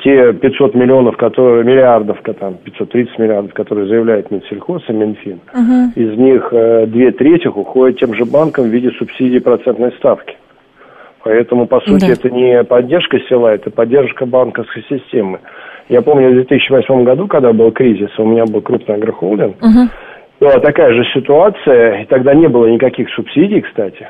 те 0.02 0.32
500 0.32 0.74
миллионов, 0.74 1.16
которые, 1.16 1.64
миллиардов, 1.64 2.18
там, 2.38 2.54
530 2.64 3.18
миллиардов, 3.18 3.54
которые 3.54 3.86
заявляет 3.86 4.30
Минсельхоз 4.30 4.82
и 4.88 4.92
Минфин, 4.92 5.40
угу. 5.54 5.92
из 5.94 6.18
них 6.18 6.48
э, 6.52 6.86
две 6.86 7.12
трети 7.12 7.46
уходят 7.46 7.98
тем 7.98 8.14
же 8.14 8.24
банкам 8.24 8.64
в 8.64 8.68
виде 8.68 8.90
субсидий 8.98 9.40
процентной 9.40 9.92
ставки. 9.92 10.36
Поэтому, 11.24 11.66
по 11.66 11.80
сути, 11.80 12.06
да. 12.06 12.12
это 12.12 12.30
не 12.30 12.64
поддержка 12.64 13.20
села, 13.28 13.54
это 13.54 13.70
поддержка 13.70 14.26
банковской 14.26 14.84
системы. 14.88 15.38
Я 15.88 16.02
помню, 16.02 16.30
в 16.30 16.34
2008 16.34 17.04
году, 17.04 17.28
когда 17.28 17.52
был 17.52 17.70
кризис, 17.70 18.10
у 18.18 18.26
меня 18.26 18.44
был 18.44 18.60
крупный 18.60 18.96
агрохолдинг, 18.96 19.56
угу. 19.62 19.88
была 20.40 20.58
такая 20.58 20.92
же 20.94 21.04
ситуация, 21.14 22.02
и 22.02 22.04
тогда 22.06 22.34
не 22.34 22.48
было 22.48 22.66
никаких 22.66 23.08
субсидий, 23.10 23.60
кстати. 23.60 24.08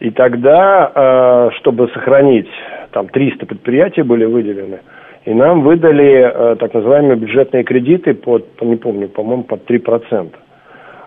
И 0.00 0.10
тогда, 0.10 0.92
э, 0.94 1.50
чтобы 1.58 1.88
сохранить 1.88 2.48
там 2.92 3.08
300 3.08 3.46
предприятий 3.46 4.02
были 4.02 4.24
выделены, 4.24 4.80
и 5.24 5.34
нам 5.34 5.62
выдали 5.62 6.32
э, 6.32 6.56
так 6.56 6.72
называемые 6.74 7.16
бюджетные 7.16 7.64
кредиты 7.64 8.14
под, 8.14 8.46
не 8.62 8.76
помню, 8.76 9.08
по-моему, 9.08 9.42
под 9.44 9.68
3%. 9.70 10.34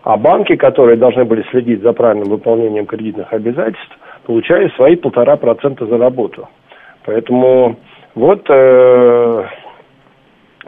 А 0.03 0.17
банки, 0.17 0.55
которые 0.55 0.97
должны 0.97 1.25
были 1.25 1.43
следить 1.51 1.82
за 1.82 1.93
правильным 1.93 2.29
выполнением 2.29 2.86
кредитных 2.86 3.32
обязательств, 3.34 3.97
получали 4.25 4.69
свои 4.75 4.95
полтора 4.95 5.38
процента 5.38 5.86
за 5.86 5.97
работу. 5.97 6.47
Поэтому 7.05 7.77
вот 8.15 8.45
э, 8.49 9.45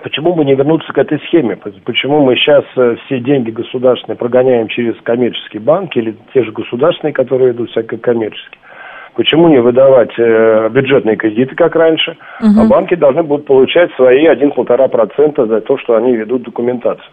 почему 0.02 0.34
бы 0.34 0.46
не 0.46 0.56
вернуться 0.56 0.92
к 0.94 0.98
этой 0.98 1.20
схеме? 1.28 1.58
Почему 1.86 2.24
мы 2.24 2.36
сейчас 2.36 2.64
э, 2.76 2.96
все 3.06 3.20
деньги 3.20 3.52
государственные 3.52 4.18
прогоняем 4.18 4.68
через 4.68 4.96
коммерческие 5.02 5.62
банки 5.62 5.98
или 5.98 6.16
те 6.34 6.44
же 6.44 6.52
государственные, 6.52 7.14
которые 7.14 7.52
идут 7.52 7.70
всякие 7.72 8.00
коммерческие? 8.00 8.60
Почему 9.16 9.48
не 9.48 9.60
выдавать 9.60 10.12
э, 10.18 10.70
бюджетные 10.70 11.16
кредиты, 11.16 11.56
как 11.56 11.76
раньше, 11.76 12.18
угу. 12.42 12.62
а 12.62 12.68
банки 12.68 12.96
должны 12.96 13.22
будут 13.22 13.46
получать 13.46 13.92
свои 13.94 14.26
1-1,5% 14.28 15.48
за 15.48 15.62
то, 15.62 15.78
что 15.78 15.96
они 15.96 16.16
ведут 16.16 16.44
документацию. 16.44 17.06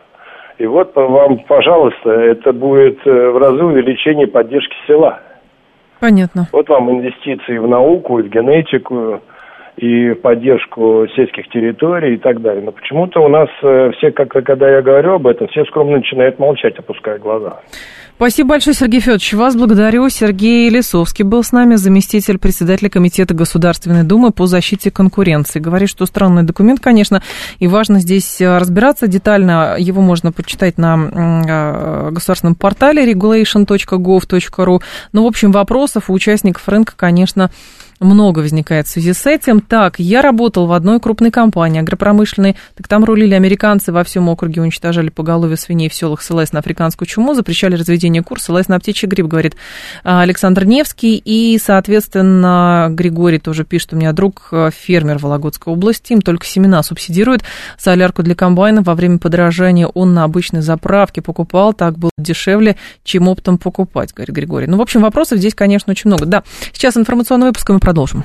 И 0.59 0.67
вот 0.67 0.95
вам, 0.95 1.39
пожалуйста, 1.49 2.11
это 2.11 2.53
будет 2.53 3.07
э, 3.07 3.31
в 3.31 3.39
разы 3.39 3.63
увеличение 3.65 4.27
поддержки 4.27 4.75
села. 4.87 5.21
Понятно. 6.01 6.49
Вот 6.53 6.69
вам 6.71 6.91
инвестиции 6.91 7.59
в 7.59 7.69
науку, 7.69 8.17
в 8.17 8.29
генетику, 8.29 9.21
и 9.77 10.15
поддержку 10.15 11.07
сельских 11.15 11.49
территорий 11.49 12.15
и 12.15 12.19
так 12.19 12.41
далее. 12.43 12.63
Но 12.63 12.73
почему-то 12.73 13.21
у 13.21 13.29
нас 13.29 13.49
э, 13.63 13.91
все, 13.97 14.11
как 14.11 14.29
когда 14.29 14.69
я 14.69 14.83
говорю 14.83 15.15
об 15.15 15.27
этом, 15.27 15.49
все 15.49 15.65
скромно 15.65 15.99
начинают 15.99 16.39
молчать, 16.39 16.79
опуская 16.79 17.19
глаза. 17.19 17.61
Спасибо 18.21 18.51
большое, 18.51 18.75
Сергей 18.75 19.01
Федорович. 19.01 19.33
Вас 19.33 19.57
благодарю. 19.57 20.07
Сергей 20.11 20.69
Лисовский 20.69 21.25
был 21.25 21.43
с 21.43 21.53
нами, 21.53 21.77
заместитель 21.77 22.37
председателя 22.37 22.91
Комитета 22.91 23.33
Государственной 23.33 24.03
Думы 24.03 24.31
по 24.31 24.45
защите 24.45 24.91
конкуренции. 24.91 25.59
Говорит, 25.59 25.89
что 25.89 26.05
странный 26.05 26.43
документ, 26.43 26.81
конечно, 26.81 27.23
и 27.61 27.67
важно 27.67 27.99
здесь 27.99 28.39
э, 28.43 28.59
разбираться 28.59 29.07
детально. 29.07 29.77
Его 29.79 30.03
можно 30.03 30.33
почитать 30.33 30.77
на 30.77 30.97
э, 30.97 32.11
государственном 32.11 32.57
портале 32.57 33.11
regulation.gov.ru. 33.11 34.81
Но, 35.15 35.25
в 35.25 35.27
общем, 35.27 35.51
вопросов 35.51 36.11
у 36.11 36.13
участников 36.13 36.69
рынка, 36.69 36.93
конечно, 36.95 37.51
много 38.01 38.41
возникает 38.41 38.87
в 38.87 38.91
связи 38.91 39.13
с 39.13 39.27
этим. 39.27 39.61
Так, 39.61 39.99
я 39.99 40.23
работал 40.23 40.67
в 40.67 40.73
одной 40.73 41.01
крупной 41.01 41.31
компании 41.31 41.81
агропромышленной, 41.81 42.57
так 42.75 42.89
там 42.89 43.05
рулили 43.05 43.35
американцы 43.35 43.93
во 43.93 44.03
всем 44.05 44.29
округе, 44.29 44.63
уничтожали 44.63 45.11
поголовье 45.11 45.57
свиней 45.57 45.89
в 45.89 45.95
селах, 45.95 46.23
ссылаясь 46.23 46.53
на 46.53 46.61
африканскую 46.61 47.07
чуму, 47.07 47.35
запрещали 47.35 47.77
разведение 47.77 48.23
кур, 48.23 48.41
ссылаясь 48.41 48.69
на 48.69 48.79
птичий 48.81 49.07
грипп, 49.07 49.27
говорит 49.27 49.57
а, 50.03 50.23
Александр 50.23 50.65
Невский. 50.65 51.21
И, 51.25 51.59
соответственно, 51.59 52.89
Григорий 52.91 53.39
тоже 53.39 53.65
пишет, 53.65 53.93
у 53.93 53.97
меня 53.97 54.13
друг 54.13 54.49
э, 54.53 54.71
фермер 54.73 55.19
Вологодской 55.19 55.73
области, 55.73 56.13
им 56.13 56.23
только 56.23 56.47
семена 56.47 56.83
субсидируют, 56.83 57.43
солярку 57.79 58.23
для 58.23 58.35
комбайна 58.35 58.83
во 58.83 58.95
время 58.95 59.19
подорожания 59.19 59.87
он 59.87 60.15
на 60.15 60.25
обычной 60.25 60.63
заправке 60.63 61.23
покупал, 61.23 61.75
так 61.75 61.99
было 61.99 62.11
дешевле, 62.17 62.77
чем 63.05 63.29
оптом 63.29 63.59
покупать, 63.59 64.13
говорит 64.15 64.35
Григорий. 64.35 64.67
Ну, 64.67 64.77
в 64.77 64.83
общем, 64.83 65.03
вопросов 65.03 65.39
здесь, 65.39 65.55
конечно, 65.55 65.91
очень 65.91 66.09
много. 66.09 66.27
Да, 66.27 66.43
сейчас 66.73 66.97
информационный 66.97 67.49
выпуск, 67.49 67.69
мы 67.71 67.79
продолжим. 67.91 68.23